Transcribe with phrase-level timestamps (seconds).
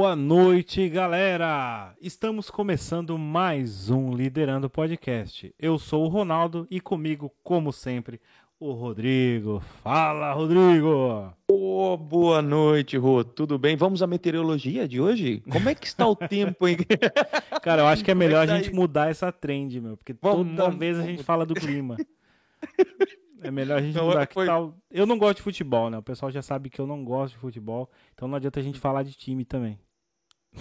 [0.00, 1.94] Boa noite, galera!
[2.00, 5.54] Estamos começando mais um Liderando Podcast.
[5.58, 8.18] Eu sou o Ronaldo e comigo, como sempre,
[8.58, 9.60] o Rodrigo.
[9.82, 11.30] Fala, Rodrigo!
[11.46, 13.22] Oh, boa noite, Rô.
[13.22, 13.76] Tudo bem?
[13.76, 15.42] Vamos à meteorologia de hoje?
[15.52, 16.78] Como é que está o tempo, hein?
[17.62, 20.46] Cara, eu acho que é, é melhor a gente mudar essa trend, meu, porque vamos,
[20.46, 21.98] toda vamos, vez a gente fala do clima.
[23.42, 24.28] É melhor a gente não, mudar.
[24.30, 24.44] Foi...
[24.44, 24.76] tal...
[24.90, 25.96] Eu não gosto de futebol, né?
[25.96, 28.78] O pessoal já sabe que eu não gosto de futebol, então não adianta a gente
[28.78, 29.78] falar de time também.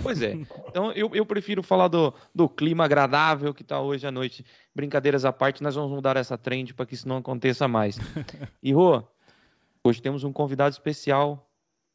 [0.01, 0.33] Pois é.
[0.67, 4.45] Então eu, eu prefiro falar do, do clima agradável que está hoje à noite.
[4.73, 7.97] Brincadeiras à parte, nós vamos mudar essa trend para que isso não aconteça mais.
[8.61, 9.03] E Rô,
[9.83, 11.49] hoje temos um convidado especial,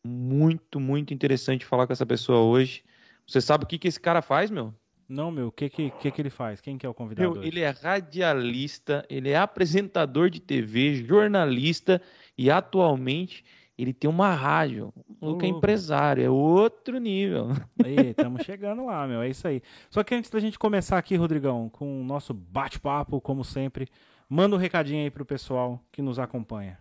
[0.05, 2.83] muito, muito interessante falar com essa pessoa hoje.
[3.27, 4.75] Você sabe o que, que esse cara faz, meu?
[5.09, 6.61] Não, meu, o que, que, que, que ele faz?
[6.61, 7.33] Quem que é o convidado?
[7.33, 12.01] Meu, ele é radialista, ele é apresentador de TV, jornalista
[12.37, 13.45] e atualmente
[13.77, 14.93] ele tem uma rádio.
[15.21, 17.49] O Luca é empresário, é outro nível.
[17.85, 19.23] Aí, estamos chegando lá, meu.
[19.23, 19.63] É isso aí.
[19.91, 23.89] Só que antes da gente começar aqui, Rodrigão, com o nosso bate-papo, como sempre,
[24.29, 26.79] manda um recadinho aí pro pessoal que nos acompanha.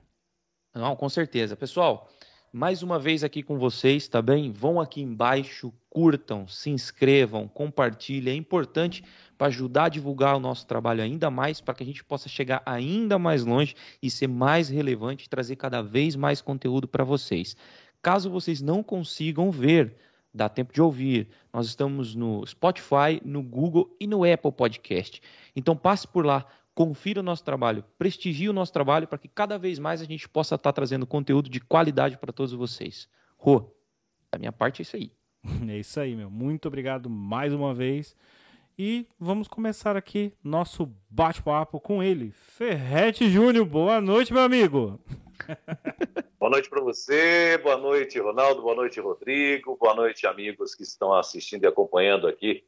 [0.73, 1.55] Não, com certeza.
[1.55, 2.09] Pessoal,
[2.51, 4.51] mais uma vez aqui com vocês, tá bem?
[4.51, 8.33] Vão aqui embaixo, curtam, se inscrevam, compartilhem.
[8.33, 9.03] É importante
[9.37, 12.61] para ajudar a divulgar o nosso trabalho ainda mais, para que a gente possa chegar
[12.65, 17.55] ainda mais longe e ser mais relevante, trazer cada vez mais conteúdo para vocês.
[18.01, 19.95] Caso vocês não consigam ver,
[20.33, 21.29] dá tempo de ouvir.
[21.53, 25.21] Nós estamos no Spotify, no Google e no Apple Podcast.
[25.55, 29.57] Então passe por lá, confira o nosso trabalho, prestigie o nosso trabalho para que cada
[29.57, 33.07] vez mais a gente possa estar tá trazendo conteúdo de qualidade para todos vocês.
[33.37, 33.71] Rô,
[34.31, 35.11] da minha parte é isso aí.
[35.69, 36.29] É isso aí, meu.
[36.29, 38.15] Muito obrigado mais uma vez.
[38.77, 43.65] E vamos começar aqui nosso bate-papo com ele, Ferrete Júnior.
[43.65, 44.99] Boa noite, meu amigo.
[46.39, 51.13] boa noite para você, boa noite, Ronaldo, boa noite, Rodrigo, boa noite, amigos que estão
[51.13, 52.63] assistindo e acompanhando aqui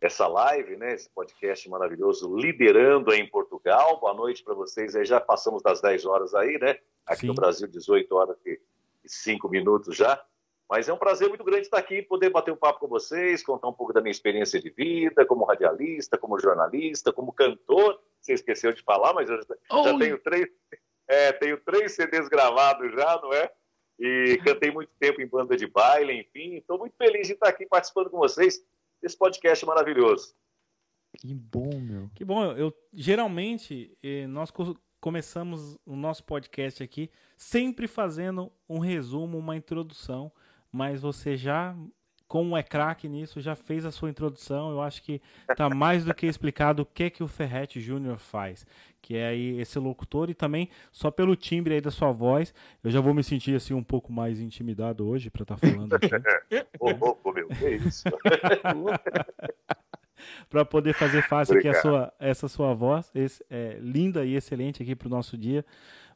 [0.00, 4.00] essa live, né, esse podcast maravilhoso, liderando em Portugal.
[4.00, 4.96] Boa noite para vocês.
[4.96, 6.78] Aí já passamos das 10 horas aí, né?
[7.04, 7.26] Aqui Sim.
[7.26, 8.58] no Brasil, 18 horas e
[9.04, 10.18] 5 minutos já.
[10.68, 13.68] Mas é um prazer muito grande estar aqui, poder bater um papo com vocês, contar
[13.68, 18.00] um pouco da minha experiência de vida, como radialista, como jornalista, como cantor.
[18.20, 20.48] Você esqueceu de falar, mas eu já, já tenho três,
[21.08, 23.50] é, tenho três CDs gravados já, não é?
[23.98, 26.56] E cantei muito tempo em banda de baile, enfim.
[26.56, 28.64] Estou muito feliz de estar aqui participando com vocês
[29.02, 30.34] esse podcast maravilhoso.
[31.18, 32.10] Que bom, meu.
[32.14, 32.44] Que bom.
[32.52, 34.52] Eu geralmente eh, nós
[35.00, 40.32] começamos o nosso podcast aqui sempre fazendo um resumo, uma introdução,
[40.72, 41.76] mas você já
[42.32, 44.70] como é craque nisso, já fez a sua introdução.
[44.70, 48.66] Eu acho que está mais do que explicado o que que o Ferret Júnior faz,
[49.02, 52.90] que é aí esse locutor e também só pelo timbre aí da sua voz, eu
[52.90, 56.08] já vou me sentir assim um pouco mais intimidado hoje para estar tá falando aqui.
[56.80, 58.04] Ô, meu, que isso?
[60.48, 64.82] para poder fazer fácil aqui a sua, essa sua voz, esse, é, linda e excelente
[64.82, 65.66] aqui para o nosso dia.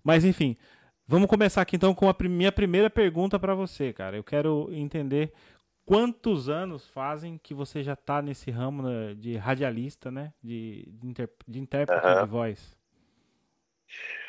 [0.02, 0.56] Mas enfim,
[1.06, 4.16] vamos começar aqui então com a minha primeira pergunta para você, cara.
[4.16, 5.32] Eu quero entender
[5.84, 10.32] quantos anos fazem que você já está nesse ramo né, de radialista, né?
[10.42, 12.22] De, de, inter, de intérprete uhum.
[12.22, 12.76] de voz?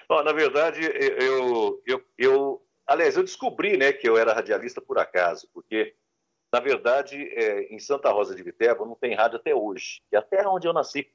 [0.07, 0.81] Bom, na verdade,
[1.19, 5.95] eu, eu, eu, aliás, eu descobri, né, que eu era radialista por acaso, porque
[6.51, 10.19] na verdade, é, em Santa Rosa de Viterbo não tem rádio até hoje, que é
[10.19, 11.11] a terra onde eu nasci.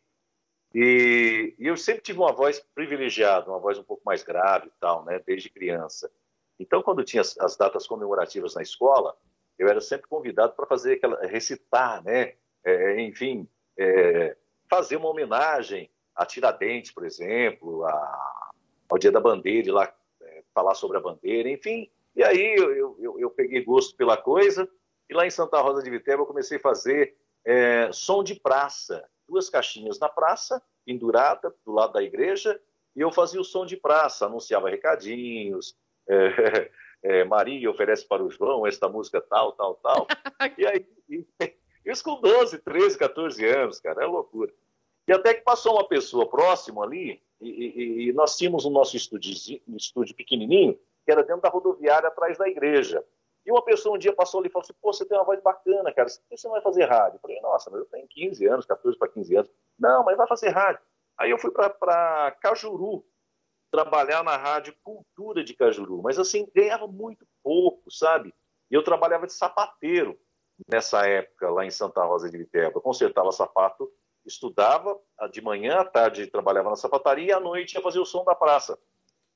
[0.74, 4.72] E, e, eu sempre tive uma voz privilegiada, uma voz um pouco mais grave e
[4.80, 6.10] tal, né, desde criança.
[6.58, 9.16] Então, quando tinha as, as datas comemorativas na escola,
[9.58, 12.34] eu era sempre convidado para fazer aquela recitar, né?
[12.64, 13.48] É, enfim,
[13.78, 14.36] é,
[14.68, 18.50] fazer uma homenagem a Tiradentes, por exemplo, a,
[18.88, 21.90] ao Dia da Bandeira, e lá é, falar sobre a bandeira, enfim.
[22.14, 24.68] E aí eu, eu, eu, peguei gosto pela coisa
[25.08, 29.08] e lá em Santa Rosa de Viterbo eu comecei a fazer é, som de praça,
[29.32, 32.60] duas caixinhas na praça, pendurada do lado da igreja,
[32.94, 35.74] e eu fazia o som de praça, anunciava recadinhos,
[36.06, 36.70] é,
[37.02, 40.06] é, Maria oferece para o João esta música tal, tal, tal.
[40.58, 41.26] e aí, e,
[41.86, 44.52] isso com 12, 13, 14 anos, cara, é loucura.
[45.08, 48.96] E até que passou uma pessoa próxima ali, e, e, e nós tínhamos o nosso
[48.96, 49.32] estúdio,
[49.76, 53.02] estúdio pequenininho, que era dentro da rodoviária, atrás da igreja.
[53.44, 55.40] E uma pessoa um dia passou ali e falou assim: pô, você tem uma voz
[55.42, 57.16] bacana, cara, por que você não vai fazer rádio?
[57.16, 59.50] Eu falei: nossa, mas eu tenho 15 anos, 14 para 15 anos.
[59.78, 60.80] Não, mas vai fazer rádio.
[61.18, 63.04] Aí eu fui para Cajuru,
[63.70, 68.32] trabalhar na rádio Cultura de Cajuru, mas assim, ganhava muito pouco, sabe?
[68.70, 70.18] E eu trabalhava de sapateiro
[70.70, 72.78] nessa época lá em Santa Rosa de Viterbo.
[72.78, 73.90] Eu consertava sapato,
[74.24, 74.98] estudava
[75.30, 78.34] de manhã, à tarde trabalhava na sapataria e à noite ia fazer o som da
[78.34, 78.78] praça.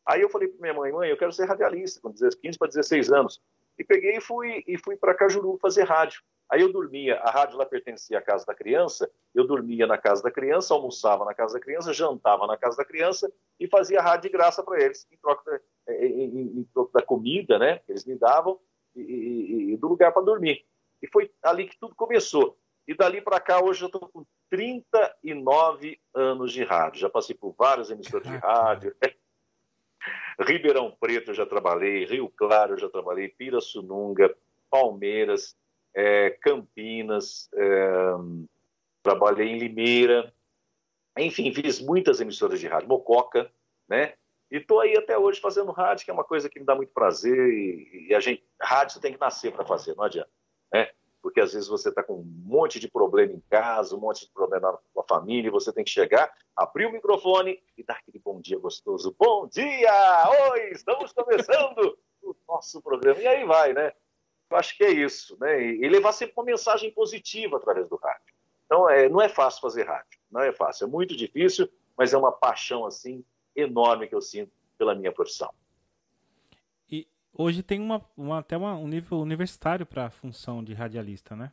[0.07, 3.13] Aí eu falei para minha mãe, mãe, eu quero ser radialista, com 15 para 16
[3.13, 3.43] anos.
[3.79, 6.23] E peguei e fui, e fui para Cajuru fazer rádio.
[6.49, 10.23] Aí eu dormia, a rádio lá pertencia à casa da criança, eu dormia na casa
[10.23, 14.31] da criança, almoçava na casa da criança, jantava na casa da criança e fazia rádio
[14.31, 17.91] de graça para eles, em troca, da, em, em, em troca, da, comida, né, que
[17.91, 18.61] eles me davam,
[18.95, 20.65] e, e, e do lugar para dormir.
[21.03, 22.57] E foi ali que tudo começou.
[22.87, 27.01] E dali para cá, hoje eu estou com 39 anos de rádio.
[27.01, 28.95] Já passei por várias emissoras de rádio.
[30.39, 34.35] Ribeirão Preto eu já trabalhei, Rio Claro eu já trabalhei, Pirassununga,
[34.71, 35.57] Palmeiras,
[35.95, 38.13] é, Campinas, é,
[39.03, 40.33] trabalhei em Limeira,
[41.17, 43.51] enfim, fiz muitas emissoras de rádio, Mococa,
[43.89, 44.15] né?
[44.51, 46.93] E estou aí até hoje fazendo rádio, que é uma coisa que me dá muito
[46.93, 50.31] prazer e, e a gente, rádio tem que nascer para fazer, não adianta,
[50.73, 50.91] né?
[51.27, 54.31] Porque às vezes você está com um monte de problema em casa, um monte de
[54.31, 58.21] problema com a família, e você tem que chegar, abrir o microfone e dar aquele
[58.21, 59.13] bom dia gostoso.
[59.19, 59.91] Bom dia!
[60.53, 63.21] Oi, estamos começando o nosso programa.
[63.21, 63.93] E aí vai, né?
[64.49, 65.61] Eu acho que é isso, né?
[65.61, 68.33] E levar sempre uma mensagem positiva através do rádio.
[68.65, 72.17] Então, é, não é fácil fazer rádio, não é fácil, é muito difícil, mas é
[72.17, 73.25] uma paixão assim
[73.57, 75.53] enorme que eu sinto pela minha profissão.
[77.39, 81.53] Hoje tem uma, uma até uma, um nível universitário para a função de radialista, né?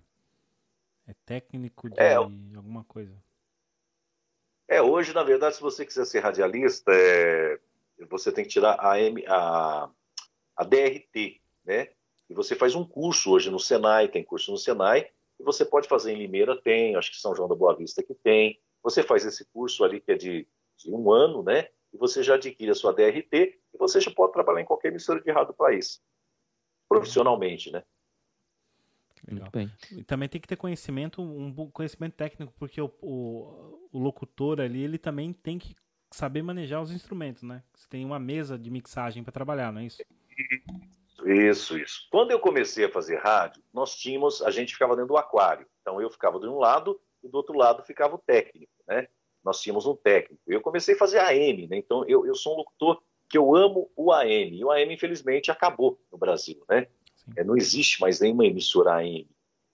[1.06, 3.13] É técnico de é, alguma coisa.
[4.65, 7.59] É, hoje, na verdade, se você quiser ser radialista, é,
[8.09, 9.89] você tem que tirar a, M, a,
[10.56, 11.89] a DRT, né?
[12.30, 15.89] E você faz um curso hoje no Senai, tem curso no Senai, e você pode
[15.89, 18.57] fazer em Limeira, tem, acho que São João da Boa Vista que tem.
[18.81, 20.47] Você faz esse curso ali que é de,
[20.77, 21.68] de um ano, né?
[21.94, 25.22] E você já adquire a sua DRT e você já pode trabalhar em qualquer emissora
[25.22, 26.01] de rádio do país.
[26.90, 27.84] Profissionalmente, né?
[29.28, 29.50] Legal.
[29.92, 34.84] E também tem que ter conhecimento, um conhecimento técnico, porque o, o, o, locutor ali,
[34.84, 35.75] ele também tem que
[36.12, 37.63] saber manejar os instrumentos, né?
[37.74, 40.04] Você tem uma mesa de mixagem para trabalhar, não é isso?
[41.25, 42.07] Isso, isso.
[42.12, 45.66] Quando eu comecei a fazer rádio, nós tínhamos, a gente ficava dentro do aquário.
[45.81, 49.07] Então eu ficava de um lado e do outro lado ficava o técnico, né?
[49.44, 50.42] Nós tínhamos um técnico.
[50.48, 51.78] Eu comecei a fazer AM, né?
[51.78, 54.57] Então eu, eu sou um locutor que eu amo o AM.
[54.57, 56.88] E o AM, infelizmente, acabou no Brasil, né?
[57.36, 59.28] É, não existe mais nenhuma emissora AM.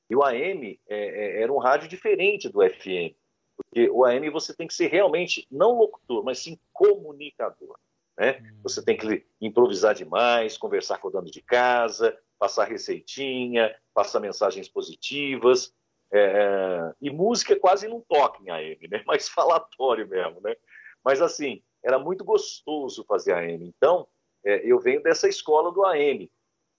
[0.10, 3.14] E o AM é, é, era um rádio diferente do FM.
[3.56, 7.78] Porque o AM você tem que ser realmente, não locutor, mas sim comunicador.
[8.18, 8.40] Né?
[8.42, 8.60] Hum.
[8.64, 14.70] Você tem que improvisar demais, conversar com o dono de casa, passar receitinha, passar mensagens
[14.70, 15.74] positivas.
[16.12, 19.04] É, é e música quase não toca em AM, né?
[19.08, 20.42] mais falatório mesmo.
[20.42, 20.56] Né?
[21.04, 23.66] Mas assim, era muito gostoso fazer AM.
[23.66, 24.08] Então,
[24.44, 26.30] é, eu venho dessa escola do AM,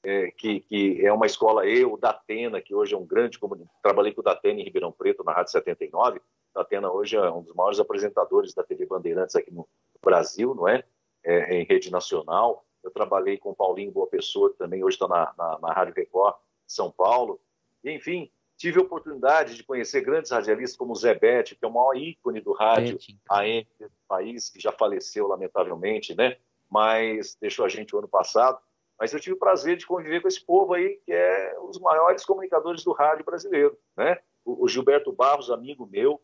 [0.03, 3.39] é, que, que, é uma escola, eu, da Atena, que hoje é um grande
[3.83, 6.21] trabalhei com o Datena em Ribeirão Preto, na Rádio 79.
[6.55, 9.69] O Atena hoje é um dos maiores apresentadores da TV Bandeirantes aqui no
[10.03, 10.83] Brasil, não é?
[11.25, 12.65] é, em rede nacional.
[12.83, 15.95] Eu trabalhei com o Paulinho Boa Pessoa, que também hoje está na, na, na Rádio
[15.95, 17.41] Record São Paulo.
[17.85, 21.73] Enfim, tive a oportunidade de conhecer grandes radialistas como o Zé Bete, que é o
[21.73, 22.99] maior ícone do rádio
[23.31, 26.37] AM do país, que já faleceu, lamentavelmente, né?
[26.69, 28.61] Mas deixou a gente o ano passado.
[28.99, 32.23] Mas eu tive o prazer de conviver com esse povo aí, que é os maiores
[32.23, 34.19] comunicadores do rádio brasileiro, né?
[34.45, 36.21] O, o Gilberto Barros, amigo meu.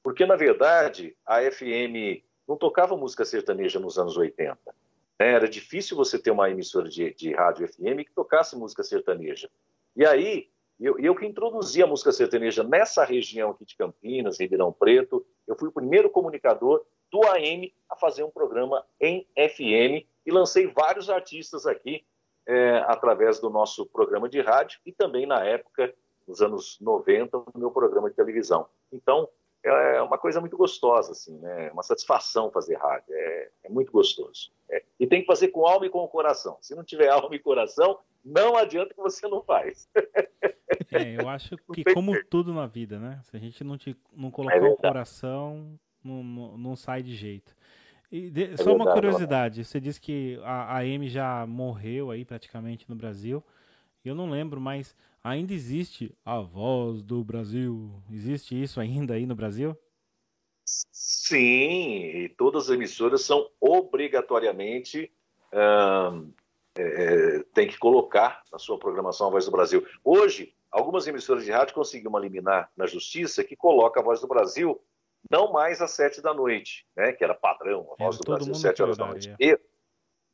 [0.02, 4.56] Porque, na verdade, a FM não tocava música sertaneja nos anos 80.
[5.18, 9.48] Era difícil você ter uma emissora de, de rádio FM que tocasse música sertaneja.
[9.94, 14.70] E aí, eu, eu que introduzi a música sertaneja nessa região aqui de Campinas, Ribeirão
[14.72, 20.30] Preto, eu fui o primeiro comunicador do AM a fazer um programa em FM e
[20.30, 22.04] lancei vários artistas aqui
[22.46, 25.94] é, através do nosso programa de rádio e também na época,
[26.26, 28.68] nos anos 90, no meu programa de televisão.
[28.92, 29.28] Então,
[29.68, 31.70] é uma coisa muito gostosa, assim, né?
[31.72, 34.52] Uma satisfação fazer rádio, é, é muito gostoso.
[34.70, 34.82] É.
[34.98, 36.58] E tem que fazer com alma e com o coração.
[36.60, 39.88] Se não tiver alma e coração, não adianta que você não faz.
[40.92, 43.20] É, eu acho que como tudo na vida, né?
[43.24, 47.14] Se a gente não, te, não colocar é o coração, não, não, não, sai de
[47.14, 47.56] jeito.
[48.10, 52.24] E de, é só uma curiosidade, você disse que a, a M já morreu aí
[52.24, 53.42] praticamente no Brasil.
[54.04, 54.94] Eu não lembro, mas
[55.26, 57.90] ainda existe a voz do Brasil.
[58.10, 59.76] Existe isso ainda aí no Brasil?
[60.64, 65.12] Sim, e todas as emissoras são obrigatoriamente
[66.78, 69.86] é, tem que colocar na sua programação a Voz do Brasil.
[70.04, 74.28] Hoje, algumas emissoras de rádio conseguiram uma liminar na justiça que coloca a Voz do
[74.28, 74.80] Brasil
[75.30, 78.52] não mais às sete da noite, né, que era padrão, a Voz é, do Brasil
[78.52, 79.34] às sete horas da noite.
[79.40, 79.58] E,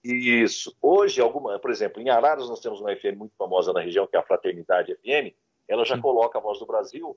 [0.04, 0.76] isso.
[0.80, 4.16] Hoje, alguma, por exemplo, em Araras nós temos uma FM muito famosa na região, que
[4.16, 5.34] é a Fraternidade FM,
[5.68, 6.02] ela já Sim.
[6.02, 7.16] coloca a Voz do Brasil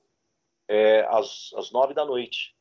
[0.68, 2.54] é, às, às nove da noite.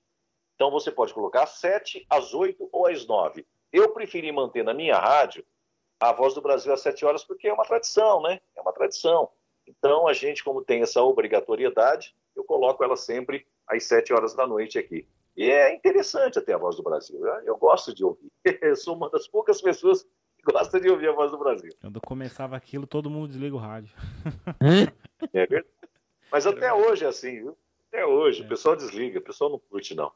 [0.56, 3.46] Então você pode colocar às sete, às oito ou às nove.
[3.72, 5.46] Eu preferi manter na minha rádio
[6.00, 8.40] a Voz do Brasil às sete horas, porque é uma tradição, né?
[8.56, 9.30] É uma tradição.
[9.68, 14.46] Então, a gente, como tem essa obrigatoriedade, eu coloco ela sempre às sete horas da
[14.46, 15.08] noite aqui.
[15.36, 17.26] E é interessante até a Voz do Brasil.
[17.44, 18.32] Eu gosto de ouvir.
[18.62, 21.72] Eu sou uma das poucas pessoas que gosta de ouvir a Voz do Brasil.
[21.82, 23.94] Quando começava aquilo, todo mundo desliga o rádio.
[25.34, 25.66] É verdade.
[26.32, 27.58] Mas até hoje é assim, viu?
[27.88, 28.42] Até hoje.
[28.42, 28.46] É.
[28.46, 30.12] O pessoal desliga, o pessoal não curte, não.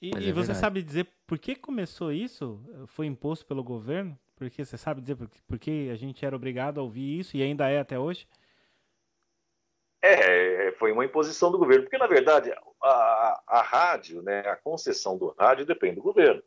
[0.00, 2.60] E, e é você sabe dizer por que começou isso?
[2.86, 4.18] Foi imposto pelo governo?
[4.34, 7.42] Porque você sabe dizer por, por que a gente era obrigado a ouvir isso e
[7.42, 8.26] ainda é até hoje?
[10.02, 14.56] É, é, foi uma imposição do governo, porque na verdade a, a rádio, né, a
[14.56, 16.42] concessão do rádio depende do governo.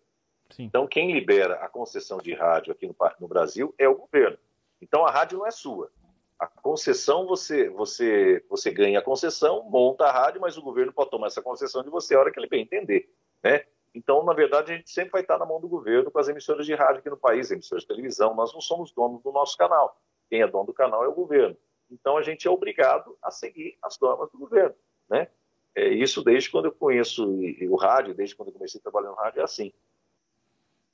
[0.50, 0.63] Sim.
[0.63, 4.38] Então quem libera a concessão de rádio aqui no, no, Brasil é o governo.
[4.81, 5.89] Então a rádio não é sua.
[6.38, 11.09] A concessão você você você ganha a concessão, monta a rádio, mas o governo pode
[11.09, 13.09] tomar essa concessão de você a hora que ele bem entender,
[13.41, 13.63] né?
[13.95, 16.65] Então, na verdade, a gente sempre vai estar na mão do governo com as emissoras
[16.65, 18.35] de rádio aqui no país, emissoras de televisão.
[18.35, 19.97] Nós não somos donos do nosso canal.
[20.29, 21.55] Quem é dono do canal é o governo.
[21.89, 24.75] Então, a gente é obrigado a seguir as normas do governo.
[25.09, 25.27] Né?
[25.75, 29.15] É, isso desde quando eu conheço o rádio, desde quando eu comecei a trabalhar no
[29.15, 29.73] rádio, é assim.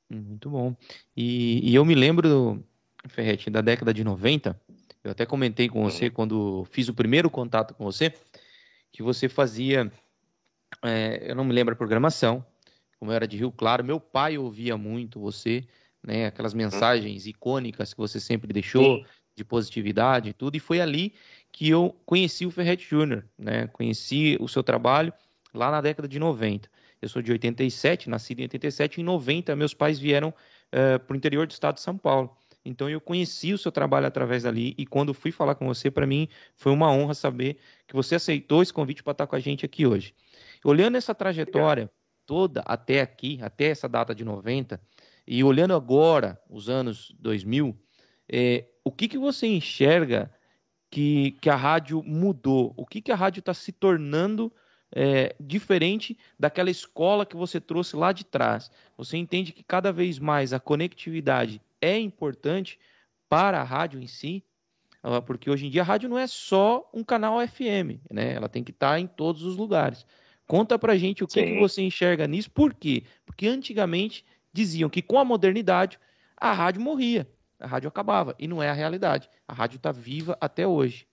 [0.09, 0.75] Hum, muito bom.
[1.15, 2.63] E, e eu me lembro,
[3.07, 4.59] Ferretti, da década de 90,
[5.03, 6.11] eu até comentei com você uhum.
[6.11, 8.13] quando fiz o primeiro contato com você,
[8.91, 9.91] que você fazia,
[10.83, 12.45] é, eu não me lembro a programação,
[12.99, 15.63] como eu era de Rio Claro, meu pai ouvia muito você,
[16.03, 16.27] né?
[16.27, 19.05] Aquelas mensagens icônicas que você sempre deixou, Sim.
[19.35, 20.55] De positividade e tudo.
[20.55, 21.13] E foi ali
[21.51, 23.67] que eu conheci o Ferret Júnior, né?
[23.67, 25.13] Conheci o seu trabalho
[25.53, 26.69] lá na década de 90.
[27.01, 29.01] Eu sou de 87, nascido em 87.
[29.01, 30.33] Em 90, meus pais vieram uh,
[30.71, 32.37] eh, para o interior do estado de São Paulo.
[32.63, 36.05] Então eu conheci o seu trabalho através dali e quando fui falar com você, para
[36.05, 37.57] mim foi uma honra saber
[37.87, 40.13] que você aceitou esse convite para estar com a gente aqui hoje.
[40.63, 41.89] Olhando essa trajetória,
[42.25, 44.79] toda até aqui, até essa data de 90,
[45.27, 47.75] e olhando agora os anos 2000,
[48.31, 50.31] é, o que, que você enxerga
[50.89, 52.73] que, que a rádio mudou?
[52.75, 54.51] O que, que a rádio está se tornando
[54.93, 58.69] é, diferente daquela escola que você trouxe lá de trás?
[58.97, 62.79] Você entende que cada vez mais a conectividade é importante
[63.29, 64.43] para a rádio em si?
[65.01, 68.33] Ah, porque hoje em dia a rádio não é só um canal FM, né?
[68.33, 70.05] Ela tem que estar tá em todos os lugares.
[70.45, 73.05] Conta pra gente o que, que, você enxerga nisso, por quê?
[73.25, 75.97] Porque antigamente diziam que com a modernidade
[76.35, 77.27] a rádio morria,
[77.61, 79.29] a rádio acabava, e não é a realidade.
[79.47, 81.07] A rádio está viva até hoje.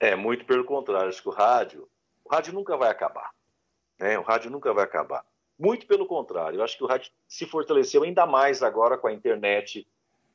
[0.00, 1.88] É, muito pelo contrário, acho que o rádio,
[2.24, 3.30] o rádio nunca vai acabar.
[3.98, 4.18] Né?
[4.18, 5.24] O rádio nunca vai acabar.
[5.58, 9.86] Muito pelo contrário, acho que o rádio se fortaleceu ainda mais agora com a internet.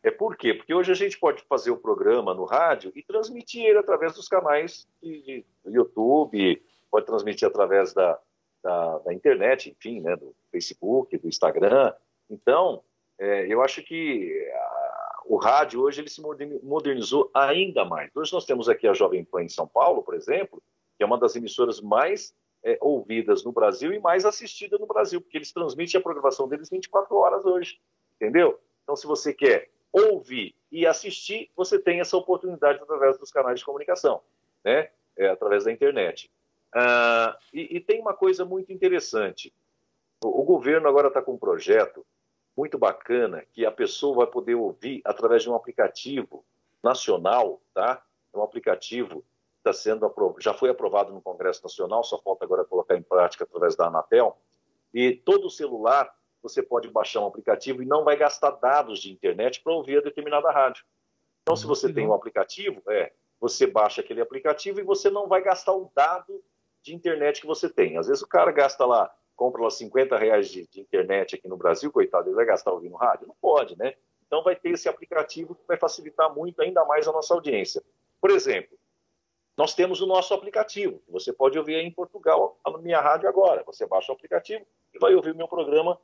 [0.01, 0.53] É por quê?
[0.53, 4.29] Porque hoje a gente pode fazer o programa no rádio e transmitir ele através dos
[4.29, 8.17] canais de, de YouTube, pode transmitir através da,
[8.63, 11.93] da, da internet, enfim, né, do Facebook, do Instagram.
[12.29, 12.81] Então,
[13.19, 14.49] é, eu acho que
[15.29, 18.09] o rádio hoje ele se modernizou ainda mais.
[18.15, 20.59] Hoje nós temos aqui a Jovem Pan em São Paulo, por exemplo,
[20.97, 22.33] que é uma das emissoras mais
[22.63, 26.67] é, ouvidas no Brasil e mais assistida no Brasil, porque eles transmitem a programação deles
[26.67, 27.79] 24 horas hoje,
[28.15, 28.59] entendeu?
[28.81, 33.65] Então, se você quer ouvir e assistir, você tem essa oportunidade através dos canais de
[33.65, 34.21] comunicação,
[34.65, 34.89] né?
[35.15, 36.31] É, através da internet.
[36.73, 39.53] Ah, e, e, tem uma coisa muito interessante.
[40.23, 42.03] O, o governo agora está com um projeto
[42.59, 46.45] muito bacana que a pessoa vai poder ouvir através de um aplicativo
[46.83, 48.03] nacional, tá?
[48.33, 49.23] É um aplicativo
[49.59, 53.77] está sendo já foi aprovado no Congresso Nacional, só falta agora colocar em prática através
[53.77, 54.37] da Anatel.
[54.93, 59.61] E todo celular você pode baixar um aplicativo e não vai gastar dados de internet
[59.61, 60.83] para ouvir a determinada rádio.
[61.41, 65.41] Então, se você tem um aplicativo, é, você baixa aquele aplicativo e você não vai
[65.41, 66.43] gastar o dado
[66.81, 67.97] de internet que você tem.
[67.97, 71.55] Às vezes o cara gasta lá, compra lá 50 reais de, de internet aqui no
[71.55, 73.25] Brasil, coitado, ele vai gastar ouvindo rádio?
[73.25, 73.93] Não pode, né?
[74.27, 77.81] Então vai ter esse aplicativo que vai facilitar muito ainda mais a nossa audiência.
[78.19, 78.77] Por exemplo,
[79.55, 83.63] nós temos o nosso aplicativo, você pode ouvir aí em Portugal, a minha rádio agora.
[83.65, 85.97] Você baixa o aplicativo e vai ouvir o meu programa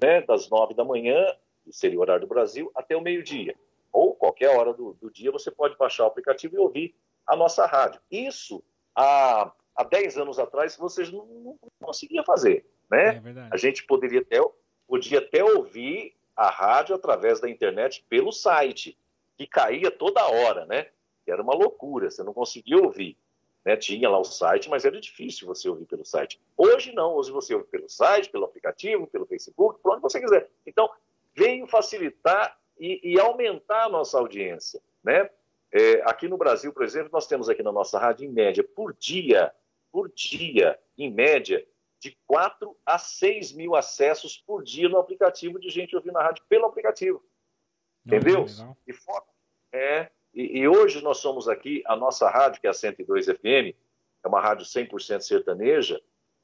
[0.00, 1.26] né, das nove da manhã,
[1.62, 3.54] que seria o horário do Brasil, até o meio-dia.
[3.92, 6.94] Ou qualquer hora do, do, dia você pode baixar o aplicativo e ouvir
[7.26, 8.00] a nossa rádio.
[8.10, 8.62] Isso,
[8.94, 9.52] há
[9.90, 12.66] 10 anos atrás vocês não, não conseguiam fazer.
[12.90, 13.16] Né?
[13.16, 14.38] É a gente poderia até,
[14.86, 18.96] podia até ouvir a rádio através da internet pelo site.
[19.36, 20.88] que caía toda hora, né?
[21.26, 23.16] Era uma loucura, você não conseguia ouvir.
[23.64, 23.76] Né?
[23.76, 26.40] Tinha lá o site, mas era difícil você ouvir pelo site.
[26.56, 30.48] Hoje não, hoje você ouve pelo site, pelo aplicativo, pelo Facebook, por onde você quiser.
[30.66, 30.88] Então,
[31.34, 34.80] veio facilitar e, e aumentar a nossa audiência.
[35.04, 35.28] Né?
[35.70, 38.94] É, aqui no Brasil, por exemplo, nós temos aqui na nossa rádio, em média, por
[38.94, 39.52] dia,
[39.92, 41.64] por dia, em média,
[42.00, 46.44] de 4 a 6 mil acessos por dia no aplicativo de gente ouvindo a rádio
[46.48, 47.22] pelo aplicativo.
[48.06, 48.46] Entendeu?
[48.86, 48.94] E,
[49.72, 53.74] é, e, e, hoje nós somos aqui, a nossa rádio, que é a 102 FM,
[54.24, 56.00] é uma rádio 100% sertaneja,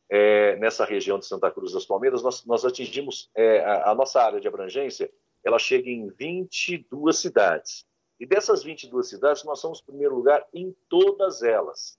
[0.09, 4.23] é, nessa região de Santa Cruz das Palmeiras, nós, nós atingimos, é, a, a, nossa
[4.23, 5.11] área de abrangência,
[5.43, 7.87] ela chega em 22 cidades.
[8.19, 11.99] E dessas 22 cidades, nós somos primeiro lugar em todas elas,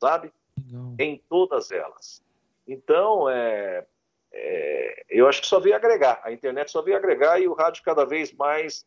[0.00, 0.32] sabe?
[0.70, 0.94] Não.
[0.98, 2.22] Em todas elas.
[2.66, 3.86] Então, é,
[4.32, 6.20] é, eu acho que só veio agregar.
[6.24, 8.86] A internet só veio agregar e o rádio cada vez mais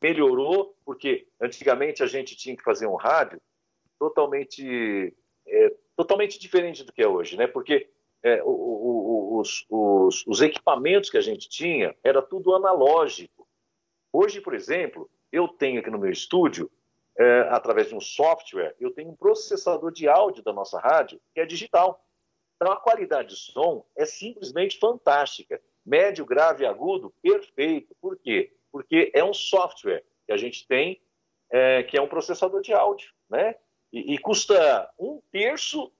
[0.00, 3.40] melhorou, porque antigamente a gente tinha que fazer um rádio
[3.98, 5.14] totalmente,
[5.46, 7.46] é, totalmente diferente do que é hoje, né?
[7.46, 7.88] Porque
[8.22, 13.48] é, o, o, os, os, os, equipamentos que a gente tinha era tudo analógico.
[14.12, 16.70] Hoje, por exemplo, eu tenho aqui no meu estúdio,
[17.18, 21.40] é, através de um software, eu tenho um processador de áudio da nossa rádio que
[21.40, 22.03] é digital.
[22.56, 25.60] Então a qualidade de som é simplesmente fantástica.
[25.84, 27.94] Médio, grave, agudo, perfeito.
[28.00, 28.54] Por quê?
[28.74, 31.00] porque é um software que a gente tem,
[31.48, 33.54] é, que é um processador de áudio, né?
[33.92, 35.92] E, e, custa um terço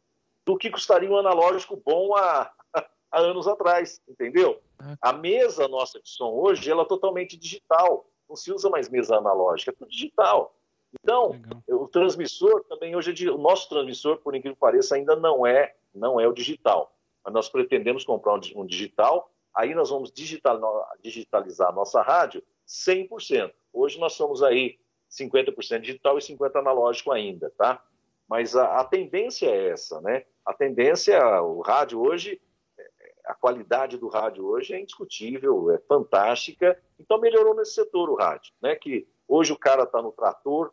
[0.44, 4.60] do que custaria um analógico bom há, há anos atrás, entendeu?
[5.00, 9.18] A mesa nossa de som hoje, ela é totalmente digital, não se usa mais mesa
[9.18, 10.58] analógica, é tudo digital.
[11.00, 11.62] Então, Legal.
[11.68, 15.76] o transmissor também hoje, é o nosso transmissor, por incrível que pareça, ainda não é,
[15.94, 16.94] não é o digital.
[17.24, 20.60] Mas nós pretendemos comprar um, digital, aí nós vamos digital,
[21.02, 23.52] digitalizar a nossa rádio 100%.
[23.72, 24.78] Hoje nós somos aí
[25.10, 27.82] 50% digital e 50% analógico ainda, tá?
[28.28, 30.24] Mas a, a, tendência é essa, né?
[30.44, 32.40] A tendência, o rádio hoje,
[32.78, 32.90] é,
[33.26, 36.80] a qualidade do rádio hoje é indiscutível, é fantástica.
[36.98, 38.74] Então melhorou nesse setor o rádio, né?
[38.76, 40.72] Que hoje o cara está no trator,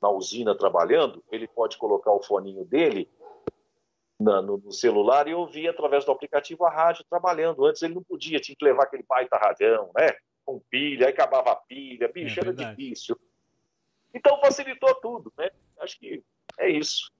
[0.00, 3.08] na usina trabalhando, ele pode colocar o foninho dele
[4.22, 7.64] na, no, no, celular e ouvir através do aplicativo a rádio trabalhando.
[7.64, 10.16] Antes ele não podia, tinha que levar aquele baita radião, né?
[10.44, 13.18] com pilha, aí acabava a pilha, bicho, é era difícil.
[14.14, 15.50] Então facilitou tudo, né?
[15.80, 16.22] Acho que
[16.58, 17.10] é isso.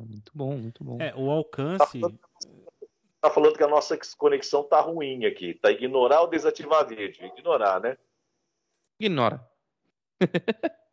[0.00, 1.00] Muito bom, muito bom.
[1.00, 1.78] É, o alcance.
[1.78, 2.18] Tá falando,
[3.20, 5.54] tá falando, que a nossa conexão tá ruim aqui.
[5.54, 7.26] Tá ignorar ou desativar vídeo?
[7.26, 7.96] Ignorar, né?
[8.98, 9.46] Ignora.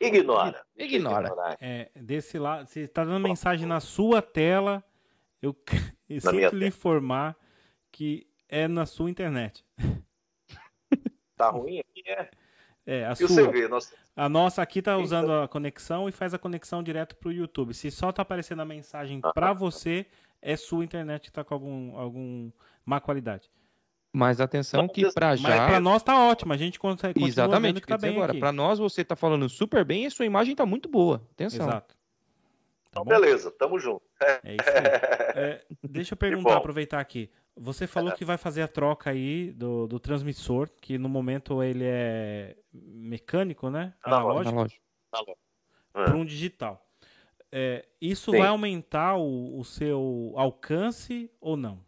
[0.00, 0.64] Ignora.
[0.76, 1.56] Ignora.
[1.60, 4.82] É, desse lado, se tá dando mensagem na sua tela,
[5.42, 5.54] eu,
[6.08, 7.36] eu sinto lhe informar
[7.92, 9.64] que é na sua internet.
[11.36, 12.30] Tá ruim aqui, é?
[12.84, 13.50] É, a e sua.
[13.50, 13.94] Vê, nossa...
[14.14, 17.72] A nossa aqui tá usando a conexão e faz a conexão direto pro YouTube.
[17.72, 20.04] Se só tá aparecendo a mensagem ah, para você,
[20.42, 22.52] é sua internet que tá com algum, algum
[22.84, 23.50] má qualidade.
[24.12, 25.48] Mas atenção que para já.
[25.48, 28.34] Mas para nós tá ótimo, a gente consegue Exatamente, que tá bem agora.
[28.34, 31.22] Para nós você tá falando super bem e sua imagem tá muito boa.
[31.32, 31.68] Atenção.
[31.68, 31.94] Exato.
[32.90, 34.02] Tá então, beleza, tamo junto.
[34.44, 35.42] É isso aí.
[35.42, 37.30] É, deixa eu perguntar, aproveitar aqui.
[37.56, 41.84] Você falou que vai fazer a troca aí do, do transmissor, que no momento ele
[41.84, 43.94] é mecânico, né?
[44.02, 44.48] Analógico.
[44.48, 44.82] Analógico.
[45.92, 46.84] Para um digital.
[47.52, 48.38] É, isso Sim.
[48.38, 51.80] vai aumentar o, o, seu alcance ou não?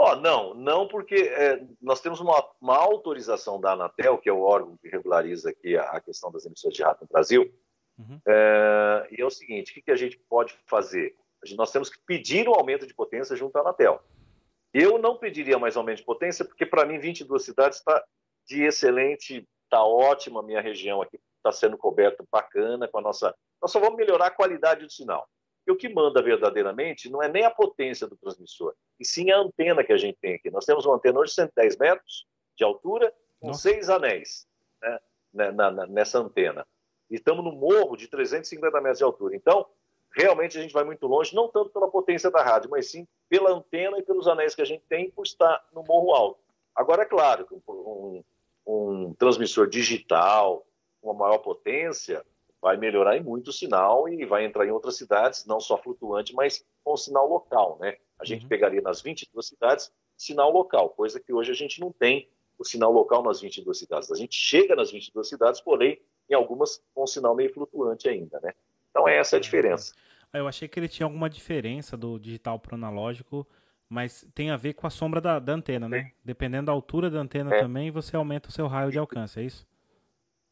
[0.00, 4.42] Oh, não, não, porque é, nós temos uma, uma, autorização da Anatel, que é o
[4.42, 7.52] órgão que regulariza aqui a, a questão das emissões de rádio no Brasil.
[7.98, 8.20] Uhum.
[8.24, 11.16] É, e é o seguinte: o que, que a gente pode fazer?
[11.56, 14.00] nós temos que pedir um aumento de potência junto à Anatel.
[14.72, 18.04] Eu não pediria mais aumento de potência, porque para mim 22 cidades está
[18.46, 23.34] de excelente, está ótima a minha região aqui, está sendo coberta bacana com a nossa.
[23.60, 25.28] Nós só vamos melhorar a qualidade do sinal.
[25.68, 29.36] E o que manda verdadeiramente não é nem a potência do transmissor, e sim a
[29.36, 30.50] antena que a gente tem aqui.
[30.50, 32.26] Nós temos uma antena hoje de 110 metros
[32.56, 33.60] de altura, com Nossa.
[33.60, 34.48] seis anéis
[34.80, 36.66] né, na, na, nessa antena.
[37.10, 39.36] E estamos no morro de 350 metros de altura.
[39.36, 39.66] Então,
[40.10, 43.50] realmente a gente vai muito longe, não tanto pela potência da rádio, mas sim pela
[43.50, 46.40] antena e pelos anéis que a gente tem por estar no morro alto.
[46.74, 48.24] Agora, é claro, um,
[48.66, 50.66] um transmissor digital,
[51.02, 52.24] uma maior potência,
[52.60, 56.34] vai melhorar em muito o sinal e vai entrar em outras cidades, não só flutuante,
[56.34, 57.96] mas com sinal local, né?
[58.18, 58.48] A gente uhum.
[58.48, 62.92] pegaria nas 22 cidades sinal local, coisa que hoje a gente não tem o sinal
[62.92, 64.10] local nas 22 cidades.
[64.10, 68.52] A gente chega nas 22 cidades, porém, em algumas com sinal meio flutuante ainda, né?
[68.90, 69.94] Então essa é a diferença.
[70.32, 73.46] Eu achei que ele tinha alguma diferença do digital para o analógico,
[73.88, 76.12] Mas tem a ver com a sombra da, da antena, né?
[76.22, 77.60] Dependendo da altura da antena é.
[77.60, 79.66] também, você aumenta o seu raio de alcance, é isso?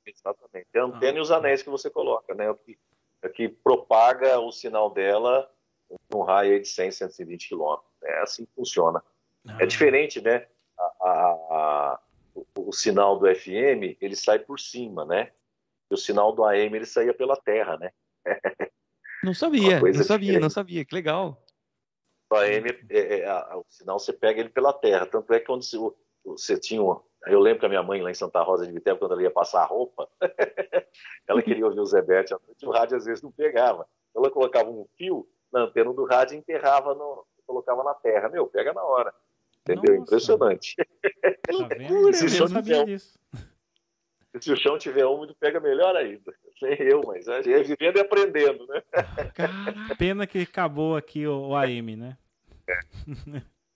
[0.07, 0.69] Exatamente.
[0.73, 1.19] É a antena ah.
[1.19, 2.51] e os anéis que você coloca, né?
[2.51, 2.79] O que,
[3.25, 5.51] o que propaga o sinal dela
[6.13, 7.91] num raio de 100, 120 quilômetros.
[8.03, 9.03] É assim que funciona.
[9.47, 9.57] É ah.
[9.61, 10.47] É diferente, né?
[10.79, 12.01] A, a, a,
[12.35, 15.33] o, o, sinal do FM, ele sai por cima, né?
[15.91, 17.91] E o sinal do AM, ele saía pela terra, né?
[19.23, 20.41] Não sabia, não sabia, diferente.
[20.41, 20.85] não sabia.
[20.85, 21.43] Que legal.
[22.31, 25.07] O AM, é, é, o sinal você pega ele pela terra.
[25.07, 25.79] Tanto é que quando você,
[26.25, 29.01] você tinha uma, eu lembro que a minha mãe lá em Santa Rosa de Viterbo,
[29.01, 30.09] quando ela ia passar a roupa,
[31.27, 33.87] ela queria ouvir o Zé Bete à noite, o rádio às vezes não pegava.
[34.15, 38.29] Ela colocava um fio na antena do rádio e enterrava, no, colocava na terra.
[38.29, 39.13] Meu, pega na hora.
[39.61, 39.95] Entendeu?
[39.95, 40.03] Nossa.
[40.03, 40.75] Impressionante.
[40.77, 42.13] Tá vendo?
[42.13, 42.99] se, o chão tiver,
[44.41, 46.33] se o chão tiver úmido, pega melhor ainda.
[46.59, 48.83] Sem eu, mas é vivendo e aprendendo, né?
[49.35, 49.53] Cara,
[49.99, 52.17] pena que acabou aqui o, o AM, né?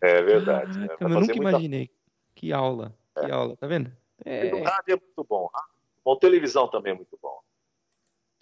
[0.02, 0.72] É, é verdade.
[0.72, 1.36] Caraca, é, eu nunca muita...
[1.36, 1.90] imaginei.
[2.34, 2.94] Que aula.
[3.18, 3.92] Que aula, tá vendo?
[4.24, 4.54] É...
[4.54, 5.48] O rádio é muito bom.
[6.04, 7.40] Bom, televisão também é muito bom.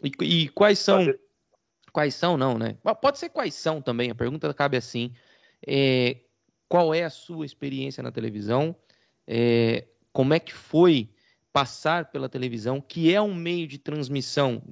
[0.02, 0.98] E, e quais são.
[0.98, 1.20] Fazer...
[1.92, 2.76] Quais são, não, né?
[3.00, 5.12] Pode ser quais são também, a pergunta cabe assim.
[5.66, 6.18] É,
[6.68, 8.76] qual é a sua experiência na televisão?
[9.26, 11.10] É, como é que foi
[11.52, 14.62] passar pela televisão, que é um meio de transmissão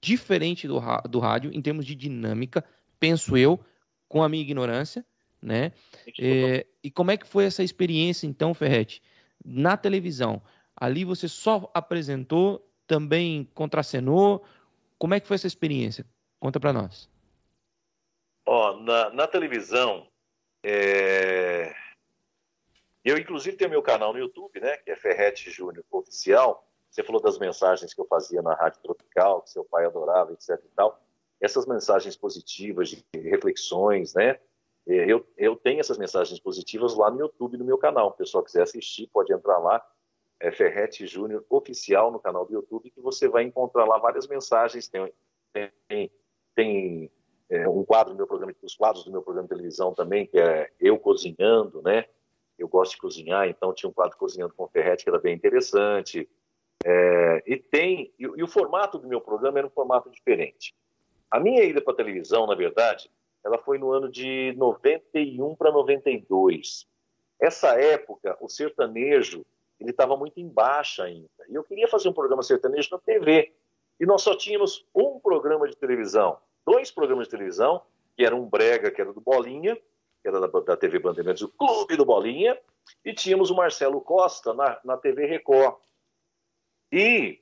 [0.00, 2.64] diferente do, do rádio, em termos de dinâmica,
[2.98, 3.60] penso eu,
[4.08, 5.04] com a minha ignorância,
[5.40, 5.72] né?
[6.18, 9.02] É, e como é que foi essa experiência, então, Ferretti,
[9.44, 10.42] na televisão?
[10.76, 14.44] Ali você só apresentou, também contracenou.
[14.98, 16.04] Como é que foi essa experiência?
[16.40, 17.08] Conta para nós.
[18.44, 20.06] Ó, na, na televisão,
[20.64, 21.72] é...
[23.04, 26.66] eu inclusive tenho meu canal no YouTube, né, que é Ferrete Júnior Oficial.
[26.90, 30.60] Você falou das mensagens que eu fazia na Rádio Tropical, que seu pai adorava, etc
[30.64, 31.00] e tal.
[31.40, 34.38] Essas mensagens positivas, de reflexões, né,
[34.86, 38.08] eu, eu tenho essas mensagens positivas lá no YouTube, no meu canal.
[38.08, 39.84] O pessoal quiser assistir, pode entrar lá.
[40.40, 44.88] É Ferrete Júnior Oficial no canal do YouTube, que você vai encontrar lá várias mensagens.
[44.88, 45.12] Tem,
[45.88, 46.10] tem,
[46.54, 47.10] tem
[47.48, 50.38] é, um quadro do meu programa, os quadros do meu programa de televisão também, que
[50.38, 52.06] é eu cozinhando, né?
[52.58, 56.28] Eu gosto de cozinhar, então tinha um quadro cozinhando com Ferrete que era bem interessante.
[56.84, 60.74] É, e tem e, e o formato do meu programa era um formato diferente.
[61.30, 63.08] A minha ida para a televisão, na verdade,
[63.44, 66.86] ela foi no ano de 91 para 92.
[67.40, 69.44] Essa época, o sertanejo
[69.82, 71.28] ele estava muito em baixa ainda.
[71.48, 73.52] E eu queria fazer um programa sertanejo na TV.
[73.98, 77.82] E nós só tínhamos um programa de televisão, dois programas de televisão,
[78.16, 81.48] que era um brega, que era do Bolinha, que era da, da TV Bandeirantes, o
[81.48, 82.56] Clube do Bolinha,
[83.04, 85.76] e tínhamos o Marcelo Costa na, na TV Record.
[86.90, 87.41] E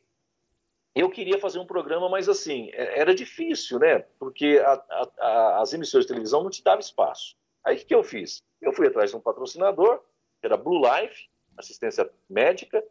[0.95, 4.01] eu queria fazer um programa, mas assim, é, era difícil, né?
[4.19, 7.37] Porque a, a, a, as emissoras de televisão não te davam espaço.
[7.65, 8.43] Aí o que, eu fiz?
[8.61, 9.99] Eu fui atrás de um patrocinador,
[10.41, 12.83] que era Blue Life, assistência médica,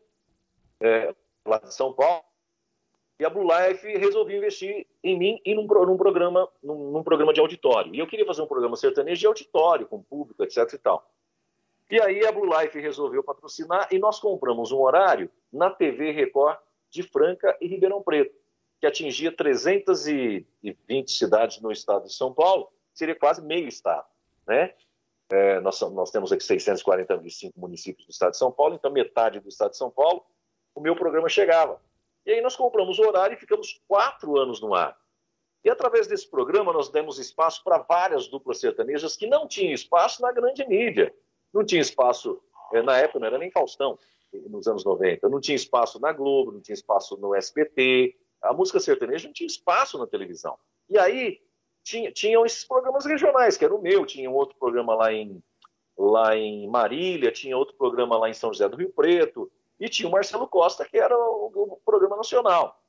[0.80, 1.14] é,
[1.46, 2.24] lá de São Paulo,
[3.20, 7.34] e a Blue Life resolveu investir em mim e num, num programa, num, num, programa
[7.34, 7.94] de auditório.
[7.94, 11.06] E eu queria fazer um programa sertanejo de auditório, com público, etc e tal.
[11.92, 16.58] E aí a Blue Life resolveu patrocinar e nós compramos um horário na TV Record
[16.89, 18.36] de Franca e Ribeirão Preto,
[18.80, 24.08] que atingia 320 cidades no estado de São Paulo, seria quase meio estado,
[24.47, 24.73] né?
[25.32, 29.47] É, nós, nós, temos aqui 645 municípios do estado de São Paulo, então metade do
[29.47, 30.25] estado de São Paulo,
[30.73, 31.80] o meu programa chegava.
[32.25, 34.97] E aí nós compramos o horário e ficamos quatro anos no ar.
[35.63, 40.21] E através desse programa nós demos espaço para várias duplas sertanejas que não tinham espaço
[40.21, 41.13] na grande mídia.
[41.54, 42.41] Não tinha espaço,
[42.73, 43.99] é, na época não era nem Faustão,
[44.50, 45.28] nos anos 90.
[45.30, 48.15] Não tinha espaço na Globo, não tinha espaço no SBT.
[48.42, 50.58] A música sertaneja não tinha espaço na televisão.
[50.89, 51.39] E aí
[51.84, 55.42] tinha, tinham esses programas regionais, que era o meu, tinha um outro programa lá em,
[55.98, 60.08] lá em Marília, tinha outro programa lá em São José do Rio Preto, e tinha
[60.08, 62.82] o Marcelo Costa, que era o, o programa nacional.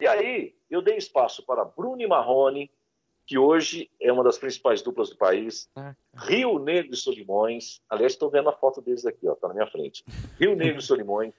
[0.00, 2.70] E aí eu dei espaço para Bruno Marrone,
[3.26, 5.68] que hoje é uma das principais duplas do país.
[5.76, 5.94] Ah.
[6.14, 7.80] Rio Negro e Solimões.
[7.88, 10.04] Aliás, estou vendo a foto deles aqui, ó, tá na minha frente.
[10.38, 11.32] Rio Negro e Solimões.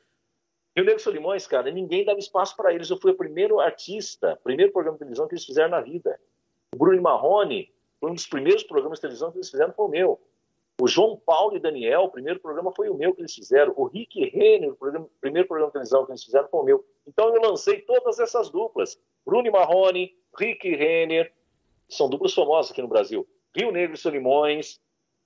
[0.75, 2.89] Rio Negro e Solimões, cara, ninguém dava espaço para eles.
[2.89, 6.19] Eu fui o primeiro artista, primeiro programa de televisão que eles fizeram na vida.
[6.73, 9.89] O Bruno Marrone foi um dos primeiros programas de televisão que eles fizeram, foi o
[9.89, 10.19] meu.
[10.81, 13.73] O João Paulo e Daniel, o primeiro programa foi o meu que eles fizeram.
[13.77, 16.85] O Rick Renner, o programa, primeiro programa de televisão que eles fizeram foi o meu.
[17.07, 18.99] Então eu lancei todas essas duplas.
[19.25, 21.31] Bruno Marrone, Rick Renner,
[21.89, 23.27] são duplas famosas aqui no Brasil.
[23.55, 24.79] Rio Negro e Solimões,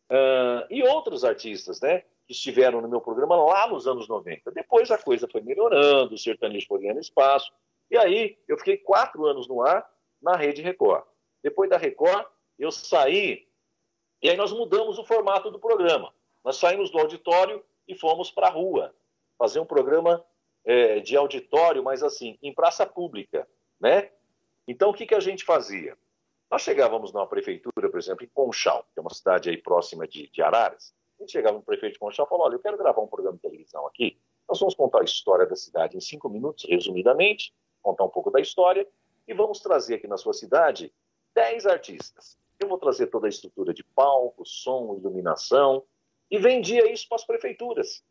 [0.10, 2.00] uh, e outros artistas, né?
[2.28, 4.52] Que estiveram no meu programa lá nos anos 90.
[4.52, 7.52] Depois a coisa foi melhorando, o sertanejo foi ganhando espaço.
[7.90, 9.88] E aí eu fiquei quatro anos no ar
[10.22, 11.04] na Rede Record.
[11.42, 12.26] Depois da Record,
[12.58, 13.48] eu saí
[14.22, 16.14] E aí nós mudamos o formato do programa.
[16.44, 18.94] Nós saímos do auditório e fomos para a rua
[19.38, 20.24] fazer um programa
[20.66, 23.48] é, de auditório, mas assim, em praça pública,
[23.80, 24.12] né?
[24.68, 25.98] Então, o que, que a gente fazia?
[26.50, 30.30] Nós chegávamos numa prefeitura, por exemplo, em Conchal, que é uma cidade aí próxima de,
[30.30, 30.96] de Araras.
[31.18, 33.36] A gente chegava no prefeito de Conchal e falou, olha, eu quero gravar um programa
[33.36, 34.20] de televisão aqui.
[34.48, 38.40] Nós vamos contar a história da cidade em cinco minutos, resumidamente, contar um pouco da
[38.40, 38.88] história,
[39.28, 40.92] e vamos trazer aqui na sua cidade
[41.36, 42.36] dez artistas.
[42.60, 45.84] Eu vou trazer toda a estrutura de palco, som, iluminação,
[46.32, 48.04] e vendia isso para as prefeituras.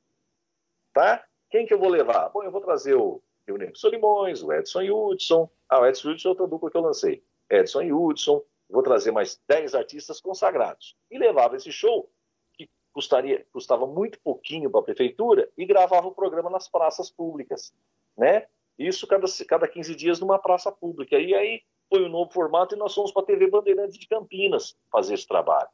[0.93, 1.25] Tá?
[1.51, 2.29] Quem que eu vou levar?
[2.29, 5.51] Bom, eu vou trazer o Leonardo Solimões, o Edson Hudson.
[5.69, 7.25] Ah, o Edson Hudson é outra dupla que eu lancei.
[7.51, 8.43] Edson Hudson.
[8.69, 10.97] Vou trazer mais 10 artistas consagrados.
[11.11, 12.11] E levava esse show,
[12.55, 17.73] que custaria, custava muito pouquinho para a prefeitura, e gravava o programa nas praças públicas.
[18.17, 18.47] Né?
[18.79, 21.19] Isso cada, cada 15 dias numa praça pública.
[21.19, 24.77] E aí foi um novo formato e nós fomos para a TV Bandeirantes de Campinas
[24.93, 25.69] fazer esse trabalho.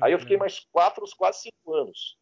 [0.00, 2.18] Aí eu fiquei mais quatro, quase cinco anos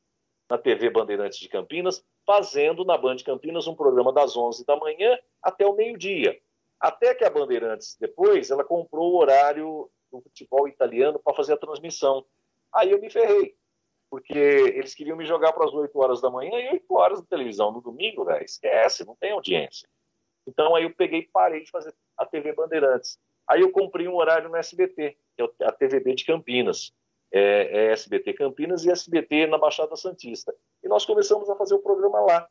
[0.49, 5.19] na TV Bandeirantes de Campinas, fazendo na Band Campinas um programa das 11 da manhã
[5.43, 6.39] até o meio-dia.
[6.85, 11.57] Até que a Bandeirantes, depois, ela comprou o horário do futebol italiano para fazer a
[11.57, 12.25] transmissão.
[12.75, 13.55] Aí eu me ferrei,
[14.11, 17.27] porque eles queriam me jogar para as 8 horas da manhã e 8 horas de
[17.27, 19.89] televisão no domingo, velho, esquece, não tem audiência.
[20.47, 23.19] Então aí eu peguei e parei de fazer a TV Bandeirantes.
[23.49, 26.93] Aí eu comprei um horário no SBT, é a TVB de Campinas
[27.33, 30.55] é, é SBT Campinas e SBT na Baixada Santista.
[30.83, 32.49] E nós começamos a fazer o programa lá.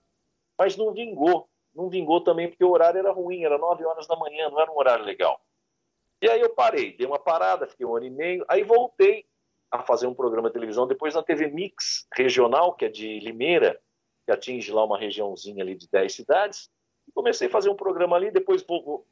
[0.57, 1.47] Mas não vingou.
[1.73, 4.71] Não vingou também porque o horário era ruim, era 9 horas da manhã, não era
[4.71, 5.41] um horário legal.
[6.21, 9.25] E aí eu parei, dei uma parada, fiquei um ano e meio, aí voltei
[9.69, 13.81] a fazer um programa de televisão, depois na TV Mix regional, que é de Limeira,
[14.25, 16.69] que atinge lá uma regiãozinha ali de 10 cidades,
[17.07, 18.63] e comecei a fazer um programa ali, depois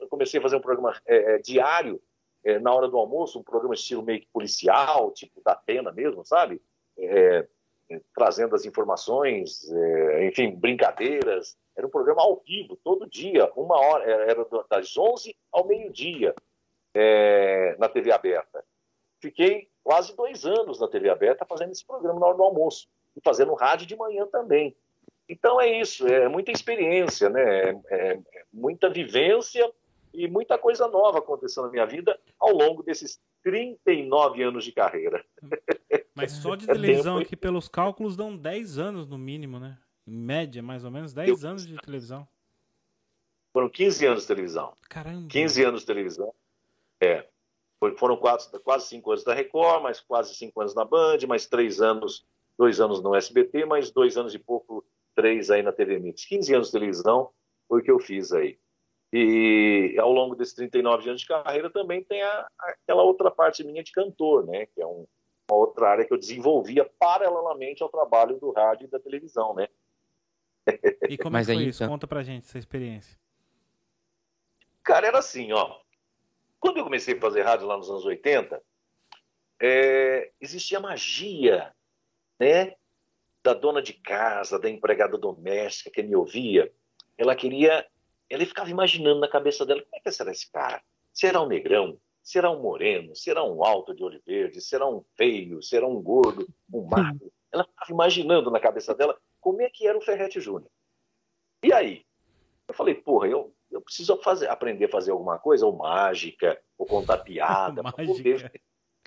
[0.09, 2.01] comecei a fazer um programa é, é, diário
[2.43, 6.23] é, na hora do almoço, um programa estilo meio que policial, tipo da Atena mesmo,
[6.23, 6.61] sabe?
[7.91, 11.57] É, é, trazendo as informações, é, enfim, brincadeiras.
[11.75, 16.33] Era um programa ao vivo, todo dia, uma hora, era das 11 ao meio-dia,
[16.93, 18.63] é, na TV aberta.
[19.19, 23.21] Fiquei quase dois anos na TV aberta fazendo esse programa na hora do almoço e
[23.23, 24.75] fazendo rádio de manhã também.
[25.29, 27.69] Então é isso, é muita experiência, né?
[27.89, 29.71] é, é muita vivência
[30.13, 35.23] e muita coisa nova aconteceu na minha vida ao longo desses 39 anos de carreira.
[36.13, 39.77] Mas só de televisão aqui, pelos cálculos, dão 10 anos no mínimo, né?
[40.05, 41.49] Em média, mais ou menos, 10 Eu...
[41.49, 42.27] anos de televisão.
[43.53, 44.73] Foram 15 anos de televisão.
[44.89, 45.27] Caramba!
[45.29, 46.33] 15 anos de televisão.
[46.99, 47.27] É.
[47.97, 51.81] Foram quase, quase 5 anos da Record, mais quase 5 anos na Band, mais 3
[51.81, 52.25] anos,
[52.57, 56.25] 2 anos no SBT, mais 2 anos e pouco, 3 aí na TV Mix.
[56.25, 57.31] 15 anos de televisão
[57.67, 58.59] foi o que eu fiz aí.
[59.11, 63.83] E ao longo desses 39 anos de carreira também tem a, aquela outra parte minha
[63.83, 64.67] de cantor, né?
[64.67, 65.05] Que é um,
[65.51, 69.67] uma outra área que eu desenvolvia paralelamente ao trabalho do rádio e da televisão, né?
[71.09, 71.83] E como Mas é que foi isso?
[71.83, 71.93] Então...
[71.93, 73.19] Conta pra gente essa experiência.
[74.83, 75.79] Cara, era assim, ó.
[76.59, 78.61] Quando eu comecei a fazer rádio lá nos anos 80,
[79.61, 81.73] é, existia magia,
[82.39, 82.75] né?
[83.43, 86.71] Da dona de casa, da empregada doméstica que me ouvia.
[87.17, 87.85] Ela queria
[88.31, 90.81] ele ficava imaginando na cabeça dela como é que será esse cara?
[91.11, 91.99] Será um negrão?
[92.23, 93.15] Será um moreno?
[93.15, 94.61] Será um alto de olho verde?
[94.61, 95.61] Será um feio?
[95.61, 96.47] Será um gordo?
[96.71, 97.31] Um magro?
[97.51, 100.69] Ela ficava imaginando na cabeça dela como é que era o Ferrete Júnior.
[101.63, 102.05] E aí?
[102.67, 106.85] Eu falei, porra, eu, eu preciso fazer, aprender a fazer alguma coisa, ou mágica, ou
[106.85, 108.51] contar piada, para poder.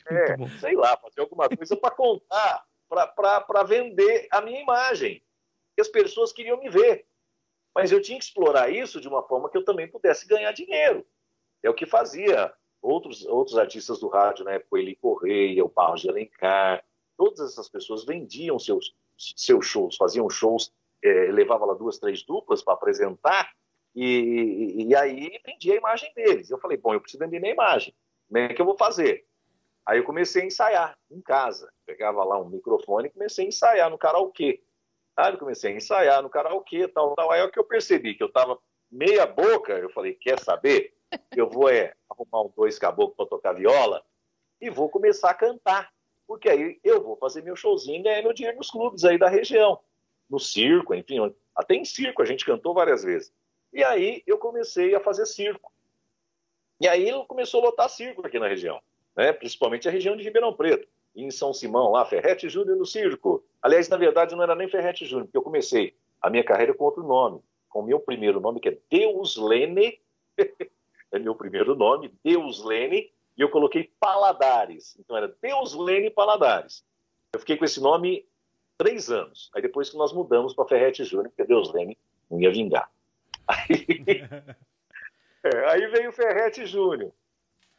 [0.07, 5.23] É, sei lá, fazer alguma coisa para contar, para vender a minha imagem.
[5.79, 7.07] E as pessoas queriam me ver.
[7.75, 11.07] Mas eu tinha que explorar isso de uma forma que eu também pudesse ganhar dinheiro.
[11.63, 12.53] É o que fazia
[12.85, 14.57] outros, outros artistas do rádio, né?
[14.57, 16.85] época, o Eli Correia, o Barros de Alencar,
[17.17, 22.63] todas essas pessoas vendiam seus, seus shows, faziam shows, é, levava lá duas, três duplas
[22.63, 23.51] para apresentar,
[23.95, 26.51] e, e, aí vendia a imagem deles.
[26.51, 27.95] Eu falei, bom, eu preciso vender minha imagem.
[28.27, 29.25] Como é que eu vou fazer?
[29.87, 31.71] Aí eu comecei a ensaiar em casa.
[31.87, 34.61] Pegava lá um microfone e comecei a ensaiar no karaokê.
[35.17, 37.31] Aí eu comecei a ensaiar no karaokê, tal, tal.
[37.31, 38.59] Aí é o que eu percebi, que eu tava
[38.91, 40.93] meia boca, eu falei, quer saber?
[41.37, 44.03] Eu vou é, arrumar um dois caboclos para tocar viola
[44.61, 45.93] e vou começar a cantar.
[46.27, 49.29] Porque aí eu vou fazer meu showzinho e ganhar meu dinheiro nos clubes aí da
[49.29, 49.79] região.
[50.29, 53.33] No circo, enfim, até em circo a gente cantou várias vezes.
[53.73, 55.73] E aí eu comecei a fazer circo.
[56.81, 58.81] E aí começou a lotar circo aqui na região,
[59.17, 59.33] né?
[59.33, 63.45] principalmente a região de Ribeirão Preto em São Simão, lá, Ferrete Júnior no circo.
[63.63, 66.85] Aliás, na verdade, não era nem Ferrete Júnior, porque eu comecei a minha carreira com
[66.85, 70.01] outro nome, com o meu primeiro nome, que é Deus Lene,
[71.15, 74.97] é meu primeiro nome, Deus Lene, e eu coloquei Paladares.
[74.99, 76.85] Então era Deus Lene Paladares.
[77.33, 78.27] Eu fiquei com esse nome
[78.77, 79.51] três anos.
[79.55, 81.97] Aí depois que nós mudamos para Ferrete Júnior, porque Deus Lene
[82.31, 82.91] não ia vingar.
[83.47, 83.87] Aí,
[85.45, 87.13] é, aí veio Ferrete Júnior.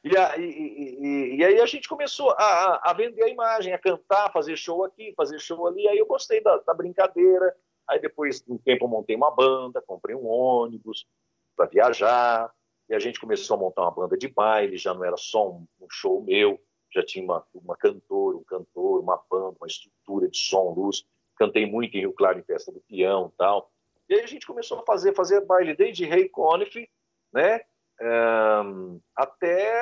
[0.03, 3.79] E, a, e, e, e, aí a gente começou a, a, vender a imagem, a
[3.79, 5.87] cantar, fazer show aqui, fazer show ali.
[5.87, 7.55] Aí eu gostei da, da brincadeira.
[7.87, 11.07] Aí depois, um tempo, eu montei uma banda, comprei um ônibus
[11.55, 12.53] para viajar.
[12.89, 15.67] E a gente começou a montar uma banda de baile, já não era só um,
[15.81, 16.59] um show meu,
[16.93, 21.05] já tinha uma, uma cantora, um cantor, uma banda, uma estrutura de som, luz.
[21.35, 23.71] Cantei muito em Rio Claro, em festa do peão tal.
[24.07, 26.87] E aí a gente começou a fazer, fazer baile desde Ray Conniff,
[27.33, 27.61] né?
[28.01, 29.73] Um, até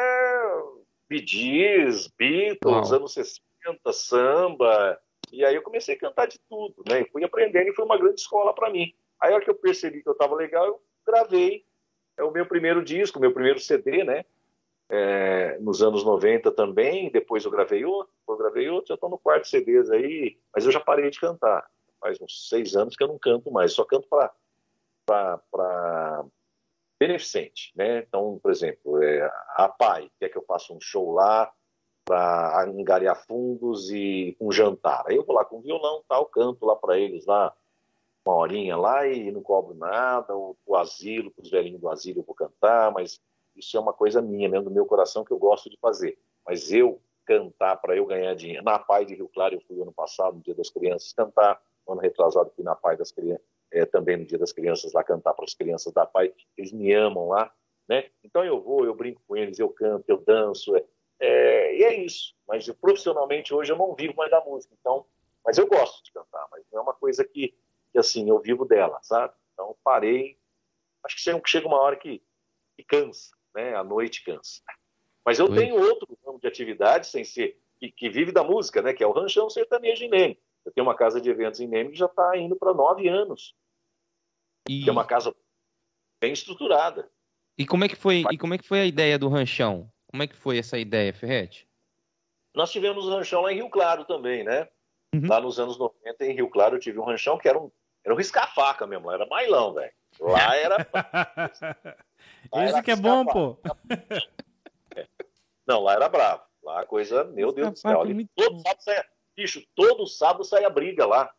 [1.10, 3.00] Bidis, Beatles, Uau.
[3.00, 3.44] anos 60,
[3.92, 5.00] samba.
[5.32, 7.02] E aí eu comecei a cantar de tudo, né?
[7.02, 8.94] E fui aprendendo e foi uma grande escola para mim.
[9.20, 11.66] Aí a hora que eu percebi que eu estava legal, eu gravei
[12.18, 14.26] é o meu primeiro disco, meu primeiro CD, né?
[14.90, 19.18] É, nos anos 90 também, depois eu gravei outro, eu gravei outro, já estou no
[19.18, 21.66] quarto CDs aí, mas eu já parei de cantar.
[22.00, 24.08] Faz uns seis anos que eu não canto mais, só canto
[25.08, 26.26] para
[27.00, 28.00] beneficente, né?
[28.00, 31.52] Então, por exemplo, é, a PAI quer que eu faça um show lá
[32.06, 35.06] para angariar fundos e um jantar.
[35.08, 37.54] Aí eu vou lá com violão, tal, canto lá para eles lá
[38.26, 42.24] uma horinha lá e não cobro nada, o, asilo, para os velhinhos do asilo eu
[42.24, 43.20] vou cantar, mas
[43.56, 46.18] isso é uma coisa minha, mesmo do meu coração, que eu gosto de fazer.
[46.46, 48.64] Mas eu cantar para eu ganhar dinheiro.
[48.64, 51.62] Na PAI de Rio Claro eu fui ano passado, no Dia das Crianças, cantar.
[51.88, 55.34] Ano retrasado fui na PAI das Crianças, é, também no Dia das Crianças, lá cantar
[55.34, 56.34] para as crianças da PAI.
[56.58, 57.54] Eles me amam lá,
[57.88, 58.10] né?
[58.24, 60.76] Então eu vou, eu brinco com eles, eu canto, eu danço.
[60.76, 60.84] É,
[61.20, 62.36] é, e é isso.
[62.48, 64.74] Mas eu, profissionalmente hoje eu não vivo mais da música.
[64.80, 65.06] Então,
[65.46, 67.54] mas eu gosto de cantar, mas não é uma coisa que
[67.94, 69.34] que assim, eu vivo dela, sabe?
[69.54, 70.38] Então parei.
[71.06, 72.22] Acho que chega, uma hora que,
[72.76, 73.76] que cansa, né?
[73.76, 74.62] A noite cansa.
[75.26, 75.56] Mas eu Oi.
[75.56, 78.94] tenho outro ramo de atividade sem ser que, que, vive da música, né?
[78.94, 80.40] Que é o Ranchão Sertanejo em Neme.
[80.66, 83.56] Eu tenho uma casa de eventos em Neme que já está indo para nove anos.
[84.68, 84.84] E...
[84.84, 85.36] Que é uma casa
[86.20, 87.10] bem estruturada.
[87.58, 88.24] E como é que foi?
[88.32, 89.92] E como é que foi a ideia do ranchão?
[90.08, 91.68] Como é que foi essa ideia, Ferrete?
[92.56, 94.68] Nós tivemos ranchão lá em Rio Claro também, né?
[95.14, 95.28] Uhum.
[95.28, 97.72] Lá nos anos 90, em Rio Claro, eu tive um ranchão que era um,
[98.04, 99.94] era um risca-faca mesmo, era bailão, velho.
[100.20, 100.78] Lá era.
[102.52, 103.58] Lá Esse era que é bom, pô.
[105.66, 106.44] Não, lá era bravo.
[106.62, 108.02] Lá a coisa, meu Deus do céu.
[108.02, 111.34] Ali, todo sábado saia, bicho, todo sábado saia briga lá.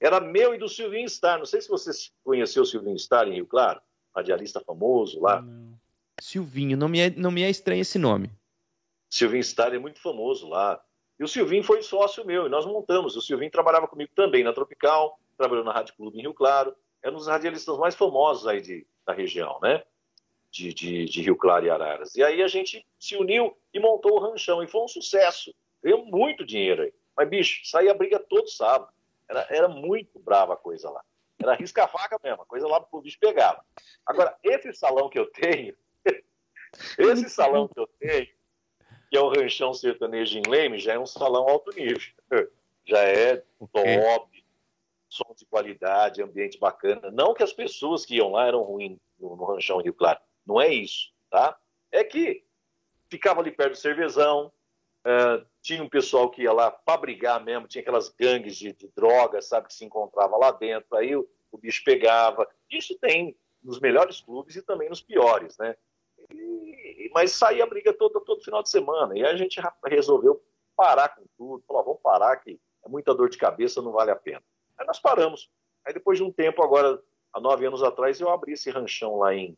[0.00, 1.38] Era meu e do Silvinho Star.
[1.38, 1.90] Não sei se você
[2.24, 3.80] conheceu o Silvinho Star em Rio Claro,
[4.14, 5.40] radialista famoso lá.
[5.42, 5.78] Não.
[6.20, 8.30] Silvinho, não me, é, não me é estranho esse nome.
[9.10, 10.82] Silvinho Star é muito famoso lá.
[11.18, 13.16] E o Silvinho foi sócio meu, e nós montamos.
[13.16, 17.08] O Silvinho trabalhava comigo também na Tropical, trabalhou na Rádio Clube em Rio Claro, é
[17.08, 19.82] um dos radialistas mais famosos aí de, da região, né?
[20.50, 22.14] De, de, de, Rio Claro e Araras.
[22.16, 25.54] E aí a gente se uniu e montou o ranchão, e foi um sucesso.
[25.82, 26.92] Ganhou muito dinheiro aí.
[27.16, 28.92] Mas, bicho, saía briga todo sábado.
[29.28, 31.04] Era, era muito brava a coisa lá.
[31.40, 33.64] Era risca-faca mesmo, a coisa lá pro bicho pegava.
[34.04, 35.76] Agora, esse salão que eu tenho,
[36.98, 38.26] esse salão que eu tenho,
[39.10, 42.00] que é o Ranchão Sertanejo em Leme, já é um salão alto nível.
[42.88, 43.36] Já é
[43.70, 44.37] top,
[45.08, 47.10] som de qualidade, ambiente bacana.
[47.10, 50.20] Não que as pessoas que iam lá eram ruins no, no Ranchão Rio Claro.
[50.46, 51.58] Não é isso, tá?
[51.90, 52.44] É que
[53.10, 54.52] ficava ali perto do cervezão,
[55.06, 58.88] uh, tinha um pessoal que ia lá para brigar mesmo, tinha aquelas gangues de, de
[58.88, 62.48] drogas, sabe, que se encontrava lá dentro, aí o, o, bicho pegava.
[62.70, 65.76] Isso tem nos melhores clubes e também nos piores, né?
[66.32, 70.42] E, mas saía a briga toda, todo final de semana, e a gente resolveu
[70.76, 74.16] parar com tudo, falou, vamos parar que é muita dor de cabeça, não vale a
[74.16, 74.42] pena.
[74.78, 75.50] Aí nós paramos.
[75.84, 77.02] Aí depois de um tempo, agora,
[77.32, 79.56] há nove anos atrás, eu abri esse ranchão lá em,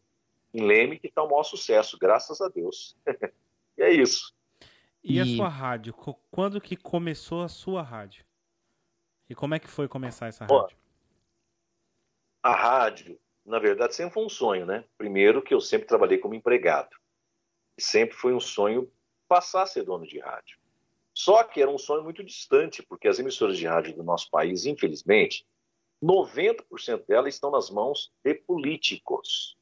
[0.54, 2.96] em Leme, que está um maior sucesso, graças a Deus.
[3.76, 4.34] e é isso.
[5.02, 5.94] E, e, a sua rádio?
[6.30, 8.24] Quando que começou a sua rádio?
[9.28, 10.76] E como é que foi começar essa rádio?
[12.42, 14.84] a rádio, na verdade, sempre foi um sonho, né?
[14.96, 16.96] Primeiro que eu sempre trabalhei como empregado.
[17.76, 18.90] E sempre foi um sonho
[19.28, 20.58] passar a ser dono de rádio.
[21.14, 24.64] Só que era um sonho muito distante, porque as emissoras de rádio do nosso país,
[24.64, 25.46] infelizmente,
[26.02, 29.56] 90% delas estão nas mãos de políticos,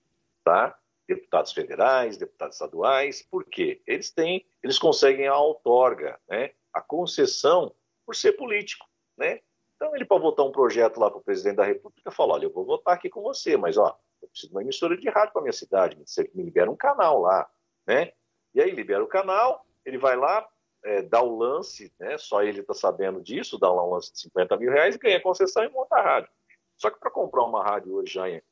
[0.45, 0.79] tá?
[1.07, 3.83] Deputados federais, deputados estaduais, por quê?
[3.87, 6.53] Eles têm, eles conseguem a outorga, né?
[6.73, 7.75] A concessão
[8.07, 8.87] por ser político,
[9.17, 9.41] né?
[9.75, 12.53] Então ele para votar um projeto lá para o presidente da República fala, olha, eu
[12.53, 15.43] vou votar aqui com você, mas ó, eu preciso de uma emissora de rádio para
[15.43, 15.97] minha cidade,
[16.35, 17.49] me libera um canal lá,
[17.87, 18.13] né?
[18.55, 20.47] E aí libera o canal, ele vai lá,
[20.85, 24.21] é, dá o lance, né, só ele está sabendo disso, dá lá um lance de
[24.21, 26.31] 50 mil reais, ganha concessão e monta a rádio.
[26.77, 28.43] Só que para comprar uma rádio hoje já é,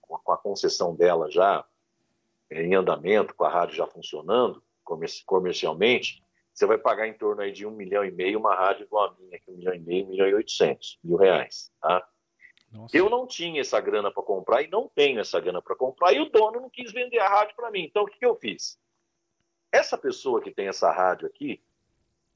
[0.00, 1.64] com, a, concessão dela já
[2.50, 4.62] é, em andamento, com a rádio já funcionando,
[5.26, 6.22] comercialmente,
[6.52, 9.14] você vai pagar em torno aí de um milhão e meio uma rádio igual a
[9.18, 12.06] minha, aqui um milhão e meio, um milhão e oitocentos mil reais, tá?
[12.72, 12.96] Nossa.
[12.96, 16.20] Eu não tinha essa grana para comprar e não tenho essa grana para comprar e
[16.20, 17.84] o dono não quis vender a rádio para mim.
[17.84, 18.78] Então o que, que eu fiz?
[19.72, 21.62] Essa pessoa que tem essa rádio aqui,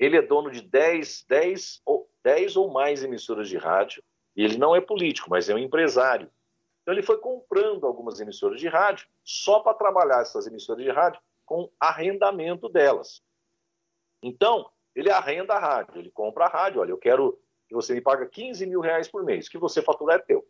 [0.04, 4.02] ele é dono de 10, 10, ou, 10 ou mais emissoras de rádio
[4.34, 6.28] e ele não é político, mas é um empresário.
[6.82, 11.20] Então ele foi comprando algumas emissoras de rádio só para trabalhar essas emissoras de rádio
[11.46, 13.22] com arrendamento delas.
[14.20, 17.38] Então, ele arrenda a rádio, ele compra a rádio, olha, eu quero
[17.68, 20.44] que você me paga 15 mil reais por mês, que você faturar é teu.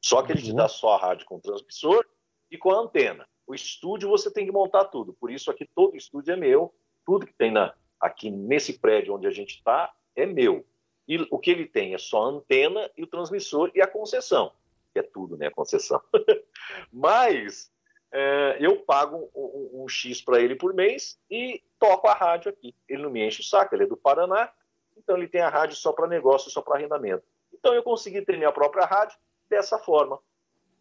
[0.00, 0.56] Só que ele te uhum.
[0.56, 2.04] dá só a rádio com o transmissor
[2.50, 3.28] e com a antena.
[3.46, 5.12] O estúdio você tem que montar tudo.
[5.14, 6.74] Por isso aqui todo estúdio é meu.
[7.04, 10.64] Tudo que tem na, aqui nesse prédio onde a gente está é meu.
[11.06, 14.52] E o que ele tem é só a antena e o transmissor e a concessão.
[14.92, 15.46] Que é tudo, né?
[15.46, 16.02] A concessão.
[16.92, 17.72] Mas
[18.12, 22.74] é, eu pago um, um X para ele por mês e toco a rádio aqui.
[22.88, 24.52] Ele não me enche o saco, ele é do Paraná,
[24.96, 27.24] então ele tem a rádio só para negócio, só para arrendamento.
[27.52, 29.16] Então eu consegui ter minha própria rádio
[29.48, 30.18] dessa forma.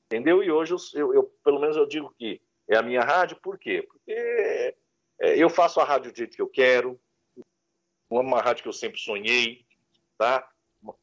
[0.06, 0.44] Entendeu?
[0.44, 3.82] E hoje eu, eu, pelo menos eu digo que é a minha rádio, por quê?
[3.82, 4.76] Porque
[5.20, 7.00] é, eu faço a rádio do jeito que eu quero,
[8.10, 9.66] uma rádio que eu sempre sonhei,
[10.18, 10.48] tá?
[10.82, 10.96] Uma,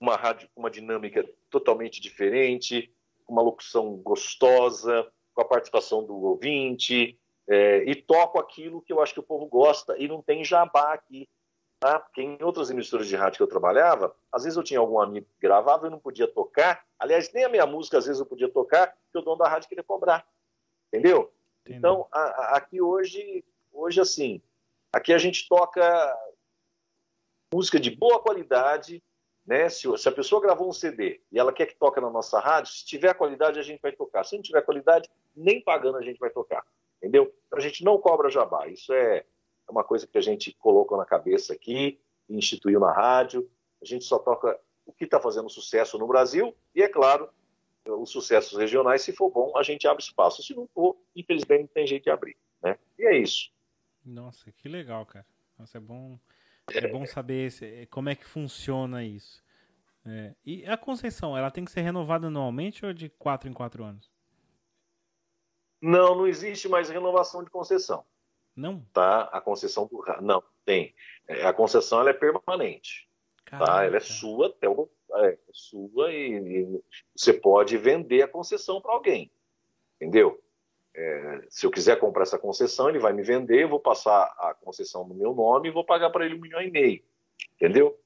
[0.00, 2.92] uma rádio com uma dinâmica totalmente diferente,
[3.28, 9.14] uma locução gostosa, com a participação do ouvinte, é, e toco aquilo que eu acho
[9.14, 11.28] que o povo gosta, e não tem jabá aqui.
[11.80, 11.98] Tá?
[11.98, 15.26] Porque em outras emissoras de rádio que eu trabalhava, às vezes eu tinha algum amigo
[15.26, 16.84] que gravava e eu não podia tocar.
[16.98, 19.66] Aliás, nem a minha música às vezes eu podia tocar, porque o dono da rádio
[19.66, 20.26] queria cobrar.
[20.88, 21.32] Entendeu?
[21.62, 21.78] Entendi.
[21.78, 23.42] Então, a, a, aqui hoje,
[23.72, 24.42] hoje, assim,
[24.92, 26.18] aqui a gente toca
[27.52, 29.02] música de boa qualidade,
[29.46, 29.68] né?
[29.68, 32.72] Se, se, a pessoa gravou um CD e ela quer que toque na nossa rádio,
[32.72, 34.24] se tiver qualidade, a gente vai tocar.
[34.24, 36.64] Se não tiver qualidade, nem pagando a gente vai tocar.
[36.98, 37.34] Entendeu?
[37.46, 38.68] Então, a gente não cobra jabá.
[38.68, 41.98] Isso é, é uma coisa que a gente colocou na cabeça aqui,
[42.28, 43.50] instituiu na rádio.
[43.82, 47.28] A gente só toca o que está fazendo sucesso no Brasil e, é claro,
[47.86, 49.02] os sucessos regionais.
[49.02, 50.42] Se for bom, a gente abre espaço.
[50.42, 52.36] Se não for, infelizmente, não tem jeito de abrir.
[52.62, 52.78] Né?
[52.98, 53.50] E é isso.
[54.04, 55.26] Nossa, que legal, cara.
[55.58, 56.18] Nossa, é bom,
[56.78, 59.42] é bom saber esse, como é que funciona isso.
[60.04, 60.34] É.
[60.44, 64.10] E a concessão, ela tem que ser renovada anualmente ou de quatro em quatro anos?
[65.80, 68.04] Não, não existe mais renovação de concessão.
[68.54, 68.84] Não?
[68.92, 69.22] Tá?
[69.32, 70.94] A concessão do não tem.
[71.26, 73.08] É, a concessão ela é permanente.
[73.44, 73.72] Caraca.
[73.72, 73.84] Tá?
[73.84, 76.84] Ela é sua até o é, é sua e, e,
[77.16, 79.30] você pode vender a concessão para alguém.
[79.96, 80.42] Entendeu?
[80.94, 84.54] É, se eu quiser comprar essa concessão, ele vai me vender, eu vou passar a
[84.54, 87.02] concessão no meu nome e vou pagar para ele um milhão e meio.
[87.54, 87.98] Entendeu?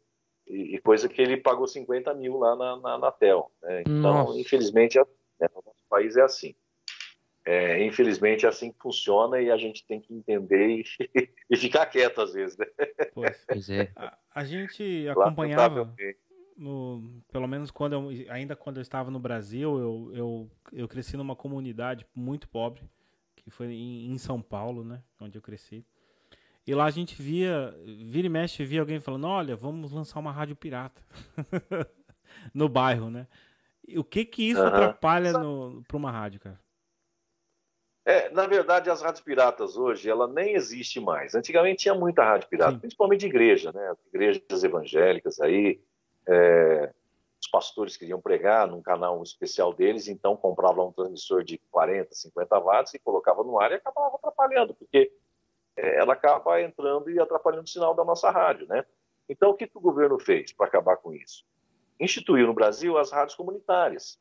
[0.46, 3.50] E, e, coisa que ele pagou 50 mil lá na, na, na TEL.
[3.62, 3.80] Né?
[3.80, 4.38] Então, Nossa.
[4.38, 5.04] infelizmente, é,
[5.40, 6.54] né, o nosso país é assim.
[7.46, 10.84] É, infelizmente é assim que funciona e a gente tem que entender e,
[11.50, 12.56] e ficar quieto às vezes.
[12.56, 12.66] Né?
[13.12, 13.90] Pois é.
[13.96, 15.94] A, a gente acompanhava,
[16.56, 21.16] no, pelo menos quando eu, ainda quando eu estava no Brasil, eu, eu, eu cresci
[21.16, 22.82] numa comunidade muito pobre,
[23.36, 25.84] que foi em, em São Paulo, né, onde eu cresci.
[26.66, 30.32] E lá a gente via, vira e mexe, via alguém falando, olha, vamos lançar uma
[30.32, 31.02] rádio pirata
[32.54, 33.26] no bairro, né?
[33.86, 34.66] E o que que isso uhum.
[34.66, 35.32] atrapalha
[35.86, 36.58] para uma rádio, cara?
[38.06, 41.34] É, na verdade, as rádios piratas hoje, ela nem existe mais.
[41.34, 42.78] Antigamente tinha muita rádio pirata, Sim.
[42.80, 43.94] principalmente de igreja, né?
[44.08, 45.80] Igrejas evangélicas aí,
[46.28, 46.92] é,
[47.40, 52.58] os pastores queriam pregar num canal especial deles, então compravam um transmissor de 40, 50
[52.58, 55.12] watts e colocava no ar e acabava atrapalhando, porque
[55.76, 58.84] é, ela acaba entrando e atrapalhando o sinal da nossa rádio, né?
[59.28, 61.44] Então, o que, que o governo fez para acabar com isso?
[61.98, 64.18] Instituiu no Brasil as rádios comunitárias.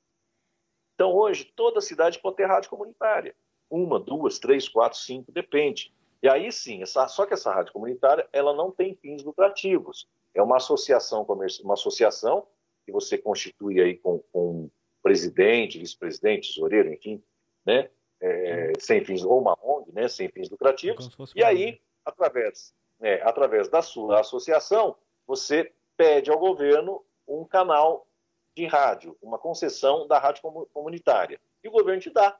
[0.96, 3.36] Então, hoje, toda cidade pode ter rádio comunitária
[3.74, 5.92] uma, duas, três, quatro, cinco, depende.
[6.22, 10.08] E aí sim, essa, só que essa rádio comunitária ela não tem fins lucrativos.
[10.34, 12.48] É uma associação comercial, uma associação
[12.86, 14.70] que você constitui aí com, com
[15.02, 17.22] presidente, vice-presidente, tesoureiro, enfim,
[17.66, 17.90] né?
[18.22, 20.08] É, sem fins ou uma ONG, né?
[20.08, 21.10] Sem fins lucrativos.
[21.36, 24.96] E aí, através, é, através da sua associação,
[25.28, 28.08] você pede ao governo um canal
[28.56, 30.42] de rádio, uma concessão da rádio
[30.74, 31.40] comunitária.
[31.64, 32.38] E o governo te dá.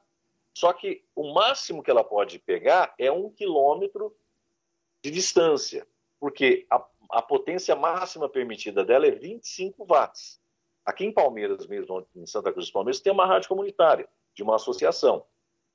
[0.54, 4.16] Só que o máximo que ela pode pegar é um quilômetro
[5.02, 5.88] de distância,
[6.20, 10.42] porque a, a potência máxima permitida dela é 25 watts.
[10.86, 14.56] Aqui em Palmeiras mesmo, em Santa Cruz dos Palmeiras, tem uma rádio comunitária de uma
[14.56, 15.26] associação.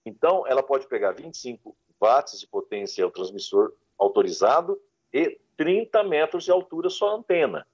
[0.04, 4.80] Então, ela pode pegar 25 watts de potência o transmissor autorizado
[5.12, 7.66] e 30 metros de altura só a antena.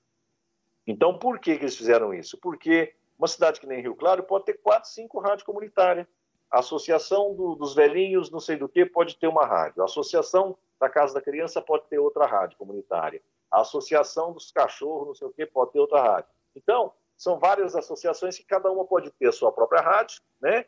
[0.87, 2.39] Então, por que, que eles fizeram isso?
[2.39, 6.07] Porque uma cidade que nem Rio Claro pode ter 4, 5 rádios comunitárias
[6.55, 9.83] a associação do, dos velhinhos, não sei do que, pode ter uma rádio.
[9.83, 13.21] A associação da Casa da Criança pode ter outra rádio comunitária.
[13.55, 16.31] A associação dos cachorros, não sei o que, pode ter outra rádio.
[16.57, 20.65] Então, são várias associações que cada uma pode ter a sua própria rádio, né?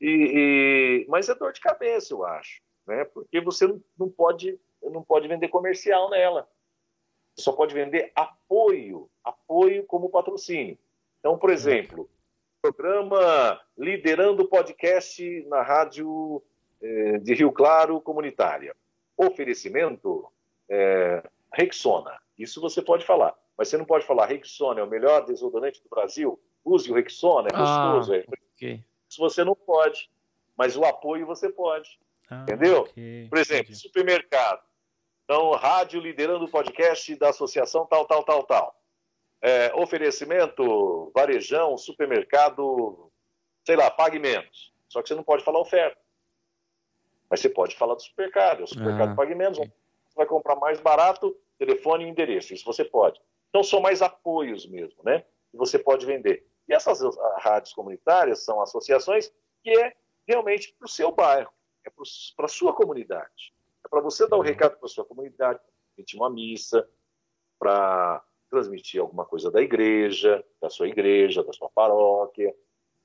[0.00, 1.06] E, e...
[1.08, 3.04] mas é dor de cabeça, eu acho, né?
[3.04, 3.66] Porque você
[3.98, 6.48] não pode, não pode vender comercial nela.
[7.34, 10.78] Você só pode vender apoio, apoio como patrocínio.
[11.20, 12.08] Então, por exemplo,
[12.62, 16.42] programa Liderando Podcast na rádio
[16.82, 18.74] eh, de Rio Claro Comunitária.
[19.16, 20.30] Oferecimento
[20.68, 21.22] eh,
[21.52, 22.18] Rexona.
[22.38, 23.34] Isso você pode falar.
[23.56, 26.38] Mas você não pode falar Rexona é o melhor desodorante do Brasil.
[26.64, 28.12] Use o Rexona, é ah, gostoso.
[28.12, 28.24] Ah, é.
[28.54, 28.84] Okay.
[29.08, 30.10] Isso você não pode.
[30.56, 31.98] Mas o apoio você pode.
[32.30, 32.80] Ah, entendeu?
[32.80, 33.28] Okay.
[33.28, 33.78] Por exemplo, Entendi.
[33.78, 34.62] supermercado.
[35.24, 38.80] Então, rádio liderando o podcast da associação tal, tal, tal, tal.
[39.42, 43.10] É, oferecimento, varejão, supermercado,
[43.64, 44.72] sei lá, pague menos.
[44.88, 45.98] Só que você não pode falar oferta.
[47.28, 48.64] Mas você pode falar do supermercado.
[48.64, 49.58] O supermercado ah, pague menos.
[49.58, 49.70] Okay.
[50.08, 52.54] Você vai comprar mais barato, telefone e endereço.
[52.54, 53.20] Isso você pode.
[53.48, 55.24] Então são mais apoios mesmo, né?
[55.50, 56.46] Que você pode vender.
[56.68, 57.00] E essas
[57.38, 59.32] rádios comunitárias são associações
[59.62, 59.94] que é
[60.26, 61.52] realmente para o seu bairro,
[61.84, 63.54] é para a sua comunidade.
[63.84, 65.60] É para você dar o um recado para a sua comunidade,
[65.94, 66.88] transmitir uma missa,
[67.58, 72.54] para transmitir alguma coisa da igreja, da sua igreja, da sua paróquia,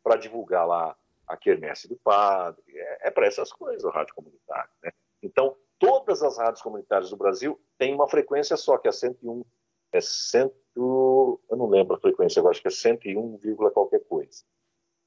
[0.03, 0.97] para divulgar lá
[1.27, 2.63] a quermesse do padre.
[2.75, 4.69] É, é para essas coisas a rádio comunitária.
[4.83, 4.91] Né?
[5.21, 9.43] Então, todas as rádios comunitárias do Brasil têm uma frequência só, que é 101,
[9.91, 13.39] é cento, eu não lembro a frequência, eu acho que é 101,
[13.73, 14.43] qualquer coisa,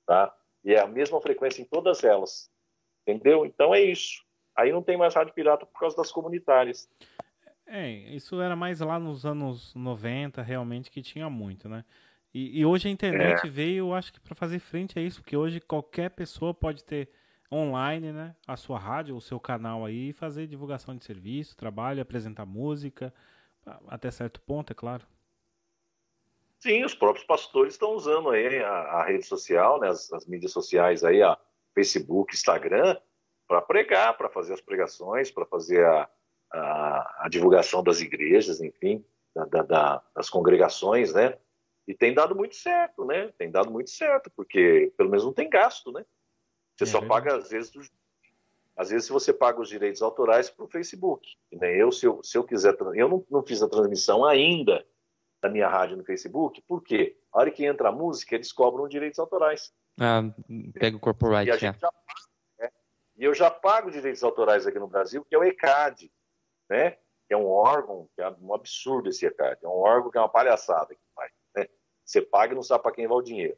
[0.05, 0.35] tá?
[0.65, 2.51] E é a mesma frequência em todas elas,
[3.07, 3.47] entendeu?
[3.47, 4.25] Então é isso.
[4.57, 6.91] Aí não tem mais rádio pirata por causa das comunitárias.
[7.65, 11.85] É, isso era mais lá nos anos 90, realmente, que tinha muito, né?
[12.33, 13.51] E, e hoje a internet é.
[13.51, 17.09] veio, eu acho que para fazer frente a isso, porque hoje qualquer pessoa pode ter
[17.53, 18.35] online, né?
[18.47, 23.13] A sua rádio, o seu canal aí, fazer divulgação de serviço, trabalho, apresentar música,
[23.89, 25.07] até certo ponto, é claro.
[26.59, 29.89] Sim, os próprios pastores estão usando aí a, a rede social, né?
[29.89, 31.39] As, as, mídias sociais aí, a
[31.75, 32.97] Facebook, Instagram,
[33.47, 36.09] para pregar, para fazer as pregações, para fazer a,
[36.53, 41.37] a, a, divulgação das igrejas, enfim, da, da, da, das congregações, né?
[41.87, 43.31] E tem dado muito certo, né?
[43.37, 46.05] Tem dado muito certo, porque pelo menos não tem gasto, né?
[46.77, 47.25] Você é só verdade.
[47.25, 47.81] paga, às vezes, do...
[48.77, 51.37] às vezes você paga os direitos autorais para o Facebook.
[51.53, 54.85] nem eu, se eu, se eu quiser, eu não, não fiz a transmissão ainda
[55.41, 57.19] da minha rádio no Facebook, por quê?
[57.31, 59.75] A hora que entra a música, eles cobram direitos autorais.
[60.01, 60.23] Ah,
[60.79, 61.95] pega o corporate, e, já paga,
[63.17, 66.11] e eu já pago direitos autorais aqui no Brasil, que é o ECAD,
[66.69, 66.93] né?
[67.27, 70.21] Que é um órgão, que é um absurdo esse ECAD, é um órgão que é
[70.21, 71.31] uma palhaçada que faz.
[71.55, 71.69] Né?
[72.05, 73.57] Você paga e não sabe para quem vai o dinheiro.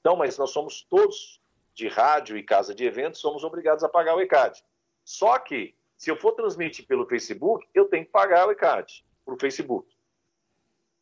[0.00, 1.40] Então, mas nós somos todos
[1.74, 4.62] de rádio e casa de eventos, somos obrigados a pagar o ECAD.
[5.04, 9.34] Só que, se eu for transmitir pelo Facebook, eu tenho que pagar o ECAD para
[9.34, 9.92] o Facebook.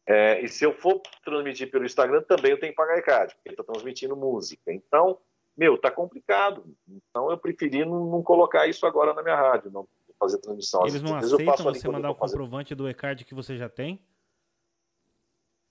[0.06, 3.50] É, e se eu for transmitir pelo Instagram, também eu tenho que pagar ECAD, porque
[3.50, 4.72] está transmitindo música.
[4.72, 5.18] Então,
[5.56, 6.64] meu, tá complicado.
[6.88, 9.86] Então, eu preferi não, não, colocar isso agora na minha rádio, não
[10.18, 10.86] fazer transmissão.
[10.86, 14.00] Eles não aceitam você mandar o comprovante do ECAD que você já tem?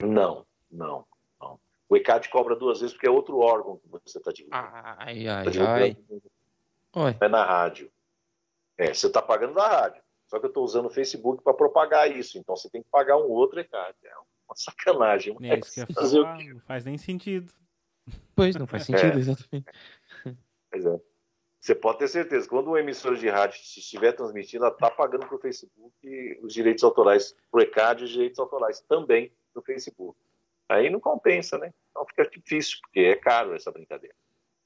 [0.02, 1.06] Não, não.
[1.92, 4.70] O ECAD cobra duas vezes porque é outro órgão que você está divulgando.
[4.74, 7.18] Ai, ai, tá ai.
[7.20, 7.92] É na rádio.
[8.78, 10.02] É, você está pagando da rádio.
[10.26, 12.38] Só que eu estou usando o Facebook para propagar isso.
[12.38, 13.94] Então você tem que pagar um outro ECAD.
[14.06, 15.36] É uma sacanagem.
[15.42, 17.52] É isso que eu falar, não faz nem sentido.
[18.34, 19.20] Pois, não faz sentido, é.
[19.20, 19.66] exatamente.
[20.72, 21.02] Pois é.
[21.60, 25.36] Você pode ter certeza, quando uma emissora de rádio estiver transmitindo, ela está pagando para
[25.36, 30.18] o Facebook os direitos autorais, para o ECAD, os direitos autorais também do Facebook.
[30.72, 31.74] Aí não compensa, né?
[31.89, 34.15] Então fica difícil, porque é caro essa brincadeira.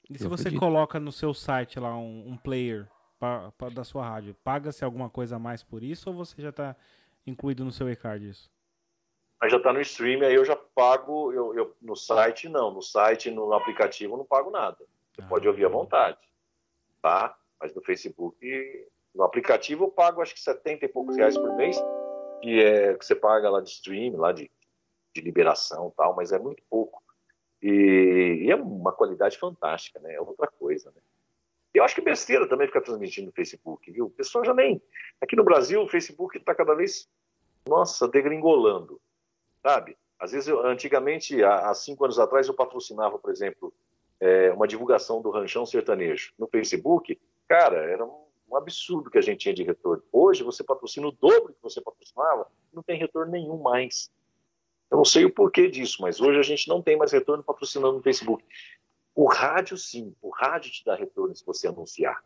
[0.08, 2.88] E se você coloca no seu site lá um, um player
[3.18, 6.50] pra, pra, da sua rádio, paga-se alguma coisa a mais por isso ou você já
[6.50, 6.76] está
[7.26, 8.48] incluído no seu e-card isso?
[9.40, 12.80] Mas já está no stream, aí eu já pago, eu, eu, no site não, no
[12.80, 14.78] site, no aplicativo eu não pago nada.
[15.12, 16.20] Você ah, pode ouvir à vontade,
[17.02, 17.36] tá?
[17.60, 18.38] Mas no Facebook,
[19.12, 21.76] no aplicativo eu pago acho que 70 e poucos reais por mês,
[22.40, 24.48] que é que você paga lá de stream, lá de
[25.16, 27.02] de liberação tal, mas é muito pouco.
[27.62, 30.14] E, e, é uma qualidade fantástica, né?
[30.14, 31.00] É outra coisa, né?
[31.74, 34.06] Eu acho que besteira também ficar transmitindo no Facebook, viu?
[34.06, 34.80] O pessoal já nem...
[35.20, 37.08] Aqui no Brasil, o Facebook está cada vez,
[37.66, 39.00] nossa, degringolando,
[39.62, 39.96] sabe?
[40.18, 43.74] Às vezes, eu, antigamente, há, há, cinco anos atrás, eu patrocinava, por exemplo,
[44.20, 47.20] é, uma divulgação do Ranchão Sertanejo no Facebook.
[47.46, 50.02] Cara, era um, um absurdo que a gente tinha de retorno.
[50.10, 54.10] Hoje, você patrocina o dobro que você patrocinava, não tem retorno nenhum mais.
[54.90, 57.96] Eu não sei o porquê disso, mas hoje a gente não tem mais retorno patrocinando
[57.96, 58.44] no Facebook.
[59.14, 62.22] O rádio, sim, o rádio te dá retorno se você anunciar.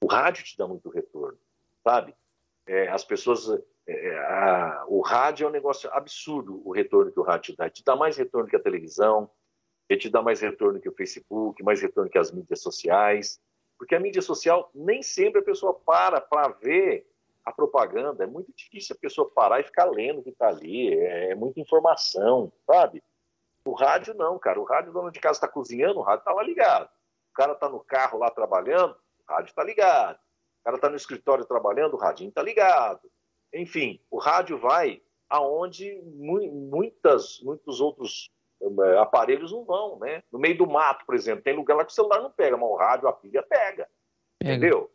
[0.00, 1.38] O rádio te dá muito retorno,
[1.82, 2.14] sabe?
[2.66, 3.62] É, as pessoas.
[3.86, 7.68] É, a, o rádio é um negócio absurdo, o retorno que o rádio te dá.
[7.68, 9.30] Te dá mais retorno que a televisão,
[9.88, 13.40] ele te dá mais retorno que o Facebook, mais retorno que as mídias sociais.
[13.76, 17.06] Porque a mídia social, nem sempre a pessoa para para ver
[17.44, 18.24] a propaganda.
[18.24, 20.94] É muito difícil a pessoa parar e ficar lendo o que está ali.
[20.94, 23.02] É, é, muita informação, sabe?
[23.66, 24.60] O rádio não, cara.
[24.60, 26.86] O rádio, o dono de casa está cozinhando, o rádio está lá ligado.
[26.86, 30.16] O cara está no carro lá trabalhando, o rádio está ligado.
[30.16, 33.10] O cara está no escritório trabalhando, o radinho está ligado.
[33.52, 38.30] Enfim, o rádio vai aonde muitas, muitos outros
[38.62, 40.22] eh, aparelhos não vão, né?
[40.32, 42.68] No meio do mato, por exemplo, tem lugar lá que o celular não pega, mas
[42.68, 43.88] o rádio, a pilha pega.
[44.38, 44.54] pega.
[44.54, 44.90] Entendeu?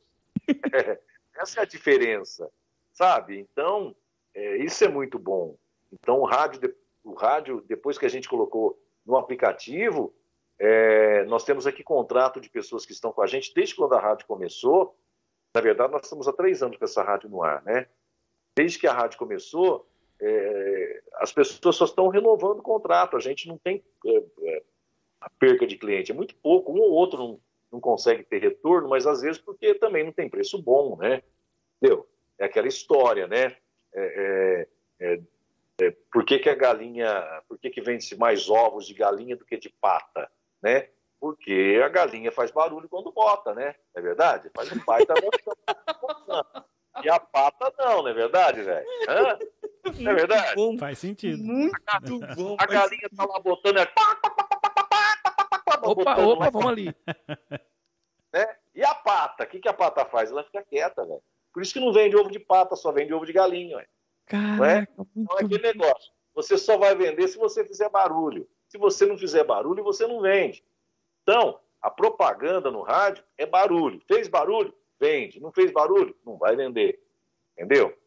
[1.39, 2.51] Essa é a diferença,
[2.91, 3.39] sabe?
[3.39, 3.95] Então,
[4.35, 5.57] é, isso é muito bom.
[5.91, 10.13] Então, o rádio, o rádio, depois que a gente colocou no aplicativo,
[10.59, 14.01] é, nós temos aqui contrato de pessoas que estão com a gente desde quando a
[14.01, 14.97] rádio começou.
[15.55, 17.87] Na verdade, nós estamos há três anos com essa rádio no ar, né?
[18.57, 19.89] Desde que a rádio começou,
[20.21, 23.15] é, as pessoas só estão renovando o contrato.
[23.15, 24.63] A gente não tem é, é,
[25.39, 26.11] perca de cliente.
[26.11, 26.73] É muito pouco.
[26.73, 27.39] Um ou outro não,
[27.71, 31.21] não consegue ter retorno, mas às vezes porque também não tem preço bom, né?
[31.77, 32.07] Entendeu?
[32.37, 33.55] É aquela história, né?
[33.93, 34.67] É,
[34.99, 35.21] é, é,
[35.81, 39.45] é por que, que a galinha, por que, que vende-se mais ovos de galinha do
[39.45, 40.29] que de pata,
[40.61, 40.89] né?
[41.19, 43.75] Porque a galinha faz barulho quando bota, né?
[43.93, 44.49] É verdade?
[44.55, 45.13] Faz um baita
[47.03, 48.87] E a pata não, não é verdade, velho?
[49.99, 50.55] Não é verdade?
[50.55, 51.43] Bom, faz sentido.
[51.43, 51.99] Muito a,
[52.35, 52.55] bom.
[52.57, 53.77] A galinha tá lá botando.
[53.79, 53.87] É...
[55.83, 56.95] Opa, opa, vamos ali.
[58.31, 58.45] Né?
[58.75, 59.43] E a pata?
[59.43, 60.29] O que, que a pata faz?
[60.29, 61.21] Ela fica quieta, velho.
[61.51, 63.89] Por isso que não vende ovo de pata, só vende ovo de galinha, velho.
[64.57, 64.87] Não é?
[65.17, 66.11] Então é aquele negócio.
[66.35, 68.47] Você só vai vender se você fizer barulho.
[68.67, 70.63] Se você não fizer barulho, você não vende.
[71.23, 73.99] Então, a propaganda no rádio é barulho.
[74.07, 74.73] Fez barulho?
[74.99, 75.39] Vende.
[75.39, 76.15] Não fez barulho?
[76.23, 77.03] Não vai vender.
[77.57, 77.97] Entendeu?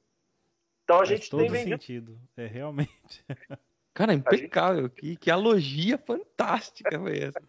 [0.84, 1.70] Então a Faz gente todo tem vendido.
[1.82, 2.20] sentido.
[2.36, 3.24] É realmente.
[3.94, 4.84] Cara, impecável.
[4.84, 4.94] Gente...
[4.94, 7.42] Que, que alogia fantástica foi essa.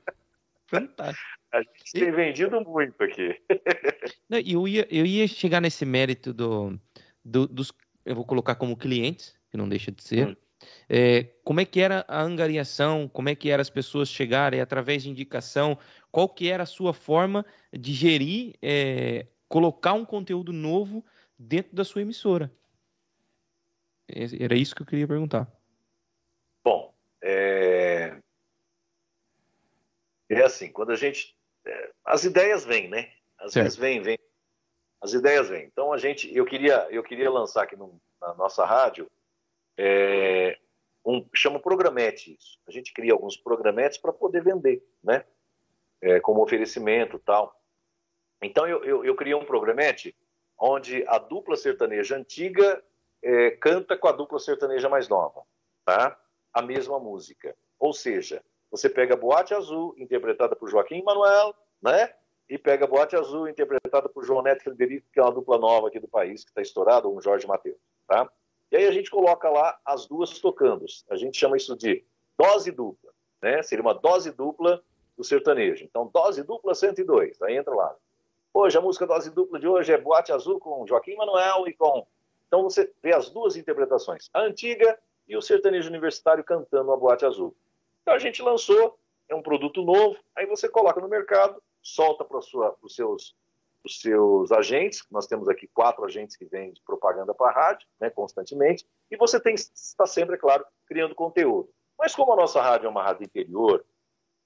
[0.67, 1.27] Fantástico.
[1.53, 3.39] A gente tem vendido muito aqui.
[4.27, 6.79] Não, eu, ia, eu ia chegar nesse mérito do,
[7.23, 7.71] do, dos.
[8.03, 10.27] Eu vou colocar como clientes, que não deixa de ser.
[10.27, 10.35] Hum.
[10.89, 13.07] É, como é que era a angariação?
[13.07, 15.77] Como é que era as pessoas chegarem através de indicação?
[16.11, 21.05] Qual que era a sua forma de gerir, é, colocar um conteúdo novo
[21.37, 22.51] dentro da sua emissora?
[24.07, 25.47] Era isso que eu queria perguntar.
[26.63, 28.17] Bom, é,
[30.29, 31.35] é assim, quando a gente.
[31.65, 31.91] É...
[32.05, 33.11] As ideias vêm, né?
[33.37, 34.17] Às vezes vêm, vêm.
[35.01, 35.65] As ideias vêm.
[35.65, 36.33] Então a gente.
[36.35, 39.09] Eu queria, eu queria lançar aqui no, na nossa rádio.
[39.77, 40.57] É,
[41.05, 42.59] um, chama programete isso.
[42.67, 45.25] A gente cria alguns programetes para poder vender, né?
[46.01, 47.59] É, como oferecimento tal.
[48.41, 50.15] Então eu, eu, eu criei um programete
[50.57, 52.83] onde a dupla sertaneja antiga
[53.21, 55.43] é, canta com a dupla sertaneja mais nova,
[55.85, 56.17] tá?
[56.53, 57.55] A mesma música.
[57.79, 62.13] Ou seja, você pega Boate Azul, interpretada por Joaquim Manuel, né?
[62.49, 65.99] E pega Boate Azul, interpretada por João Neto Frederico, que é uma dupla nova aqui
[65.99, 67.77] do país, que está estourada, ou um Jorge Mateus,
[68.07, 68.29] tá?
[68.71, 70.85] E aí a gente coloca lá as duas tocando.
[71.09, 72.03] A gente chama isso de
[72.37, 73.61] dose dupla, né?
[73.61, 74.83] Seria uma dose dupla
[75.15, 75.85] do sertanejo.
[75.85, 77.95] Então, dose dupla 102, aí entra lá.
[78.51, 82.05] Hoje, a música dose dupla de hoje é Boate Azul com Joaquim Manuel e com...
[82.47, 87.25] Então, você vê as duas interpretações, a antiga e o sertanejo universitário cantando a Boate
[87.25, 87.55] Azul.
[88.01, 88.97] Então a gente lançou,
[89.29, 93.35] é um produto novo, aí você coloca no mercado, solta para os seus,
[93.83, 98.09] os seus agentes, nós temos aqui quatro agentes que vendem propaganda para a rádio, né,
[98.09, 101.69] constantemente, e você tem está sempre, é claro, criando conteúdo.
[101.97, 103.85] Mas como a nossa rádio é uma rádio interior,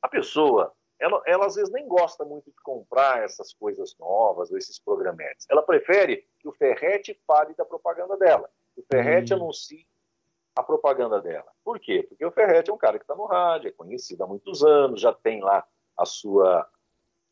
[0.01, 4.57] a pessoa, ela, ela às vezes nem gosta muito de comprar essas coisas novas, ou
[4.57, 5.47] esses programetes.
[5.49, 8.49] Ela prefere que o Ferrete fale da propaganda dela.
[8.75, 9.37] O Ferrete hum.
[9.37, 9.87] anuncie
[10.57, 11.51] a propaganda dela.
[11.63, 12.01] Por quê?
[12.01, 14.99] Porque o Ferretti é um cara que está no rádio, é conhecido há muitos anos,
[14.99, 15.63] já tem lá
[15.95, 16.67] a sua,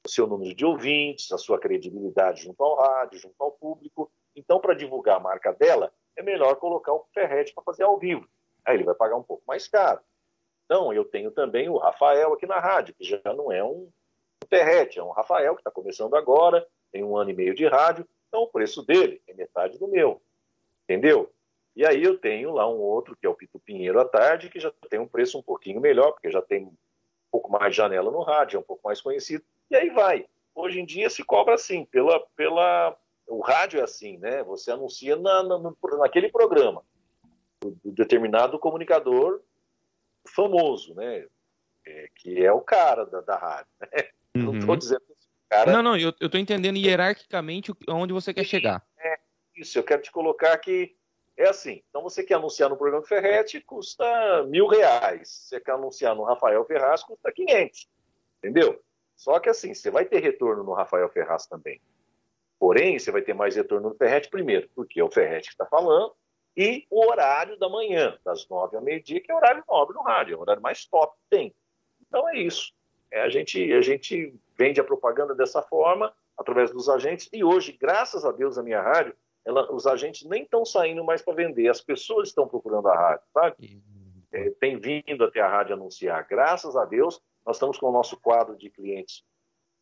[0.06, 4.12] o seu número de ouvintes, a sua credibilidade junto ao rádio, junto ao público.
[4.36, 8.30] Então, para divulgar a marca dela, é melhor colocar o Ferretti para fazer ao vivo.
[8.64, 10.02] Aí ele vai pagar um pouco mais caro.
[10.66, 13.90] Então, eu tenho também o Rafael aqui na rádio, que já não é um
[14.48, 18.08] Ferretti, é um Rafael que está começando agora, tem um ano e meio de rádio,
[18.28, 20.22] então o preço dele é metade do meu.
[20.84, 21.34] Entendeu?
[21.76, 24.60] E aí eu tenho lá um outro, que é o Pito Pinheiro à tarde, que
[24.60, 26.76] já tem um preço um pouquinho melhor, porque já tem um
[27.32, 29.44] pouco mais de janela no rádio, é um pouco mais conhecido.
[29.70, 30.26] E aí vai.
[30.54, 32.98] Hoje em dia se cobra assim, pela, pela...
[33.28, 34.42] o rádio é assim, né?
[34.44, 36.82] Você anuncia na, na, naquele programa
[37.60, 39.42] do, do determinado comunicador
[40.34, 41.26] famoso, né?
[41.86, 43.72] É, que é o cara da, da rádio.
[43.82, 44.10] Né?
[44.36, 44.44] Uhum.
[44.44, 45.16] Não estou dizendo
[45.50, 45.72] cara.
[45.72, 48.86] Não, não, eu, estou entendendo hierarquicamente onde você quer chegar.
[49.00, 49.20] É,
[49.56, 50.96] isso, eu quero te colocar que
[51.38, 51.82] é assim.
[51.90, 55.30] Então você quer anunciar no programa Ferrete, custa mil reais.
[55.30, 57.90] Você quer anunciar no Rafael Ferraz, custa 500.
[58.40, 58.82] Entendeu?
[59.16, 61.82] Só que assim, você vai ter retorno no Rafael Ferraz também.
[62.60, 65.66] Porém, você vai ter mais retorno no Ferrete primeiro, porque é o Ferrete que está
[65.66, 66.14] falando,
[66.56, 70.36] e o horário da manhã, das nove ao meio-dia, que é horário nobre no rádio,
[70.36, 71.56] é o horário mais top que tem.
[72.08, 72.74] Então é isso.
[73.12, 77.74] É, a, gente, a gente vende a propaganda dessa forma, através dos agentes, e hoje,
[77.74, 79.16] graças a Deus, a minha rádio,
[79.46, 83.26] ela, os agentes nem estão saindo mais para vender, as pessoas estão procurando a rádio,
[83.32, 83.84] sabe?
[84.32, 86.28] É, tem vindo até a rádio anunciar.
[86.28, 89.24] Graças a Deus, nós estamos com o nosso quadro de clientes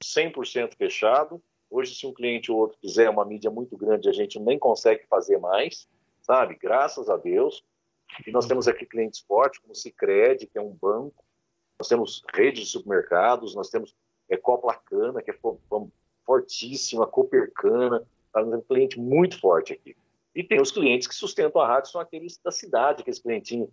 [0.04, 1.42] 100% fechado.
[1.70, 5.08] Hoje, se um cliente ou outro quiser uma mídia muito grande, a gente nem consegue
[5.08, 5.88] fazer mais,
[6.22, 6.56] sabe?
[6.56, 7.64] Graças a Deus.
[8.28, 11.24] E nós temos aqui clientes fortes, como o Cicred, que é um banco.
[11.80, 13.96] Nós temos rede de supermercados, nós temos
[14.30, 15.40] é, Coplacana, que é
[16.26, 19.96] fortíssima, Copercana, Tá um cliente muito forte aqui.
[20.36, 23.70] E tem os clientes que sustentam a rádio, são aqueles da cidade, aqueles clientinhos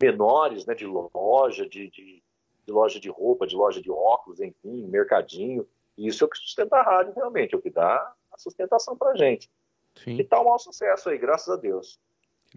[0.00, 2.22] menores, né, de loja, de, de,
[2.66, 5.66] de, loja de roupa, de loja de óculos, enfim, mercadinho.
[5.96, 8.96] E isso é o que sustenta a rádio realmente, é o que dá a sustentação
[8.96, 9.48] para a gente.
[9.94, 10.18] Sim.
[10.18, 12.00] E tá um maior sucesso aí, graças a Deus.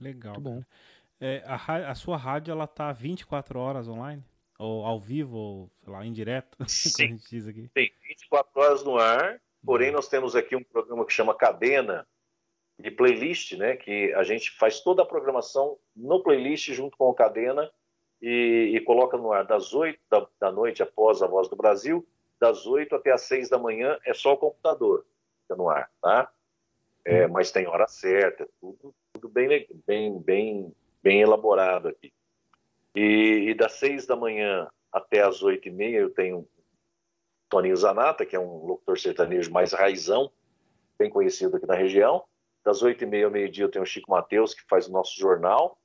[0.02, 0.40] Legal.
[0.40, 0.64] bom.
[1.22, 4.24] É, a, a, sua rádio, ela tá 24 horas online?
[4.58, 6.58] Ou ao vivo, ou, sei lá, indireto?
[6.68, 7.04] Sim.
[7.04, 7.70] a gente diz aqui.
[7.74, 12.08] Tem 24 horas no ar Porém, nós temos aqui um programa que chama Cadena
[12.80, 13.76] de playlist, né?
[13.76, 17.72] Que a gente faz toda a programação no playlist junto com o Cadena
[18.22, 22.06] e, e coloca no ar das 8 da, da, noite após a Voz do Brasil,
[22.40, 25.06] das 8 até as 6 da manhã é só o computador
[25.44, 26.32] fica no ar, tá?
[27.06, 32.14] É, mas tem hora certa, tudo, tudo bem, bem, bem, bem elaborado aqui.
[32.96, 36.48] E, e das 6 da manhã até as 8 e meia eu tenho
[37.54, 40.32] Toninho Zanata, que é um locutor sertanejo mais raizão,
[40.98, 42.24] bem conhecido aqui na região.
[42.66, 45.20] Das oito e meia ao meio-dia eu tenho o Chico Mateus, que faz o nosso
[45.20, 45.78] jornal,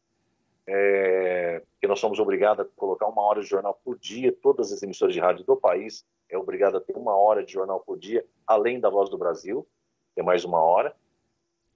[0.66, 4.82] é, que nós somos obrigados a colocar uma hora de jornal por dia, todas as
[4.82, 8.24] emissoras de rádio do país é obrigado a ter uma hora de jornal por dia,
[8.46, 9.68] além da Voz do Brasil,
[10.14, 10.96] que é mais uma hora,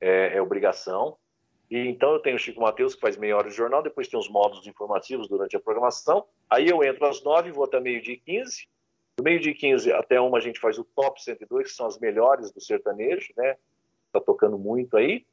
[0.00, 1.18] é, é obrigação.
[1.70, 4.18] E então eu tenho o Chico Mateus, que faz meia hora de jornal, depois tem
[4.18, 8.18] os módulos informativos durante a programação, aí eu entro às nove, vou até meio-dia e
[8.18, 8.68] quinze,
[9.16, 11.98] do meio de 15 até uma a gente faz o top 102, que são as
[11.98, 13.56] melhores do sertanejo, né?
[14.12, 15.26] Tá tocando muito aí.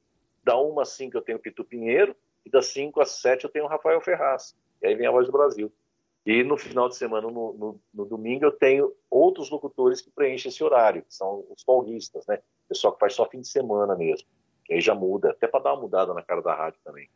[0.44, 2.16] Da 1 às 5 eu tenho Pitu Pinheiro,
[2.46, 4.56] e das 5 às 7 eu tenho Rafael Ferraz.
[4.82, 5.72] E aí vem a Voz do Brasil.
[6.26, 10.50] E no final de semana, no, no, no, domingo, eu tenho outros locutores que preenchem
[10.50, 12.40] esse horário, que são os paulistas, né?
[12.68, 14.28] Pessoal que faz só fim de semana mesmo.
[14.66, 17.10] Que aí já muda, até para dar uma mudada na cara da rádio também.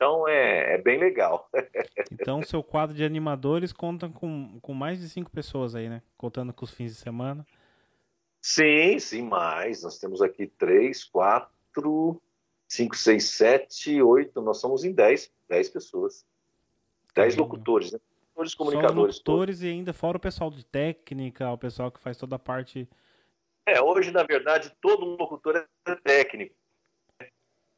[0.00, 1.46] Então é, é bem legal.
[2.10, 6.00] então seu quadro de animadores conta com, com mais de cinco pessoas aí, né?
[6.16, 7.46] Contando com os fins de semana.
[8.40, 9.82] Sim, sim, mais.
[9.82, 12.18] Nós temos aqui três, quatro,
[12.66, 14.40] cinco, seis, sete, oito.
[14.40, 16.24] Nós somos em dez, dez pessoas.
[17.14, 17.98] Dez locutores, né?
[18.28, 19.16] Locutores, comunicadores.
[19.16, 19.62] Só locutores todos.
[19.62, 22.88] e ainda fora o pessoal de técnica, o pessoal que faz toda a parte.
[23.66, 26.54] É, hoje, na verdade, todo locutor é técnico.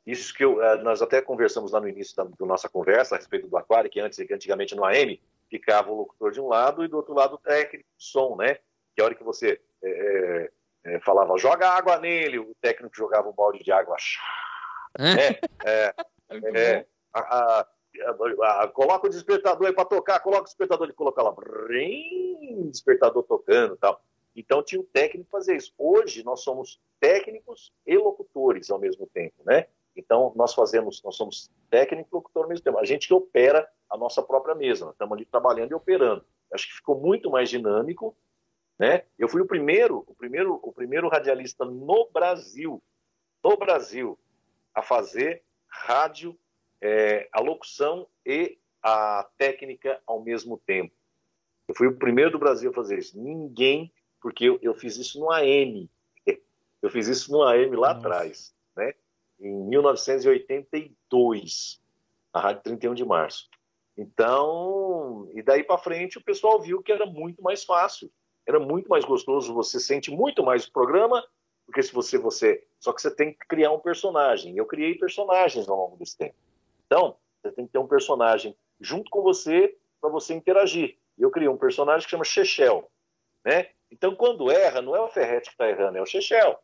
[0.06, 3.18] Isso que eu, eh, nós até conversamos lá no início da, da, nossa conversa a
[3.18, 6.84] respeito do aquário, que antes, que antigamente no AM ficava o locutor de um lado
[6.84, 8.58] e do outro lado o técnico de som, né?
[8.94, 10.50] Que a hora que você é,
[10.84, 13.96] é, falava, joga água nele, o técnico jogava um balde de água.
[14.98, 15.38] Né?
[15.64, 15.94] É,
[16.54, 17.66] é, a, a,
[18.62, 23.22] a, coloca o despertador aí para tocar, coloca o despertador e coloca lá, brim, despertador
[23.22, 24.02] tocando tal.
[24.34, 25.72] Então tinha o técnico fazer isso.
[25.76, 29.66] Hoje nós somos técnicos e locutores ao mesmo tempo, né?
[29.96, 32.78] Então, nós fazemos, nós somos técnico e locutor ao mesmo tempo.
[32.78, 36.24] A gente que opera a nossa própria mesa, nós estamos ali trabalhando e operando.
[36.52, 38.16] Acho que ficou muito mais dinâmico,
[38.78, 39.04] né?
[39.18, 42.82] Eu fui o primeiro, o primeiro, o primeiro radialista no Brasil,
[43.42, 44.18] no Brasil,
[44.74, 46.38] a fazer rádio,
[46.80, 50.94] é, a locução e a técnica ao mesmo tempo.
[51.68, 53.18] Eu fui o primeiro do Brasil a fazer isso.
[53.18, 55.88] Ninguém, porque eu, eu fiz isso no AM.
[56.82, 58.92] Eu fiz isso no AM lá atrás, né?
[59.42, 61.82] Em 1982,
[62.32, 63.50] na Rádio 31 de Março.
[63.98, 68.10] Então, e daí para frente o pessoal viu que era muito mais fácil,
[68.46, 71.22] era muito mais gostoso, você sente muito mais o programa,
[71.66, 74.56] porque se você você, só que você tem que criar um personagem.
[74.56, 76.34] Eu criei personagens ao longo desse tempo.
[76.86, 80.96] Então, você tem que ter um personagem junto com você para você interagir.
[81.18, 82.90] Eu criei um personagem que chama Chechel,
[83.44, 83.68] né?
[83.90, 86.58] Então, quando erra, não é o Ferrete que está errando, é o Chechel.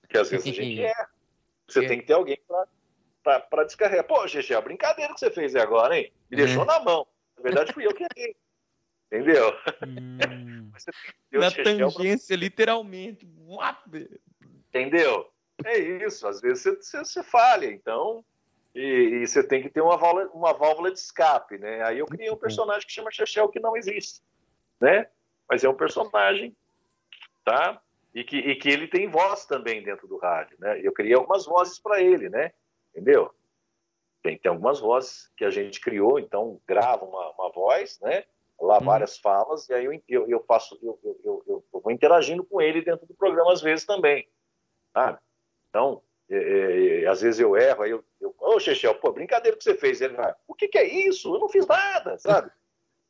[0.00, 1.08] Porque às vezes a gente erra.
[1.68, 1.88] Você é.
[1.88, 2.38] tem que ter alguém
[3.22, 4.06] para descarregar.
[4.06, 6.12] Pô, GG, a brincadeira que você fez agora, hein?
[6.30, 6.66] Me deixou uhum.
[6.66, 7.06] na mão.
[7.36, 8.36] Na verdade, fui eu que errei.
[9.06, 9.52] Entendeu?
[9.86, 10.70] Hum.
[11.32, 12.44] Na tangência, pra...
[12.44, 13.28] literalmente.
[14.68, 15.30] Entendeu?
[15.64, 16.26] É isso.
[16.26, 18.24] Às vezes você, você, você falha, então.
[18.74, 18.80] E,
[19.22, 21.82] e, você tem que ter uma válvula, uma válvula de escape, né?
[21.82, 24.22] Aí eu criei um personagem que chama Chechel que não existe,
[24.78, 25.08] né?
[25.48, 26.54] Mas é um personagem,
[27.42, 27.80] tá?
[28.16, 30.80] E que, e que ele tem voz também dentro do rádio, né?
[30.82, 32.50] Eu criei algumas vozes para ele, né?
[32.90, 33.30] Entendeu?
[34.22, 38.24] Tem, tem algumas vozes que a gente criou, então grava uma, uma voz, né?
[38.58, 38.86] Lá uhum.
[38.86, 42.58] várias falas, e aí eu, eu, eu faço, eu, eu, eu, eu, vou interagindo com
[42.58, 44.26] ele dentro do programa às vezes também,
[44.94, 45.18] sabe?
[45.68, 49.58] Então, é, é, é, às vezes eu erro, aí eu, eu ô Chechel, pô, brincadeira
[49.58, 50.00] que você fez.
[50.00, 51.34] Ele vai, o que, que é isso?
[51.34, 52.50] Eu não fiz nada, sabe?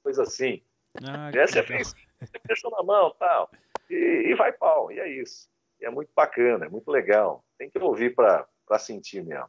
[0.02, 0.60] Coisa assim.
[1.04, 3.48] Ah, é, você fez, você fechou na mão tal.
[3.90, 5.48] E, e vai pau, e é isso.
[5.80, 7.44] E é muito bacana, é muito legal.
[7.58, 8.46] Tem que ouvir para
[8.78, 9.48] sentir mesmo.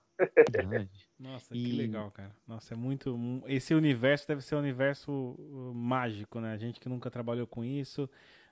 [1.20, 1.64] Nossa, e...
[1.64, 2.36] que legal, cara.
[2.48, 3.18] Nossa, é muito.
[3.48, 6.54] Esse universo deve ser um universo uh, mágico, né?
[6.54, 8.10] A gente que nunca trabalhou com isso,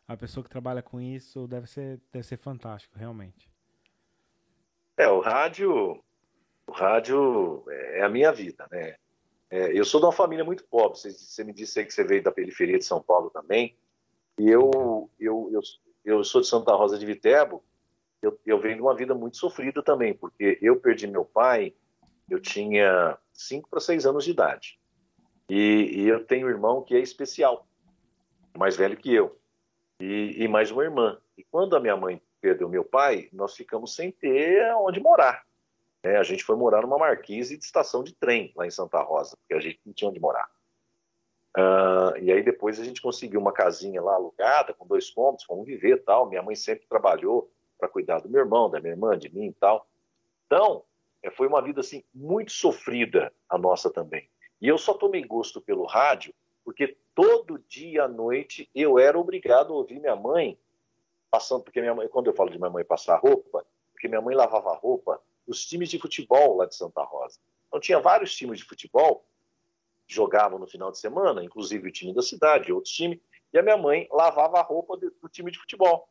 [0.07, 3.49] a pessoa que trabalha com isso, deve ser, deve ser fantástico, realmente.
[4.97, 6.01] É, o rádio,
[6.65, 8.95] o rádio é a minha vida, né?
[9.49, 10.97] É, eu sou de uma família muito pobre.
[10.97, 13.77] Você, você, me disse aí que você veio da periferia de São Paulo também.
[14.37, 15.61] E eu, eu, eu,
[16.03, 17.63] eu sou de Santa Rosa de Viterbo.
[18.21, 21.73] Eu, eu venho de uma vida muito sofrida também, porque eu perdi meu pai,
[22.29, 24.79] eu tinha 5 para 6 anos de idade.
[25.47, 27.67] E, e, eu tenho um irmão que é especial,
[28.57, 29.37] mais velho que eu,
[29.99, 31.19] e, e mais uma irmã.
[31.37, 35.45] E quando a minha mãe perdeu meu pai, nós ficamos sem ter onde morar.
[36.03, 39.35] É, a gente foi morar numa marquise de estação de trem lá em Santa Rosa,
[39.37, 40.49] porque a gente não tinha onde morar.
[41.55, 45.65] Uh, e aí depois a gente conseguiu uma casinha lá alugada, com dois cômodos, fomos
[45.65, 46.29] viver tal.
[46.29, 49.53] Minha mãe sempre trabalhou para cuidar do meu irmão, da minha irmã, de mim e
[49.53, 49.87] tal.
[50.45, 50.83] Então,
[51.23, 54.29] é, foi uma vida assim muito sofrida a nossa também.
[54.61, 56.33] E eu só tomei gosto pelo rádio
[56.63, 60.57] porque todo dia à noite eu era obrigado a ouvir minha mãe
[61.31, 64.35] passando, porque minha mãe, quando eu falo de minha mãe passar roupa, porque minha mãe
[64.35, 67.39] lavava roupa dos times de futebol lá de Santa Rosa.
[67.67, 69.23] Então tinha vários times de futebol
[70.07, 73.19] jogavam no final de semana, inclusive o time da cidade, outros times,
[73.53, 76.07] e a minha mãe lavava a roupa do time de futebol.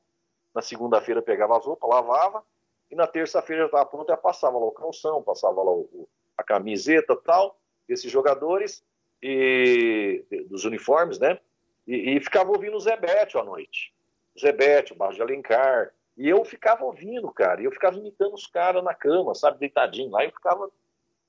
[0.55, 2.43] Na segunda-feira pegava as roupas, lavava,
[2.91, 6.43] e na terça-feira já estava pronto, e passava lá o calção, passava lá o, a
[6.43, 8.85] camiseta tal, desses jogadores,
[9.27, 11.41] e dos uniformes, né?
[11.87, 13.95] E, e ficava ouvindo o Zebete à noite.
[14.39, 15.95] Zebete, o Baixo de Alencar.
[16.17, 20.11] E eu ficava ouvindo, cara, e eu ficava imitando os caras na cama, sabe, deitadinho
[20.11, 20.71] lá, e eu ficava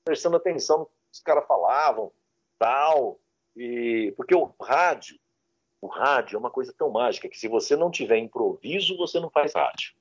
[0.04, 2.12] prestando atenção no que os caras falavam,
[2.58, 3.18] tal.
[3.56, 5.18] E porque o rádio,
[5.80, 9.30] o rádio é uma coisa tão mágica que se você não tiver improviso, você não
[9.30, 9.94] faz rádio.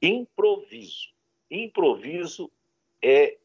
[0.00, 1.08] Improviso.
[1.50, 2.50] Improviso
[3.02, 3.36] é.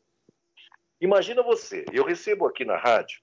[1.01, 3.21] Imagina você, eu recebo aqui na rádio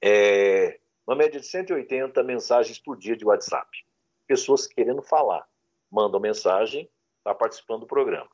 [0.00, 3.68] é, uma média de 180 mensagens por dia de WhatsApp.
[4.26, 5.48] Pessoas querendo falar,
[5.90, 8.30] mandam mensagem, está participando do programa.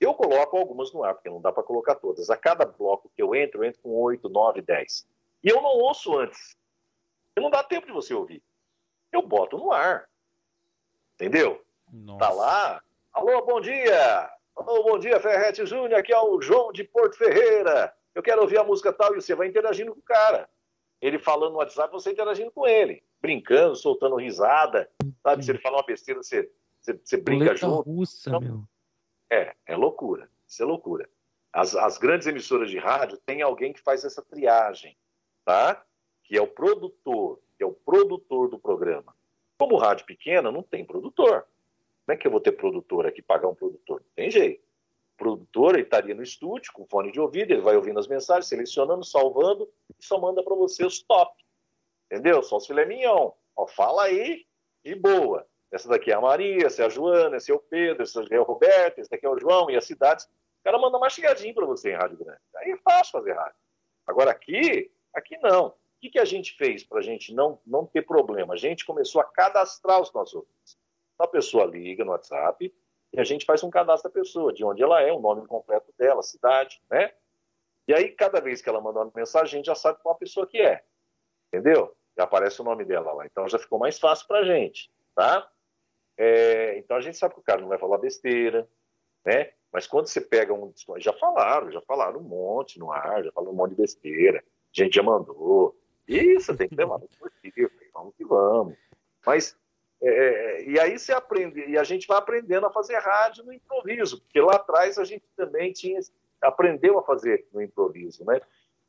[0.00, 2.30] Eu coloco algumas no ar, porque não dá para colocar todas.
[2.30, 5.06] A cada bloco que eu entro, eu entro com 8, 9, 10.
[5.42, 6.56] E eu não ouço antes.
[7.36, 8.42] E não dá tempo de você ouvir.
[9.12, 10.08] Eu boto no ar.
[11.14, 11.64] Entendeu?
[11.92, 12.18] Nossa.
[12.18, 12.82] Tá lá.
[13.12, 14.30] Alô, bom dia!
[14.54, 15.98] Alô, bom dia, Ferrete Júnior.
[15.98, 17.94] Aqui é o João de Porto Ferreira.
[18.14, 20.48] Eu quero ouvir a música tal e você vai interagindo com o cara
[21.00, 24.90] ele falando no WhatsApp, você interagindo com ele, brincando, soltando risada,
[25.22, 25.44] sabe?
[25.44, 27.88] Se ele falar uma besteira, você, você, você brinca junto.
[27.88, 28.64] Russa, então, meu.
[29.30, 30.30] É, é loucura.
[30.46, 31.08] Isso é loucura.
[31.52, 34.96] As, as grandes emissoras de rádio tem alguém que faz essa triagem,
[35.44, 35.84] tá?
[36.24, 39.14] Que é o produtor, que é o produtor do programa.
[39.58, 41.46] Como rádio pequena, não tem produtor.
[42.04, 44.00] Como é que eu vou ter produtor aqui, pagar um produtor?
[44.00, 44.68] Não tem jeito
[45.18, 49.04] produtor, ele estaria no estúdio com fone de ouvido, ele vai ouvindo as mensagens, selecionando,
[49.04, 49.68] salvando
[49.98, 51.44] e só manda para você os top.
[52.06, 52.42] Entendeu?
[52.42, 53.32] Só os filé mignon.
[53.54, 54.46] Ó, fala aí
[54.84, 55.44] e boa.
[55.70, 58.40] Essa daqui é a Maria, essa é a Joana, esse é o Pedro, esse é
[58.40, 60.24] o Roberto, esse daqui é o João e as cidades.
[60.24, 62.40] O cara manda mastigadinho para você em rádio grande.
[62.56, 63.56] Aí é fácil fazer rádio.
[64.06, 65.68] Agora aqui, aqui não.
[65.68, 68.54] O que, que a gente fez para a gente não, não ter problema?
[68.54, 70.78] A gente começou a cadastrar os nossos ouvintes.
[71.14, 72.72] Então, a pessoa liga no WhatsApp,
[73.12, 75.92] e a gente faz um cadastro da pessoa, de onde ela é, o nome completo
[75.98, 77.12] dela, cidade, né?
[77.86, 80.18] E aí, cada vez que ela manda uma mensagem, a gente já sabe qual a
[80.18, 80.84] pessoa que é.
[81.48, 81.96] Entendeu?
[82.16, 83.26] Já aparece o nome dela lá.
[83.26, 85.50] Então já ficou mais fácil pra gente, tá?
[86.18, 88.68] É, então a gente sabe que o cara não vai falar besteira,
[89.24, 89.52] né?
[89.72, 90.72] Mas quando você pega um.
[90.96, 94.38] Já falaram, já falaram um monte no ar, já falaram um monte de besteira.
[94.38, 95.78] A gente já mandou.
[96.06, 97.70] Isso, tem que levar no positivo.
[97.94, 98.74] Vamos que vamos.
[99.24, 99.56] Mas
[100.02, 103.52] é, é, e aí você aprende, e a gente vai aprendendo a fazer rádio no
[103.52, 106.00] improviso, porque lá atrás a gente também tinha
[106.40, 108.40] aprendeu a fazer no improviso, né?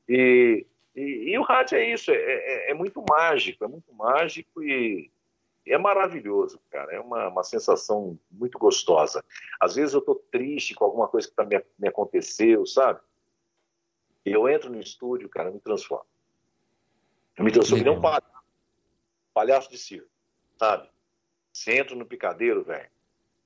[0.07, 0.65] E,
[0.95, 5.11] E, e o rádio é isso, é, é, é, muito mágico, é muito mágico e
[5.73, 6.93] é maravilhoso, cara.
[6.93, 9.23] É uma, uma sensação muito gostosa.
[9.59, 12.99] Às vezes eu tô triste com alguma coisa que tá, me, me aconteceu, sabe?
[14.25, 16.05] E eu entro no estúdio, cara, eu me transformo.
[17.37, 18.43] Eu me transformo em um palhaço,
[19.33, 20.09] palhaço de circo,
[20.57, 20.89] sabe?
[21.53, 22.89] Você entra no picadeiro, velho,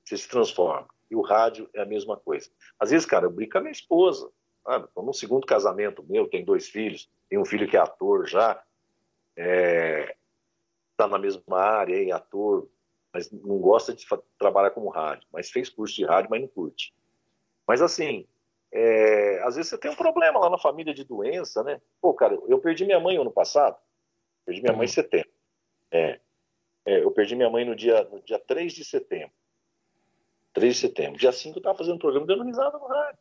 [0.04, 0.88] você se transforma.
[1.10, 2.50] E o rádio é a mesma coisa.
[2.78, 4.30] Às vezes, cara, eu brinco com a minha esposa.
[4.64, 4.88] Sabe?
[4.94, 8.62] Tô no segundo casamento meu, tem dois filhos, tem um filho que é ator já,
[9.36, 10.16] é,
[10.96, 12.68] tá na mesma área, é ator,
[13.12, 14.06] mas não gosta de
[14.38, 16.94] trabalhar como rádio, mas fez curso de rádio, mas não curte.
[17.66, 18.26] Mas assim,
[18.72, 21.80] é, às vezes você tem um problema lá na família de doença, né?
[22.00, 23.76] Pô, cara, eu perdi minha mãe ano passado,
[24.44, 25.30] perdi minha mãe em setembro.
[25.90, 26.20] É,
[26.84, 29.32] é, eu perdi minha mãe no dia, no dia 3 de setembro.
[30.52, 31.18] 3 de setembro.
[31.18, 33.18] Dia 5 eu tava fazendo um programa dando risada no rádio.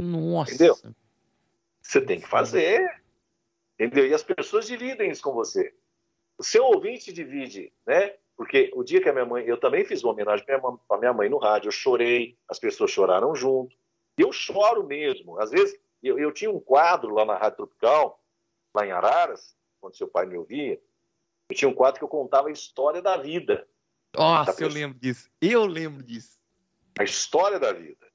[0.00, 0.54] Nossa.
[0.54, 0.76] Entendeu?
[1.82, 3.02] Você tem que fazer.
[3.78, 4.06] Entendeu?
[4.06, 5.74] E as pessoas dividem isso com você.
[6.38, 8.14] O seu ouvinte divide, né?
[8.36, 9.44] Porque o dia que a minha mãe.
[9.44, 11.68] Eu também fiz uma homenagem para minha, mãe no rádio.
[11.68, 13.76] Eu chorei, as pessoas choraram junto.
[14.16, 15.40] Eu choro mesmo.
[15.40, 18.22] Às vezes, eu, eu tinha um quadro lá na Rádio Tropical,
[18.72, 20.80] lá em Araras, quando seu pai me ouvia.
[21.50, 23.66] Eu tinha um quadro que eu contava a história da vida.
[24.14, 25.28] Nossa, eu lembro disso.
[25.40, 26.38] Eu lembro disso.
[26.98, 28.06] A história da vida.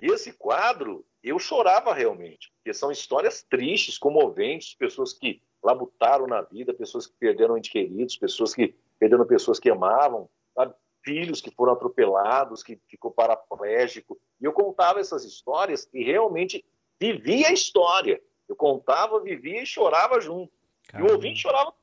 [0.00, 6.42] E esse quadro, eu chorava realmente, porque são histórias tristes, comoventes, pessoas que labutaram na
[6.42, 10.74] vida, pessoas que perderam entes queridos, pessoas que perderam pessoas que amavam, sabe?
[11.02, 14.18] filhos que foram atropelados, que ficou paraplégico.
[14.40, 16.64] E eu contava essas histórias e realmente
[16.98, 18.22] vivia a história.
[18.48, 20.52] Eu contava, vivia e chorava junto.
[20.88, 21.08] Caramba.
[21.08, 21.74] E o ouvinte chorava.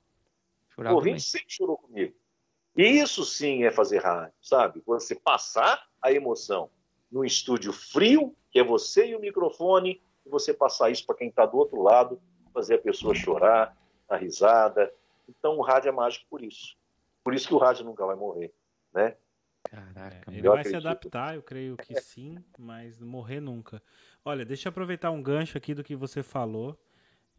[0.70, 1.20] chorava o ouvinte também.
[1.20, 2.16] sempre chorou comigo.
[2.78, 4.82] E isso sim é fazer rádio, sabe?
[4.86, 6.70] Você passar a emoção
[7.12, 11.28] num estúdio frio, que é você e o microfone, e você passar isso para quem
[11.28, 13.76] está do outro lado, fazer a pessoa chorar,
[14.08, 14.92] a risada.
[15.28, 16.78] Então o rádio é mágico por isso.
[17.24, 18.54] Por isso que o rádio nunca vai morrer,
[18.94, 19.16] né?
[19.64, 20.82] Caraca, é, ele vai acredito.
[20.82, 23.82] se adaptar, eu creio que sim, mas morrer nunca.
[24.24, 26.80] Olha, deixa eu aproveitar um gancho aqui do que você falou,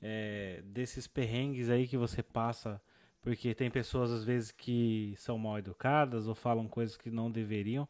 [0.01, 2.81] é, desses perrengues aí que você passa,
[3.21, 7.89] porque tem pessoas às vezes que são mal educadas ou falam coisas que não deveriam.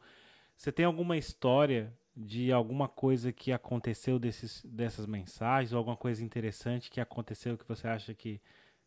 [0.56, 1.92] Você tem alguma história
[2.22, 7.66] de alguma coisa que aconteceu desses, dessas mensagens, ou alguma coisa interessante que aconteceu que
[7.66, 8.40] você acha que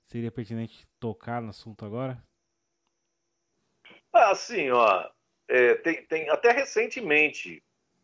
[0.06, 2.24] seria pertinente tocar no assunto agora?
[4.12, 5.10] Ah, sim, ó.
[5.48, 7.64] É, tem, tem, até recentemente,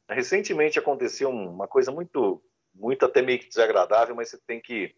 [0.09, 4.95] recentemente aconteceu uma coisa muito, muito até meio que desagradável, mas você tem que,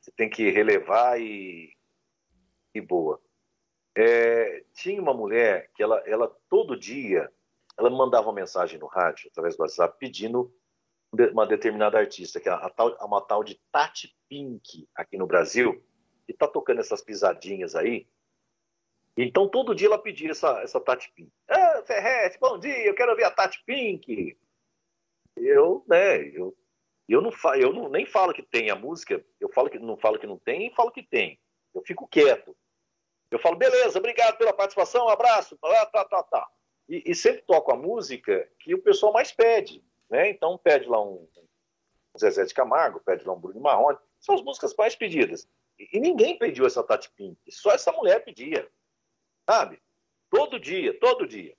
[0.00, 1.72] você tem que relevar e,
[2.74, 3.20] e boa.
[3.96, 7.32] É, tinha uma mulher que ela, ela todo dia
[7.78, 10.52] ela me mandava uma mensagem no rádio, através do WhatsApp, pedindo
[11.32, 15.82] uma determinada artista, que é a tal, uma tal de Tati Pink aqui no Brasil,
[16.26, 18.06] que está tocando essas pisadinhas aí.
[19.16, 21.32] Então, todo dia ela pedia essa, essa Tati Pink.
[21.48, 24.36] Ah, Ferrete, bom dia, eu quero ouvir a Tati Pink.
[25.36, 26.56] Eu, né, eu,
[27.08, 30.18] eu, não, eu não, nem falo que tem a música, eu falo que não falo
[30.18, 31.40] que não tem e falo que tem.
[31.72, 32.56] Eu fico quieto.
[33.30, 36.48] Eu falo, beleza, obrigado pela participação, um abraço, tá, tá, tá, tá.
[36.88, 40.30] E, e, sempre toco a música que o pessoal mais pede, né?
[40.30, 41.28] Então pede lá um,
[42.18, 45.46] Zezé de Camargo, pede lá um Bruno Marrone, são as músicas mais pedidas.
[45.78, 48.68] E, e, ninguém pediu essa Tati Pink, só essa mulher pedia,
[49.46, 49.80] sabe?
[50.30, 51.54] Todo dia, todo dia.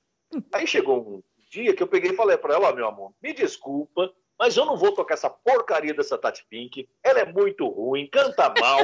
[0.51, 3.33] Aí chegou um dia que eu peguei e falei para ela, oh, meu amor, me
[3.33, 8.07] desculpa, mas eu não vou tocar essa porcaria dessa Tati Pink, ela é muito ruim,
[8.07, 8.83] canta mal,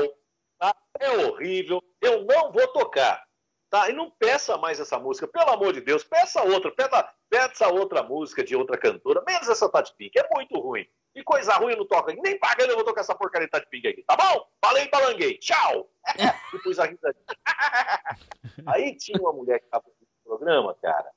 [0.58, 0.76] tá?
[1.00, 3.26] é horrível, eu não vou tocar.
[3.70, 3.89] Tá?
[3.89, 8.03] E não peça mais essa música, pelo amor de Deus, peça outra, peça, peça outra
[8.03, 10.88] música de outra cantora, menos essa Tati Pink, é muito ruim.
[11.13, 13.68] E coisa ruim eu não toco, nem pagando eu vou tocar essa porcaria de Tati
[13.70, 14.47] Pink aqui, tá bom?
[14.63, 15.89] Falei, balanguei, tchau!
[16.53, 17.16] e pus a risada.
[18.68, 21.11] Aí tinha uma mulher que estava ouvindo o programa, cara,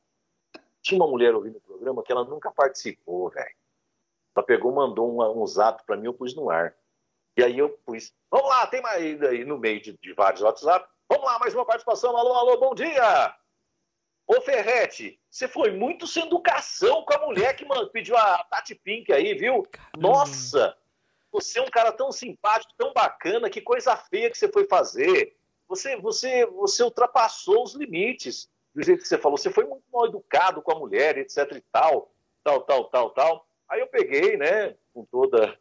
[0.81, 3.55] tinha uma mulher ouvindo o programa que ela nunca participou, velho.
[4.35, 6.75] Ela pegou, mandou um, um zap para mim, eu pus no ar.
[7.37, 10.89] E aí eu pus, vamos lá, tem mais aí no meio de, de vários WhatsApp,
[11.09, 12.15] Vamos lá, mais uma participação.
[12.15, 13.35] Alô, alô, bom dia.
[14.27, 19.11] Ô, Ferrete, você foi muito sem educação com a mulher que pediu a Tati Pink
[19.11, 19.67] aí, viu?
[19.97, 20.77] Nossa,
[21.33, 25.35] você é um cara tão simpático, tão bacana, que coisa feia que você foi fazer.
[25.67, 29.39] Você, você, você ultrapassou os limites do jeito que você falou.
[29.39, 32.13] Você foi muito mal educado com a mulher, etc e tal,
[32.45, 33.49] tal, tal, tal, tal.
[33.67, 35.59] Aí eu peguei, né, com toda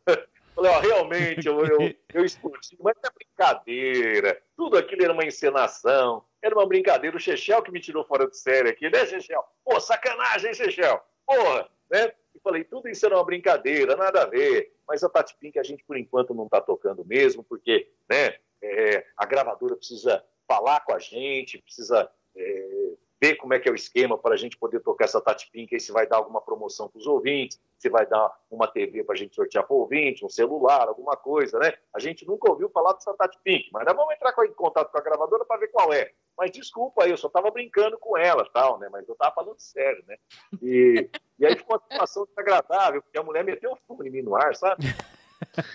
[0.57, 1.77] Falei, ó, realmente, eu, eu,
[2.15, 4.41] eu explodi, mas é brincadeira.
[4.55, 7.15] Tudo aquilo era uma encenação, era uma brincadeira.
[7.15, 9.43] O Chechel que me tirou fora de série aqui, né, Chechel?
[9.63, 10.99] Pô, sacanagem, hein, Chechel?
[11.27, 12.11] Porra, né?
[12.33, 14.73] E falei, tudo isso era uma brincadeira, nada a ver.
[14.87, 19.05] Mas a Tati Pink a gente, por enquanto, não está tocando mesmo, porque né, é,
[19.15, 23.75] a gravadora precisa falar com a gente, precisa é, ver como é que é o
[23.75, 26.87] esquema para a gente poder tocar essa Tati Pink, aí se vai dar alguma promoção
[26.87, 30.25] para os ouvintes, se vai dar uma TV para a gente sortear para o ouvinte,
[30.25, 31.73] um celular, alguma coisa, né?
[31.93, 34.97] A gente nunca ouviu falar dessa Tati Pink, mas nós vamos entrar em contato com
[34.97, 36.11] a gravadora para ver qual é.
[36.37, 38.87] Mas desculpa aí, eu só estava brincando com ela, tal, né?
[38.91, 40.17] Mas eu estava falando sério, né?
[40.61, 41.09] E,
[41.39, 44.35] e aí ficou uma situação desagradável, porque a mulher meteu o fumo em mim no
[44.35, 44.85] ar, sabe?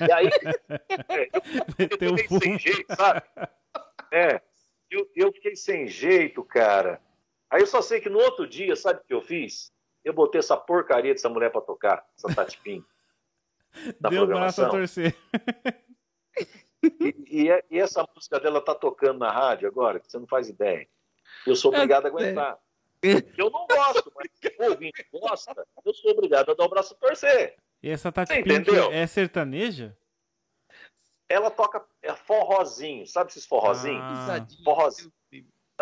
[0.06, 0.28] E aí,
[1.08, 3.22] é, eu, eu fiquei sem jeito, sabe?
[4.12, 4.40] É,
[4.90, 7.00] eu, eu fiquei sem jeito, cara.
[7.52, 9.70] Aí eu só sei que no outro dia, sabe o que eu fiz?
[10.02, 12.82] Eu botei essa porcaria dessa mulher para tocar, essa Tati Pim.
[14.10, 15.14] Deu braço a torcer.
[16.82, 20.26] E, e, é, e, essa música dela tá tocando na rádio agora, que você não
[20.26, 20.88] faz ideia.
[21.46, 22.58] Eu sou obrigado a aguentar.
[23.02, 26.94] Eu não gosto, mas se o ouvinte gosta, eu sou obrigado a dar o braço
[26.94, 27.56] a torcer.
[27.82, 29.94] E essa Tati Pink é sertaneja?
[31.28, 34.02] Ela toca é forrozinho, sabe esses forrozinhos?
[34.02, 34.46] Ah.
[34.64, 35.12] Forrozinho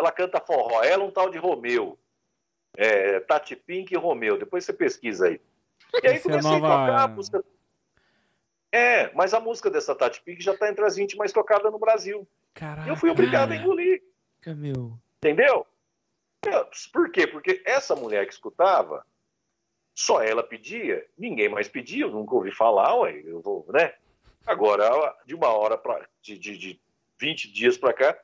[0.01, 0.83] ela canta forró.
[0.83, 1.97] Ela um tal de Romeu.
[2.75, 4.37] É, Tati Pink e Romeu.
[4.37, 5.39] Depois você pesquisa aí.
[6.03, 6.67] E aí Essa é comecei é nova...
[6.67, 7.45] a tocar a música.
[8.71, 11.79] É, mas a música dessa Tati Pink já está entre as 20 mais tocadas no
[11.79, 12.27] Brasil.
[12.53, 12.89] Caraca.
[12.89, 14.01] Eu fui obrigado a engolir.
[14.45, 14.97] Meu.
[15.17, 15.67] Entendeu?
[16.91, 17.27] Por quê?
[17.27, 19.05] Porque essa mulher que escutava,
[19.93, 23.93] só ela pedia, ninguém mais pedia, eu nunca ouvi falar, ué, eu vou, né?
[24.47, 26.81] Agora, de uma hora para de, de, de
[27.19, 28.19] 20 dias para cá,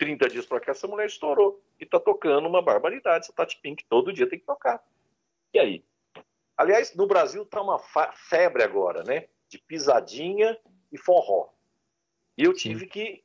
[0.00, 1.62] 30 dias para cá, essa mulher estourou.
[1.78, 3.26] E tá tocando uma barbaridade.
[3.26, 4.82] Essa Tati Pink todo dia tem que tocar.
[5.52, 5.84] E aí?
[6.56, 7.78] Aliás, no Brasil tá uma
[8.14, 9.28] febre agora, né?
[9.46, 10.58] De pisadinha
[10.90, 11.50] e forró.
[12.36, 13.22] E eu tive que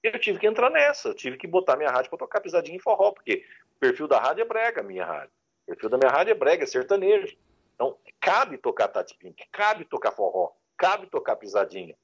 [0.00, 2.80] eu tive que entrar nessa, eu tive que botar minha rádio para tocar pisadinha e
[2.80, 3.44] forró, porque
[3.76, 5.32] o perfil da rádio é brega, minha rádio.
[5.64, 7.36] O perfil da minha rádio é brega, é sertanejo.
[7.74, 11.96] Então, cabe tocar Tati Pink, cabe tocar forró, cabe tocar pisadinha.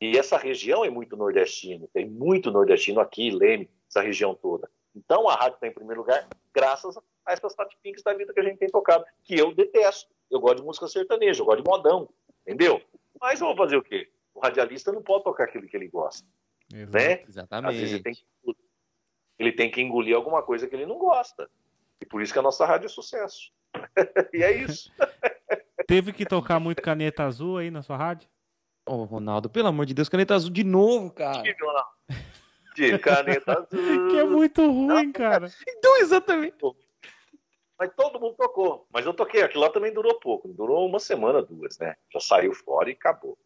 [0.00, 4.70] E essa região é muito nordestino, tem muito nordestino aqui, Leme, essa região toda.
[4.94, 8.42] Então a rádio está em primeiro lugar, graças a essas tatipinks da vida que a
[8.42, 10.14] gente tem tocado, que eu detesto.
[10.30, 12.08] Eu gosto de música sertaneja, eu gosto de modão,
[12.42, 12.82] entendeu?
[13.20, 14.10] Mas eu vou fazer o quê?
[14.34, 16.26] O radialista não pode tocar aquilo que ele gosta.
[16.72, 17.24] Exato, né?
[17.26, 17.70] Exatamente.
[17.70, 18.24] Às vezes ele tem, que,
[19.38, 21.48] ele tem que engolir alguma coisa que ele não gosta.
[22.00, 23.52] E por isso que a nossa rádio é sucesso.
[24.32, 24.92] e é isso.
[25.86, 28.28] Teve que tocar muito caneta azul aí na sua rádio?
[28.86, 31.42] Ô, oh, Ronaldo, pelo amor de Deus, caneta azul de novo, cara.
[32.74, 34.08] De caneta azul.
[34.10, 35.50] que é muito ruim, cara.
[35.66, 36.56] Então, exatamente.
[37.78, 38.86] Mas todo mundo tocou.
[38.92, 39.42] Mas eu toquei.
[39.42, 40.48] Aquilo lá também durou pouco.
[40.48, 41.96] Durou uma semana, duas, né?
[42.12, 43.36] Já saiu fora e acabou.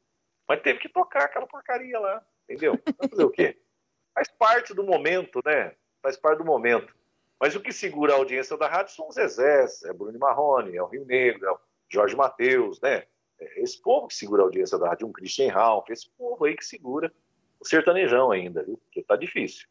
[0.46, 2.22] Mas teve que tocar aquela porcaria lá.
[2.44, 2.78] Entendeu?
[2.98, 3.56] Vai fazer o quê?
[4.14, 5.74] Faz parte do momento, né?
[6.02, 6.94] Faz parte do momento.
[7.40, 10.82] Mas o que segura a audiência da rádio são os Zezés, é Bruno Marrone, é
[10.82, 11.58] o Rio Negro, é o
[11.88, 13.06] Jorge Matheus, né?
[13.40, 16.54] É esse povo que segura a audiência da rádio, um Christian Ralph, esse povo aí
[16.54, 17.12] que segura
[17.58, 18.76] o sertanejão ainda, viu?
[18.76, 19.66] Porque tá difícil.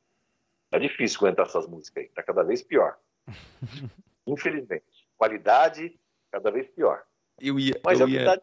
[0.69, 2.97] Tá difícil aguentar essas músicas aí, tá cada vez pior.
[4.27, 5.07] Infelizmente.
[5.17, 5.99] Qualidade
[6.31, 7.03] cada vez pior.
[7.39, 8.41] Eu ia, Mas eu, ia, verdade...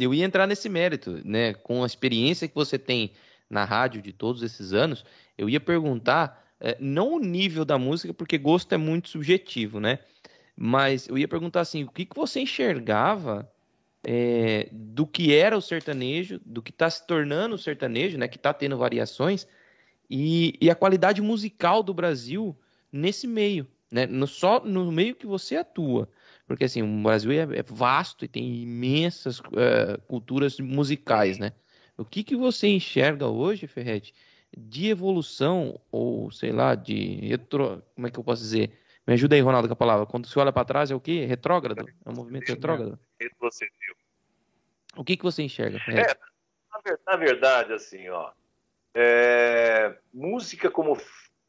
[0.00, 1.54] eu ia entrar nesse mérito, né?
[1.54, 3.12] Com a experiência que você tem
[3.48, 5.04] na rádio de todos esses anos,
[5.36, 9.98] eu ia perguntar, é, não o nível da música, porque gosto é muito subjetivo, né?
[10.56, 13.50] Mas eu ia perguntar assim, o que, que você enxergava
[14.04, 18.36] é, do que era o sertanejo, do que está se tornando o sertanejo, né, que
[18.36, 19.46] está tendo variações,
[20.10, 22.56] e, e, a qualidade musical do Brasil
[22.92, 26.08] nesse meio, né, no, só no meio que você atua.
[26.46, 31.52] Porque assim, o Brasil é, é vasto e tem imensas uh, culturas musicais, né?
[31.96, 34.12] O que, que você enxerga hoje, Ferretti,
[34.56, 37.82] de evolução, ou sei lá, de retro...
[37.94, 38.72] como é que eu posso dizer?
[39.06, 40.06] Me ajuda aí, Ronaldo, com a palavra.
[40.06, 41.24] Quando você olha para trás, é o quê?
[41.24, 41.88] Retrógrado?
[42.04, 42.98] É um movimento retrógrado?
[44.96, 45.78] O que, que você enxerga?
[45.88, 46.16] É,
[47.06, 48.32] na, verdade, assim, ó.
[48.94, 50.96] É, música como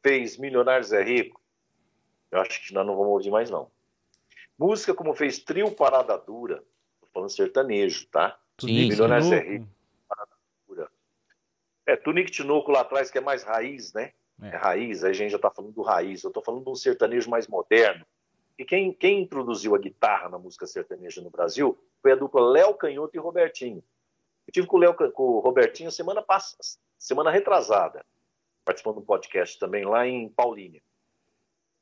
[0.01, 1.41] fez Milionários é Rico,
[2.31, 3.69] eu acho que nós não vamos ouvir mais, não.
[4.57, 6.63] Música como fez Trio Parada Dura,
[7.01, 8.39] tô falando sertanejo, tá?
[8.59, 9.67] Sim, Milionários é Rico,
[10.07, 10.31] Parada
[10.67, 10.89] Dura.
[11.85, 14.13] É, Tunique Tinoco lá atrás, que é mais raiz, né?
[14.41, 14.47] É.
[14.47, 16.23] é raiz, a gente já está falando do raiz.
[16.23, 18.05] Eu estou falando de um sertanejo mais moderno.
[18.57, 22.73] E quem, quem introduziu a guitarra na música sertaneja no Brasil foi a dupla Léo
[22.75, 23.83] Canhoto e Robertinho.
[24.47, 26.61] Eu tive com o, Léo, com o Robertinho semana passada,
[26.99, 28.05] semana retrasada,
[28.63, 30.81] participando de um podcast também lá em Paulínia.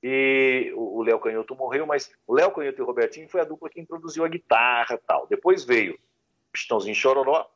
[0.03, 3.69] E o Léo Canhoto morreu, mas o Léo Canhoto e o Robertinho foi a dupla
[3.69, 5.28] que introduziu a guitarra tal.
[5.28, 7.49] Depois veio o Pistãozinho Chororó,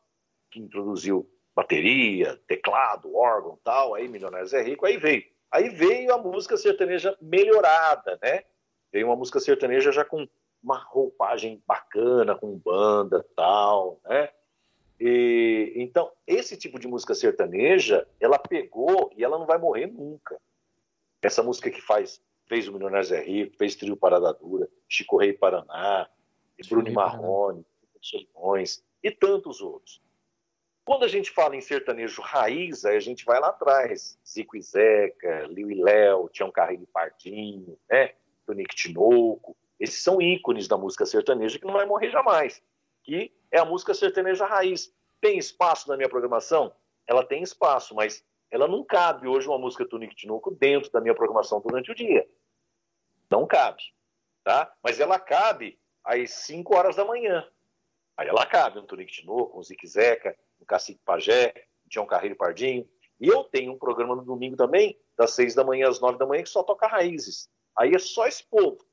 [0.51, 5.23] que introduziu bateria, teclado, órgão, tal, aí Milionários é Rico, aí veio.
[5.49, 8.43] Aí veio a música sertaneja melhorada, né?
[8.91, 10.27] Veio uma música sertaneja já com
[10.61, 14.29] uma roupagem bacana, com banda tal, né?
[14.99, 20.39] E, então, esse tipo de música sertaneja, ela pegou e ela não vai morrer nunca.
[21.21, 25.33] Essa música que faz, fez o Milionário Zé Rico, fez Trio Parada Dura, Chico Rei
[25.33, 26.09] Paraná,
[26.69, 27.65] Bruno Marrone,
[28.01, 30.01] Solidões e tantos outros.
[30.85, 34.19] Quando a gente fala em sertanejo raiz, aí a gente vai lá atrás.
[34.25, 38.13] Zico e Zeca, Liu e Léo, Tião Carreiro e Pardinho, né?
[38.45, 39.57] Tonique Tinoco.
[39.79, 42.61] Esses são ícones da música sertaneja que não vai morrer jamais.
[43.03, 44.93] Que é a música sertaneja raiz.
[45.19, 46.71] Tem espaço na minha programação?
[47.07, 51.15] Ela tem espaço, mas ela não cabe hoje uma música Tonique Tinoco dentro da minha
[51.15, 52.29] programação durante o dia.
[53.27, 53.81] Não cabe,
[54.43, 54.71] tá?
[54.83, 57.47] Mas ela cabe às 5 horas da manhã.
[58.15, 61.53] Aí ela cabe um Tonique Tinoco, um Zique Zeca, o Cacique Pajé,
[61.89, 62.87] Tião Carreiro Pardinho.
[63.19, 66.25] E eu tenho um programa no domingo também, das seis da manhã às nove da
[66.25, 67.49] manhã, que só toca raízes.
[67.77, 68.85] Aí é só esse povo.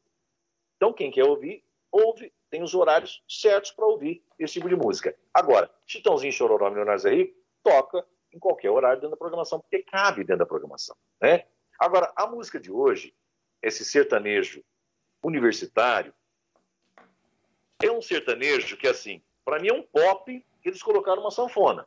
[0.76, 5.16] Então, quem quer ouvir, ouve, tem os horários certos para ouvir esse tipo de música.
[5.32, 10.38] Agora, Chitãozinho Chororó Milionários aí, toca em qualquer horário dentro da programação, porque cabe dentro
[10.38, 10.96] da programação.
[11.20, 11.46] Né?
[11.78, 13.14] Agora, a música de hoje,
[13.62, 14.64] esse sertanejo
[15.22, 16.14] universitário,
[17.82, 21.86] é um sertanejo que, assim, para mim é um pop eles colocaram uma sanfona.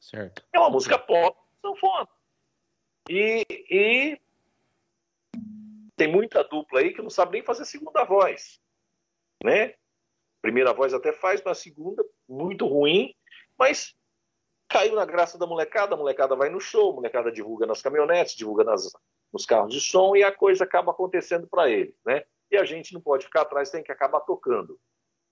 [0.00, 0.44] Certo.
[0.52, 2.08] É uma música pop, sanfona.
[3.08, 4.20] E, e
[5.96, 8.60] tem muita dupla aí que não sabe nem fazer segunda voz,
[9.42, 9.74] né?
[10.42, 13.14] Primeira voz até faz, mas a segunda muito ruim,
[13.58, 13.96] mas
[14.68, 18.34] caiu na graça da molecada, a molecada vai no show, a molecada divulga nas caminhonetes,
[18.34, 18.92] divulga nas,
[19.32, 22.24] nos carros de som e a coisa acaba acontecendo para eles, né?
[22.50, 24.78] E a gente não pode ficar atrás, tem que acabar tocando.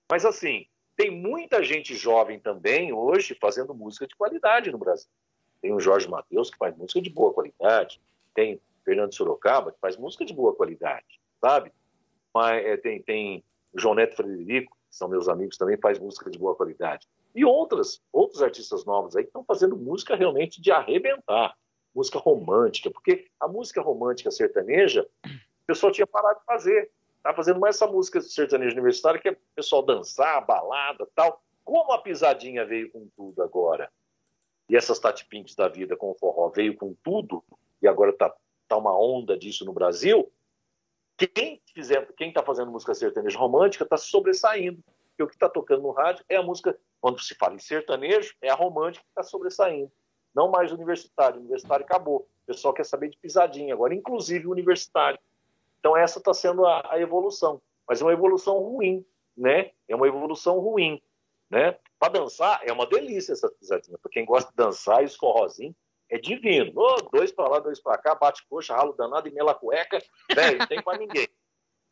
[0.09, 5.09] Mas assim, tem muita gente jovem também hoje fazendo música de qualidade no Brasil.
[5.61, 8.01] Tem o Jorge Matheus, que faz música de boa qualidade.
[8.33, 11.71] Tem Fernando Sorocaba, que faz música de boa qualidade, sabe?
[12.33, 13.43] Mas, é, tem, tem
[13.73, 17.07] o João Neto Frederico, que são meus amigos também, faz música de boa qualidade.
[17.33, 21.53] E outras, outros artistas novos aí que estão fazendo música realmente de arrebentar.
[21.93, 26.91] Música romântica, porque a música romântica sertaneja, o pessoal tinha parado de fazer.
[27.25, 31.41] Tá fazendo mais essa música sertaneja universitária, que é o pessoal dançar, balada tal.
[31.63, 33.91] Como a pisadinha veio com tudo agora,
[34.69, 35.27] e essas Tati
[35.57, 37.43] da vida com o forró veio com tudo,
[37.81, 38.31] e agora tá,
[38.67, 40.31] tá uma onda disso no Brasil,
[41.17, 44.83] quem fizer, quem está fazendo música sertaneja romântica está sobressaindo.
[45.09, 48.35] Porque o que está tocando no rádio é a música, quando se fala em sertanejo,
[48.39, 49.91] é a romântica que está sobressaindo.
[50.35, 51.37] Não mais universitário.
[51.37, 52.17] O universitário acabou.
[52.17, 55.17] O pessoal quer saber de pisadinha agora, inclusive universitário.
[55.85, 59.05] Então essa está sendo a, a, evolução, mas é uma evolução ruim,
[59.37, 59.69] né?
[59.87, 60.99] É uma evolução ruim,
[61.47, 61.77] né?
[61.99, 63.95] Para dançar é uma delícia essa pisadinha.
[63.99, 65.75] Para quem gosta de dançar, esse forrozinho
[66.09, 66.71] é divino.
[66.75, 69.99] Oh, dois para lá, dois para cá, bate coxa, ralo danado e mela cueca,
[70.35, 70.55] né?
[70.57, 71.27] não tem para ninguém.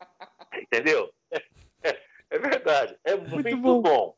[0.60, 1.14] Entendeu?
[1.30, 1.44] É,
[2.30, 2.98] é, verdade.
[3.04, 3.80] É muito, muito bom.
[3.80, 4.16] bom.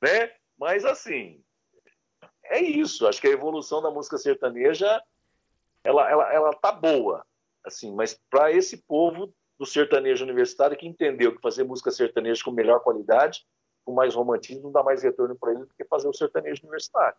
[0.00, 0.32] Né?
[0.56, 1.42] Mas assim,
[2.44, 3.08] é isso.
[3.08, 5.02] Acho que a evolução da música sertaneja
[5.82, 7.26] ela, ela, ela tá boa
[7.64, 12.50] assim, mas para esse povo do sertanejo universitário que entendeu que fazer música sertaneja com
[12.50, 13.44] melhor qualidade,
[13.84, 17.16] com mais romantismo, não dá mais retorno para ele do que fazer o sertanejo universitário.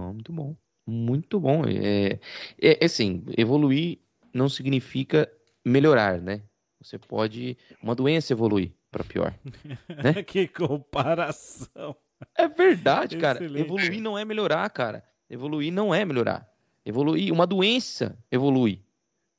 [0.00, 0.56] Muito bom,
[0.86, 1.64] muito bom.
[1.64, 2.18] É,
[2.60, 3.98] é, é assim, evoluir
[4.32, 5.30] não significa
[5.64, 6.42] melhorar, né?
[6.80, 9.34] Você pode uma doença evoluir para pior.
[9.88, 10.22] Né?
[10.22, 11.96] que comparação.
[12.36, 13.38] É verdade, cara.
[13.42, 13.64] Excelente.
[13.64, 15.02] Evoluir não é melhorar, cara.
[15.28, 16.48] Evoluir não é melhorar.
[16.84, 18.83] Evoluir, uma doença evolui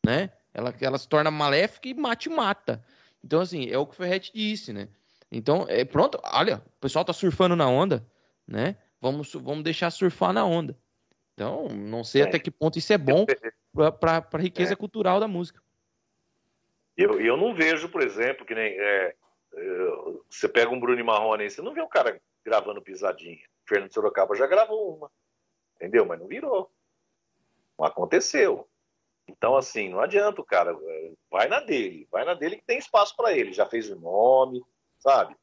[0.06, 0.30] né?
[0.54, 2.84] Ela, ela se torna maléfica e mate mata.
[3.24, 4.88] Então, assim, é o que o Ferret disse, né?
[5.32, 8.06] Então, é, pronto, olha, o pessoal tá surfando na onda,
[8.48, 8.78] né?
[9.02, 10.78] Vamos, vamos deixar surfar na onda.
[11.34, 12.26] Então, não sei é.
[12.26, 13.26] até que ponto isso é bom
[14.00, 14.76] para a riqueza é.
[14.76, 15.62] cultural da música.
[16.96, 18.72] Eu, eu não vejo, por exemplo, que nem.
[18.72, 19.16] É,
[19.54, 19.92] é
[20.30, 23.44] você pega um Bruno Marrone, você não vê um cara gravando pisadinha.
[23.68, 25.12] Fernando Sorocaba já gravou uma,
[25.76, 26.06] entendeu?
[26.06, 26.72] Mas não virou.
[27.78, 28.70] Não aconteceu.
[29.28, 30.72] Então, assim, não adianta o cara.
[30.72, 33.54] É, vai na dele, vai na dele que tem espaço para ele.
[33.54, 34.64] Já fez o nome,
[35.00, 35.36] sabe?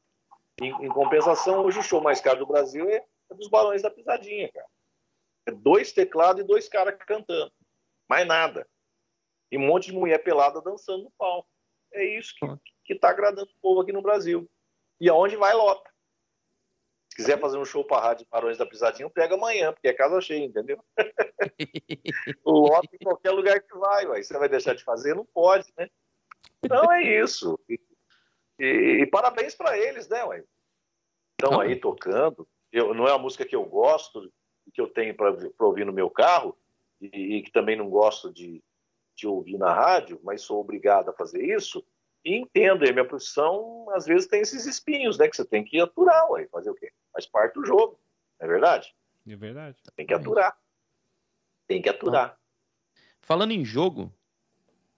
[0.61, 3.89] Em, em, compensação, hoje o show mais caro do Brasil é, é dos Barões da
[3.89, 4.67] Pisadinha, cara.
[5.45, 7.51] É dois teclados e dois caras cantando.
[8.07, 8.67] Mais nada.
[9.51, 11.49] E um monte de mulher pelada dançando no palco.
[11.91, 12.45] É isso que,
[12.85, 14.49] que tá agradando o povo aqui no Brasil.
[14.99, 15.92] E aonde vai, lota.
[17.13, 19.93] Se quiser fazer um show para a Rádio Barões da Pisadinha, pega amanhã, porque é
[19.93, 20.83] casa cheia, entendeu?
[22.43, 24.23] Lota em qualquer lugar que vai, ué.
[24.23, 25.15] você vai deixar de fazer?
[25.15, 25.91] Não pode, né?
[26.63, 27.59] Então é isso.
[27.69, 27.79] E,
[28.59, 30.43] e, e parabéns para eles, né, ué?
[31.39, 32.47] Estão aí tocando.
[32.71, 34.33] Eu, não é uma música que eu gosto,
[34.73, 36.57] que eu tenho para ouvir no meu carro,
[36.99, 38.59] e, e, que também não gosto de,
[39.15, 41.85] de ouvir na rádio, mas sou obrigado a fazer isso.
[42.25, 45.27] E entendo, e a minha profissão, às vezes, tem esses espinhos, né?
[45.27, 46.91] Que você tem que aturar, ué, fazer o quê?
[47.11, 47.99] Faz parte do jogo,
[48.39, 48.95] não é verdade?
[49.27, 49.77] É verdade.
[49.95, 50.57] Tem que aturar.
[51.67, 52.39] Tem que aturar.
[53.21, 54.13] Falando em jogo,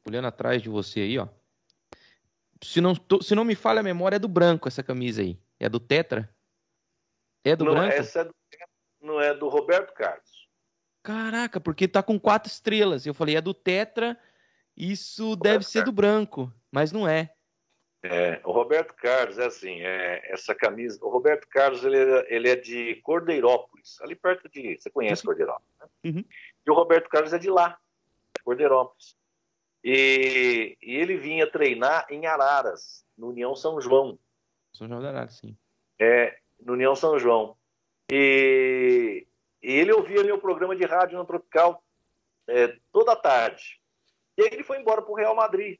[0.07, 1.27] olhando atrás de você aí, ó.
[2.63, 5.39] Se não, se não me falha a memória, é do branco essa camisa aí.
[5.59, 6.33] É do Tetra?
[7.43, 7.93] É do não, branco?
[7.93, 8.35] Essa é do,
[9.01, 10.49] não é do Roberto Carlos.
[11.03, 13.05] Caraca, porque tá com quatro estrelas.
[13.05, 14.19] Eu falei, é do Tetra,
[14.75, 15.93] isso Roberto deve ser Carlos.
[15.93, 17.31] do branco, mas não é.
[18.03, 21.03] É, o Roberto Carlos é assim, é, essa camisa.
[21.03, 24.77] O Roberto Carlos ele, é, ele é de Cordeirópolis, ali perto de.
[24.79, 25.27] Você conhece uhum.
[25.27, 25.71] Cordeirópolis?
[25.79, 25.87] Né?
[26.05, 26.25] Uhum.
[26.65, 27.77] E o Roberto Carlos é de lá,
[28.37, 29.17] de Cordeirópolis.
[29.83, 34.19] E, e, ele vinha treinar em Araras, no União São João.
[34.73, 35.57] São João de Araras, sim.
[35.99, 37.55] É, no União São João.
[38.11, 39.25] E,
[39.63, 41.83] e ele ouvia meu programa de rádio no Tropical
[42.47, 43.79] é, toda tarde.
[44.37, 45.79] E aí ele foi embora para o Real Madrid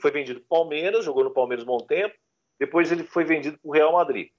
[0.00, 2.14] foi vendido para o Palmeiras, jogou no Palmeiras um bom tempo,
[2.58, 4.30] depois ele foi vendido para o Real Madrid.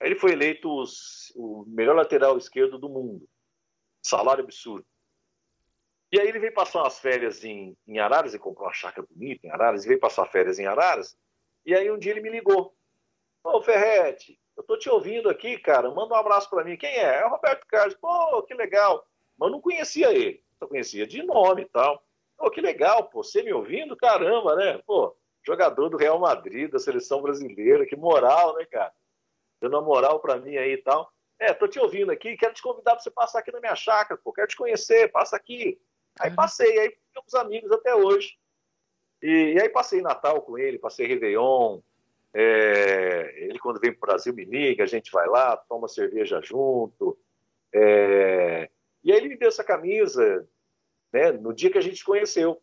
[0.00, 3.28] Aí ele foi eleito os, o melhor lateral esquerdo do mundo.
[4.02, 4.86] Salário absurdo.
[6.12, 9.46] E aí ele veio passar umas férias em, em Araras, e comprou uma chácara bonita
[9.46, 11.16] em Araras, e veio passar férias em Araras,
[11.64, 12.74] e aí um dia ele me ligou.
[13.44, 16.76] Ô Ferrete, eu tô te ouvindo aqui, cara, manda um abraço para mim.
[16.76, 17.20] Quem é?
[17.20, 17.94] É o Roberto Carlos.
[17.94, 19.06] Pô, que legal.
[19.38, 22.04] Mas eu não conhecia ele, só conhecia de nome e tal.
[22.40, 23.94] Pô, que legal, pô, você me ouvindo?
[23.94, 24.80] Caramba, né?
[24.86, 25.14] Pô,
[25.46, 28.90] jogador do Real Madrid, da seleção brasileira, que moral, né, cara?
[29.60, 31.12] Dando uma moral para mim aí e tal.
[31.38, 34.18] É, tô te ouvindo aqui, quero te convidar para você passar aqui na minha chácara,
[34.24, 35.78] pô, quero te conhecer, passa aqui.
[36.18, 38.38] Aí passei, aí ficamos amigos até hoje.
[39.22, 41.80] E, e, aí passei Natal com ele, passei Réveillon.
[42.32, 46.40] É, ele, quando vem para o Brasil, me liga, a gente vai lá, toma cerveja
[46.40, 47.18] junto.
[47.70, 48.70] É,
[49.04, 50.48] e aí ele me deu essa camisa,
[51.12, 52.60] né, no dia que a gente conheceu.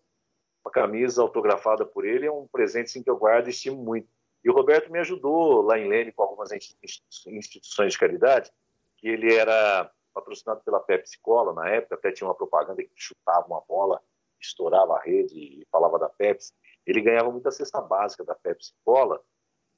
[0.64, 4.07] Uma camisa autografada por ele é um presente sim, que eu guardo e estimo muito.
[4.44, 8.52] E o Roberto me ajudou lá em Lene com algumas instituições de caridade,
[8.98, 13.45] que ele era patrocinado pela Pepsi Cola na época, até tinha uma propaganda que chutava
[13.48, 14.02] uma bola,
[14.41, 16.53] estourava a rede e falava da Pepsi.
[16.86, 19.22] Ele ganhava muita cesta básica da Pepsi Cola,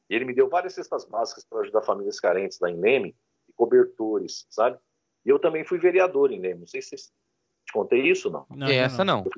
[0.09, 3.15] e ele me deu várias cestas básicas para ajudar famílias carentes lá em Leme,
[3.47, 4.79] e cobertores, sabe?
[5.25, 7.13] E eu também fui vereador em Leme, não sei se vocês
[7.69, 8.45] te contei isso, não?
[8.49, 9.23] não Essa não.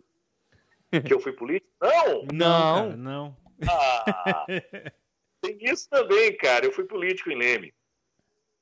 [1.06, 1.72] Que eu fui político?
[1.82, 2.26] Não!
[2.34, 2.98] Não!
[2.98, 3.38] não.
[3.66, 4.46] Ah,
[5.40, 6.66] tem isso também, cara.
[6.66, 7.74] Eu fui político em Leme.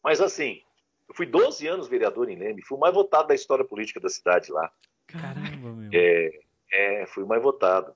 [0.03, 0.61] Mas assim,
[1.07, 4.09] eu fui 12 anos vereador em Leme, fui o mais votado da história política da
[4.09, 4.71] cidade lá.
[5.07, 5.89] Caramba, meu.
[5.91, 6.39] É,
[6.71, 7.95] é fui o mais votado.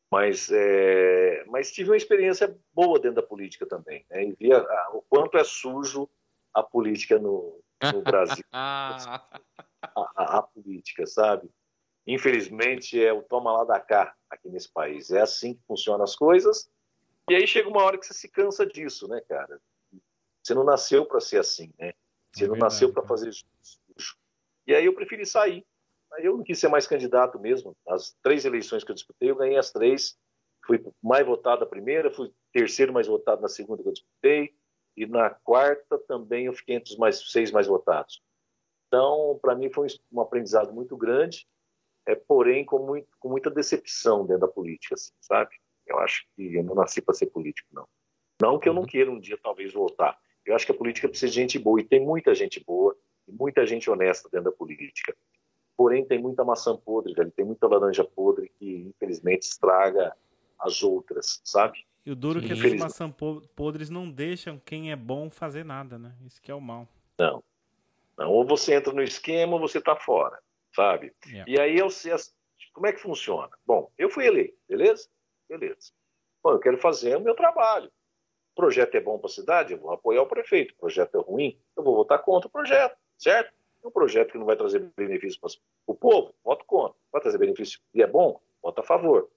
[0.10, 4.24] Mas, é, mas tive uma experiência boa dentro da política também, né?
[4.24, 6.10] e via a, o quanto é sujo
[6.54, 7.62] a política no,
[7.92, 8.46] no Brasil.
[8.54, 9.28] a,
[9.84, 11.52] a, a, política, sabe?
[12.08, 15.12] Infelizmente é o toma lá da cá aqui nesse país.
[15.12, 16.72] É assim que funcionam as coisas.
[17.30, 19.60] E aí chega uma hora que você se cansa disso, né, cara?
[20.42, 21.94] Você não nasceu para ser assim, né?
[22.34, 23.46] Você é não verdade, nasceu para fazer isso.
[24.66, 25.66] E aí eu preferi sair.
[26.14, 27.76] Aí eu não quis ser mais candidato mesmo.
[27.88, 30.18] As três eleições que eu disputei, eu ganhei as três.
[30.66, 34.56] Fui mais votado na primeira, fui terceiro mais votado na segunda que eu disputei.
[34.96, 38.22] E na quarta também eu fiquei entre os mais, seis mais votados.
[38.88, 41.48] Então, para mim foi um aprendizado muito grande,
[42.06, 45.56] é, porém com, muito, com muita decepção dentro da política, assim, sabe?
[45.86, 47.88] Eu acho que eu não nasci para ser político, não.
[48.40, 48.88] Não que eu não uhum.
[48.88, 51.84] queira um dia talvez voltar, eu acho que a política precisa de gente boa, e
[51.84, 52.96] tem muita gente boa,
[53.28, 55.16] e muita gente honesta dentro da política.
[55.76, 60.16] Porém, tem muita maçã podre, velho, tem muita laranja podre que, infelizmente, estraga
[60.60, 61.86] as outras, sabe?
[62.06, 63.14] E o duro é que essas maçãs
[63.56, 66.14] podres não deixam quem é bom fazer nada, né?
[66.26, 66.88] Isso que é o mal.
[67.18, 67.44] Não.
[68.18, 70.38] não ou você entra no esquema ou você tá fora,
[70.76, 71.14] sabe?
[71.26, 71.50] Yeah.
[71.50, 71.56] É.
[71.56, 72.14] E aí eu sei
[72.74, 73.50] como é que funciona.
[73.66, 75.08] Bom, eu fui eleito, beleza?
[75.48, 75.92] Beleza.
[76.44, 77.90] Bom, eu quero fazer o meu trabalho.
[78.54, 80.74] O projeto é bom para a cidade, eu vou apoiar o prefeito.
[80.74, 83.52] O projeto é ruim, eu vou votar contra o projeto, certo?
[83.84, 85.50] Um projeto que não vai trazer benefício para
[85.88, 86.96] o povo, voto contra.
[87.12, 89.30] Vai trazer benefício e é bom, voto a favor.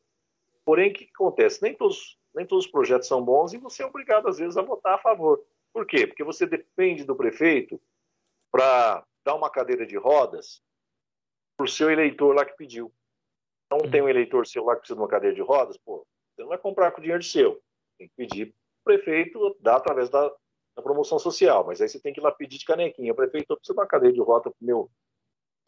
[0.64, 1.62] Porém, o que acontece?
[1.62, 4.62] Nem todos, nem todos os projetos são bons e você é obrigado, às vezes, a
[4.62, 5.42] votar a favor.
[5.72, 6.06] Por quê?
[6.06, 7.80] Porque você depende do prefeito
[8.52, 10.62] para dar uma cadeira de rodas
[11.56, 12.92] para o seu eleitor lá que pediu.
[13.70, 16.42] Não tem um eleitor seu lá que precisa de uma cadeira de rodas, pô, você
[16.42, 17.60] não vai comprar com dinheiro seu.
[17.98, 18.54] Tem que pedir
[18.86, 20.28] prefeito dá através da,
[20.76, 23.12] da, promoção social, mas aí você tem que ir lá pedir de canequinha.
[23.12, 24.88] Prefeito precisa de uma cadeia de rota para meu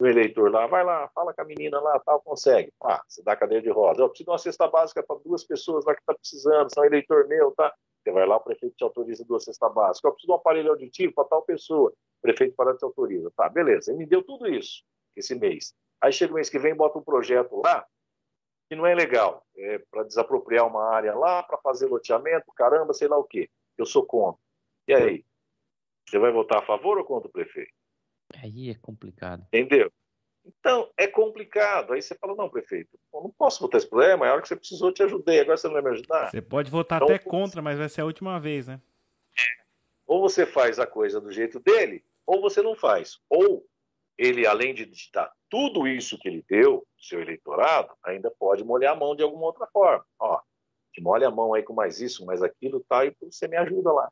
[0.01, 2.71] o eleitor lá, vai lá, fala com a menina lá, tal, consegue.
[2.81, 4.01] Ah, você dá a cadeira de roda.
[4.01, 7.27] Eu preciso de uma cesta básica para duas pessoas lá que está precisando, são eleitor
[7.27, 7.73] meu, tá?
[8.01, 10.05] Você vai lá, o prefeito te autoriza duas cestas básicas.
[10.05, 11.89] Eu preciso de um aparelho auditivo para tal pessoa.
[11.89, 13.29] O prefeito para te autoriza.
[13.35, 13.91] Tá, beleza.
[13.91, 14.83] Ele me deu tudo isso
[15.17, 15.73] esse mês.
[15.99, 17.85] Aí chega o mês que vem, bota um projeto lá
[18.69, 19.43] que não é legal.
[19.57, 23.49] É para desapropriar uma área lá, para fazer loteamento, caramba, sei lá o quê.
[23.75, 24.39] Eu sou contra.
[24.87, 25.25] E aí?
[26.07, 27.73] Você vai votar a favor ou contra o prefeito?
[28.41, 29.45] Aí é complicado.
[29.47, 29.91] Entendeu?
[30.45, 31.93] Então, é complicado.
[31.93, 34.47] Aí você fala, não, prefeito, eu não posso votar esse problema, é a hora que
[34.47, 36.29] você precisou, eu te ajudei, agora você não vai me ajudar.
[36.29, 38.79] Você pode votar então, até contra, mas vai ser a última vez, né?
[40.07, 43.19] Ou você faz a coisa do jeito dele, ou você não faz.
[43.29, 43.67] Ou
[44.19, 48.99] ele, além de dar tudo isso que ele deu, seu eleitorado, ainda pode molhar a
[48.99, 50.05] mão de alguma outra forma.
[50.19, 50.41] Ó,
[50.91, 53.93] te molha a mão aí com mais isso, mais aquilo, tá, e você me ajuda
[53.93, 54.11] lá.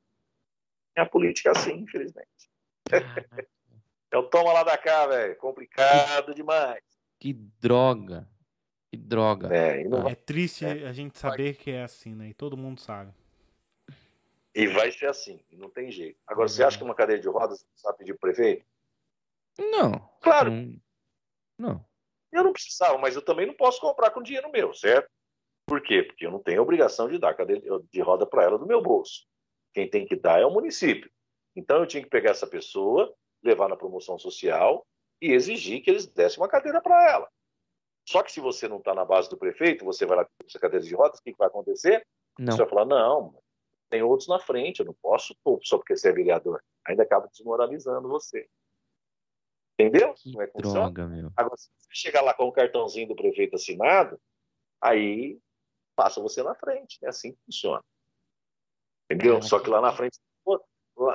[0.96, 2.50] É a política assim, infelizmente.
[4.10, 5.36] É o toma lá da cá, velho.
[5.36, 6.82] Complicado demais.
[7.20, 8.26] Que droga.
[8.90, 9.54] Que droga.
[9.54, 10.08] É, não...
[10.08, 10.88] é triste é.
[10.88, 12.30] a gente saber que é assim, né?
[12.30, 13.12] E todo mundo sabe.
[14.56, 16.18] E vai ser assim, não tem jeito.
[16.26, 16.50] Agora, é.
[16.50, 18.66] você acha que uma cadeira de rodas você sabe pedir pro prefeito?
[19.58, 20.10] Não.
[20.22, 20.52] Claro.
[20.52, 20.80] Não.
[21.58, 21.86] não.
[22.32, 25.10] Eu não precisava, mas eu também não posso comprar com dinheiro meu, certo?
[25.66, 26.04] Por quê?
[26.04, 27.62] Porque eu não tenho a obrigação de dar cadeira
[27.92, 29.26] de roda para ela do meu bolso.
[29.74, 31.12] Quem tem que dar é o município.
[31.56, 33.14] Então eu tinha que pegar essa pessoa,
[33.44, 34.86] levar na promoção social
[35.22, 37.30] e exigir que eles dessem uma cadeira para ela.
[38.08, 40.60] Só que se você não está na base do prefeito, você vai lá com essa
[40.60, 42.06] cadeira de rodas, o que, que vai acontecer?
[42.40, 42.54] Não.
[42.54, 43.38] Você vai falar, não,
[43.90, 46.64] tem outros na frente, eu não posso só porque você é vereador.
[46.86, 48.48] Ainda acaba desmoralizando você.
[49.80, 50.14] Entendeu?
[50.14, 51.32] Que não é droga, meu.
[51.36, 54.20] Agora, se você chegar lá com o cartãozinho do prefeito assinado,
[54.82, 55.40] aí
[55.95, 56.98] passa você na frente.
[57.04, 57.84] É assim que funciona.
[59.06, 59.38] Entendeu?
[59.38, 60.20] É, Só que lá na frente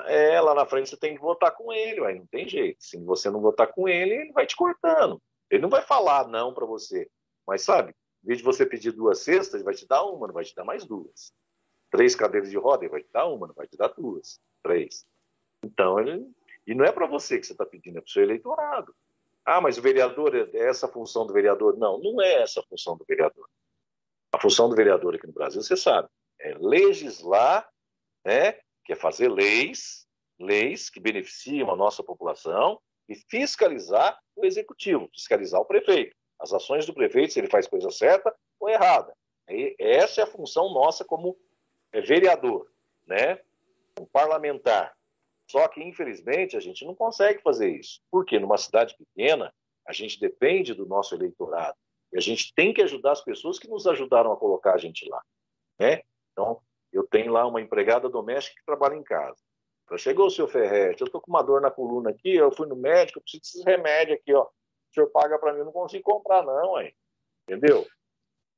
[0.07, 2.83] é, lá na frente você tem que votar com ele, aí não tem jeito.
[2.83, 5.21] Se você não votar com ele, ele vai te cortando.
[5.51, 7.11] Ele não vai falar não para você.
[7.47, 7.91] Mas sabe,
[8.23, 10.55] em vez de você pedir duas cestas, ele vai te dar uma, não vai te
[10.55, 11.33] dar mais duas.
[11.91, 14.41] Três cadeiras de roda, ele vai te dar uma, não vai te dar duas.
[14.63, 15.05] Três.
[15.65, 16.31] Então, ele...
[16.67, 18.95] e não é para você que você está pedindo, é para o seu eleitorado.
[19.45, 21.77] Ah, mas o vereador, é essa a função do vereador?
[21.77, 23.49] Não, não é essa a função do vereador.
[24.31, 26.09] A função do vereador aqui no Brasil, você sabe,
[26.41, 27.69] é legislar
[28.25, 28.53] né,
[28.85, 30.07] que é fazer leis,
[30.39, 36.87] leis que beneficiam a nossa população e fiscalizar o executivo, fiscalizar o prefeito, as ações
[36.87, 39.13] do prefeito, se ele faz coisa certa ou errada.
[39.49, 41.37] E essa é a função nossa como
[41.93, 42.71] é, vereador,
[43.07, 43.41] né?
[44.01, 44.97] Um parlamentar.
[45.53, 48.01] Só que, infelizmente, a gente não consegue fazer isso.
[48.11, 49.53] Porque numa cidade pequena,
[49.87, 51.77] a gente depende do nosso eleitorado.
[52.11, 55.07] E a gente tem que ajudar as pessoas que nos ajudaram a colocar a gente
[55.07, 55.23] lá.
[55.79, 56.01] Né?
[56.33, 59.37] Então, eu tenho lá uma empregada doméstica que trabalha em casa.
[59.99, 62.75] Chegou o seu Ferrete, eu estou com uma dor na coluna aqui, eu fui no
[62.75, 64.45] médico, eu preciso desses remédios aqui, ó.
[64.45, 66.97] O senhor paga para mim, eu não consigo comprar não, hein?
[67.43, 67.87] Entendeu?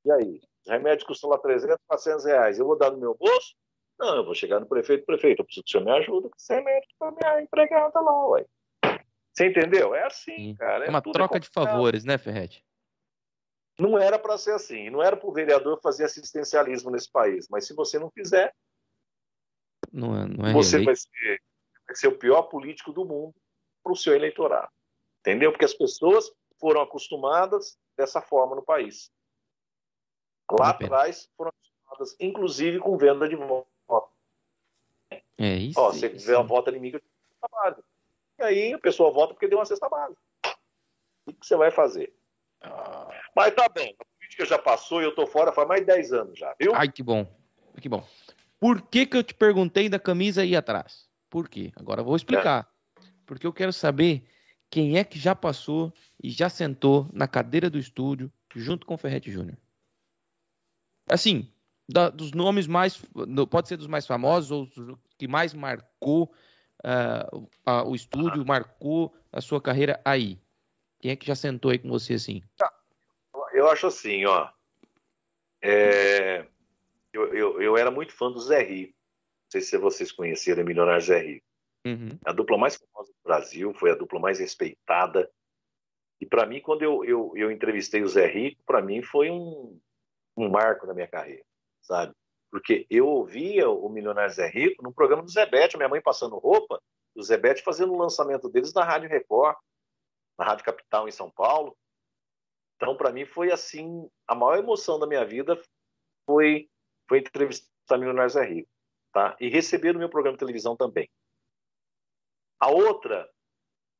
[0.04, 0.40] E aí?
[0.64, 2.58] Os remédios custam lá 300, 400 reais.
[2.60, 3.56] Eu vou dar no meu bolso?
[3.98, 6.36] Não, eu vou chegar no prefeito, prefeito, eu preciso que o senhor me ajude com
[6.36, 8.46] esse remédio para minha empregada lá, ué.
[9.32, 9.94] Você entendeu?
[9.94, 10.54] É assim, Sim.
[10.54, 10.84] cara.
[10.84, 12.64] É, é uma troca é de favores, né, Ferrete?
[13.78, 14.90] Não era para ser assim.
[14.90, 17.48] Não era para o vereador fazer assistencialismo nesse país.
[17.48, 18.54] Mas se você não fizer,
[19.92, 21.42] não é, não é você vai ser,
[21.86, 23.34] vai ser, o pior político do mundo
[23.82, 24.70] para o seu eleitorado.
[25.20, 25.50] Entendeu?
[25.50, 26.30] Porque as pessoas
[26.60, 29.10] foram acostumadas dessa forma no país.
[30.50, 33.66] Lá atrás foram acostumadas, inclusive, com venda de voto.
[35.38, 35.80] É isso.
[35.80, 37.84] Ó, você vê uma volta inimiga de cesta básica.
[38.38, 40.20] E aí a pessoa vota porque deu uma cesta básica.
[41.26, 42.12] O que você vai fazer?
[42.60, 43.08] Ah.
[43.34, 46.12] Mas tá bem, a política já passou e eu tô fora faz mais de 10
[46.12, 46.74] anos já, viu?
[46.74, 47.26] Ai, que bom.
[47.80, 48.06] Que bom.
[48.60, 51.08] Por que, que eu te perguntei da camisa aí atrás?
[51.28, 51.72] Por quê?
[51.76, 52.68] Agora eu vou explicar.
[52.96, 53.04] É.
[53.26, 54.24] Porque eu quero saber
[54.70, 55.92] quem é que já passou
[56.22, 59.56] e já sentou na cadeira do estúdio junto com o Ferretti Júnior.
[61.08, 61.52] Assim,
[61.88, 63.02] da, dos nomes mais.
[63.50, 66.32] Pode ser dos mais famosos ou que mais marcou
[66.84, 70.38] uh, o estúdio, marcou a sua carreira aí.
[71.00, 72.42] Quem é que já sentou aí com você assim?
[72.56, 72.72] Tá.
[73.52, 74.48] Eu acho assim, ó.
[75.62, 76.46] É,
[77.12, 78.88] eu, eu, eu, era muito fã do Zé Rio.
[78.88, 81.42] Não sei se vocês conheceram o Milionário Zé Rio.
[81.86, 82.18] Uhum.
[82.24, 85.30] A dupla mais famosa do Brasil, foi a dupla mais respeitada.
[86.20, 89.78] E para mim, quando eu, eu, eu entrevistei o Zé Rico, para mim foi um,
[90.36, 91.44] um marco na minha carreira,
[91.84, 92.14] sabe?
[92.50, 96.38] Porque eu ouvia o Milionário Zé Rico no programa do Zé Bete, minha mãe passando
[96.38, 96.80] roupa,
[97.14, 99.56] o Zé Bete fazendo o lançamento deles na Rádio Record,
[100.38, 101.76] na Rádio Capital em São Paulo.
[102.76, 105.60] Então, para mim, foi assim, a maior emoção da minha vida
[106.26, 106.68] foi,
[107.08, 108.68] foi entrevistar Milionários é Rico,
[109.12, 109.36] tá?
[109.38, 111.08] E receber no meu programa de televisão também.
[112.58, 113.28] A outra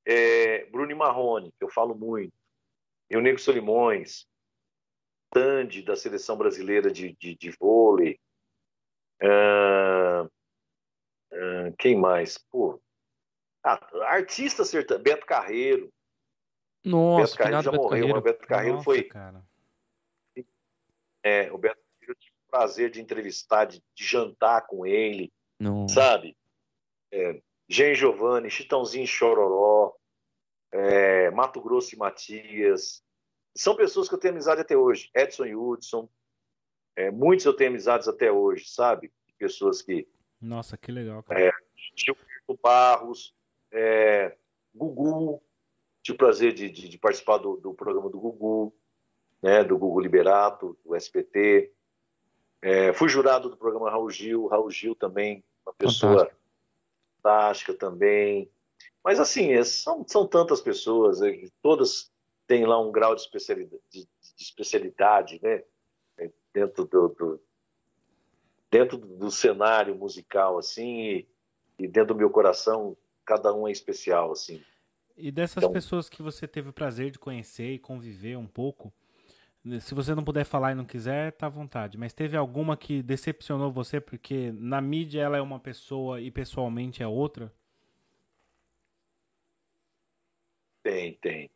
[0.06, 2.32] é, Bruno Marrone, que eu falo muito,
[3.10, 4.26] e o Nego Solimões,
[5.84, 8.18] Da seleção brasileira de, de, de vôlei.
[9.22, 10.24] Uh,
[11.32, 12.38] uh, quem mais?
[12.38, 12.80] Pô,
[13.64, 15.90] ah, artista sertanejo, Beto Carreiro.
[16.84, 18.14] Nossa, Beto Carreiro já morreu, Carreiro.
[18.14, 19.02] mas Beto Carreiro Nossa, foi.
[19.04, 19.42] Cara.
[21.22, 25.94] É, o Beto Carreiro tive o prazer de entrevistar, de, de jantar com ele, Nossa.
[25.94, 26.36] sabe?
[27.10, 29.94] É, Gen Giovanni, Chitãozinho Chororó,
[30.70, 33.03] é, Mato Grosso e Matias.
[33.56, 35.10] São pessoas que eu tenho amizade até hoje.
[35.14, 36.08] Edson e Hudson.
[36.96, 39.12] É, muitos eu tenho amizades até hoje, sabe?
[39.38, 40.08] Pessoas que.
[40.40, 41.40] Nossa, que legal, cara.
[41.40, 41.52] É,
[41.94, 43.34] Gilberto Barros,
[43.72, 44.36] é,
[44.74, 45.42] Gugu.
[46.02, 48.74] Tive o prazer de, de, de participar do, do, programa do Gugu,
[49.42, 51.72] né, do Gugu Liberato, do SPT.
[52.60, 54.46] É, fui jurado do programa Raul Gil.
[54.46, 56.40] Raul Gil também, uma pessoa Fantástico.
[57.16, 58.50] fantástica também.
[59.02, 62.10] Mas, assim, é, são, são tantas pessoas, é, todas
[62.46, 65.62] têm lá um grau de especialidade, de, de especialidade né?
[66.18, 67.40] É, dentro do, do,
[68.70, 71.28] dentro do cenário musical, assim, e,
[71.78, 74.62] e, dentro do meu coração, cada um é especial, assim.
[75.16, 78.92] E dessas então, pessoas que você teve o prazer de conhecer e conviver um pouco,
[79.80, 81.96] se você não puder falar e não quiser, tá à vontade.
[81.96, 87.02] Mas teve alguma que decepcionou você porque na mídia ela é uma pessoa e pessoalmente
[87.02, 87.52] é outra?
[90.82, 91.50] Tem, tem.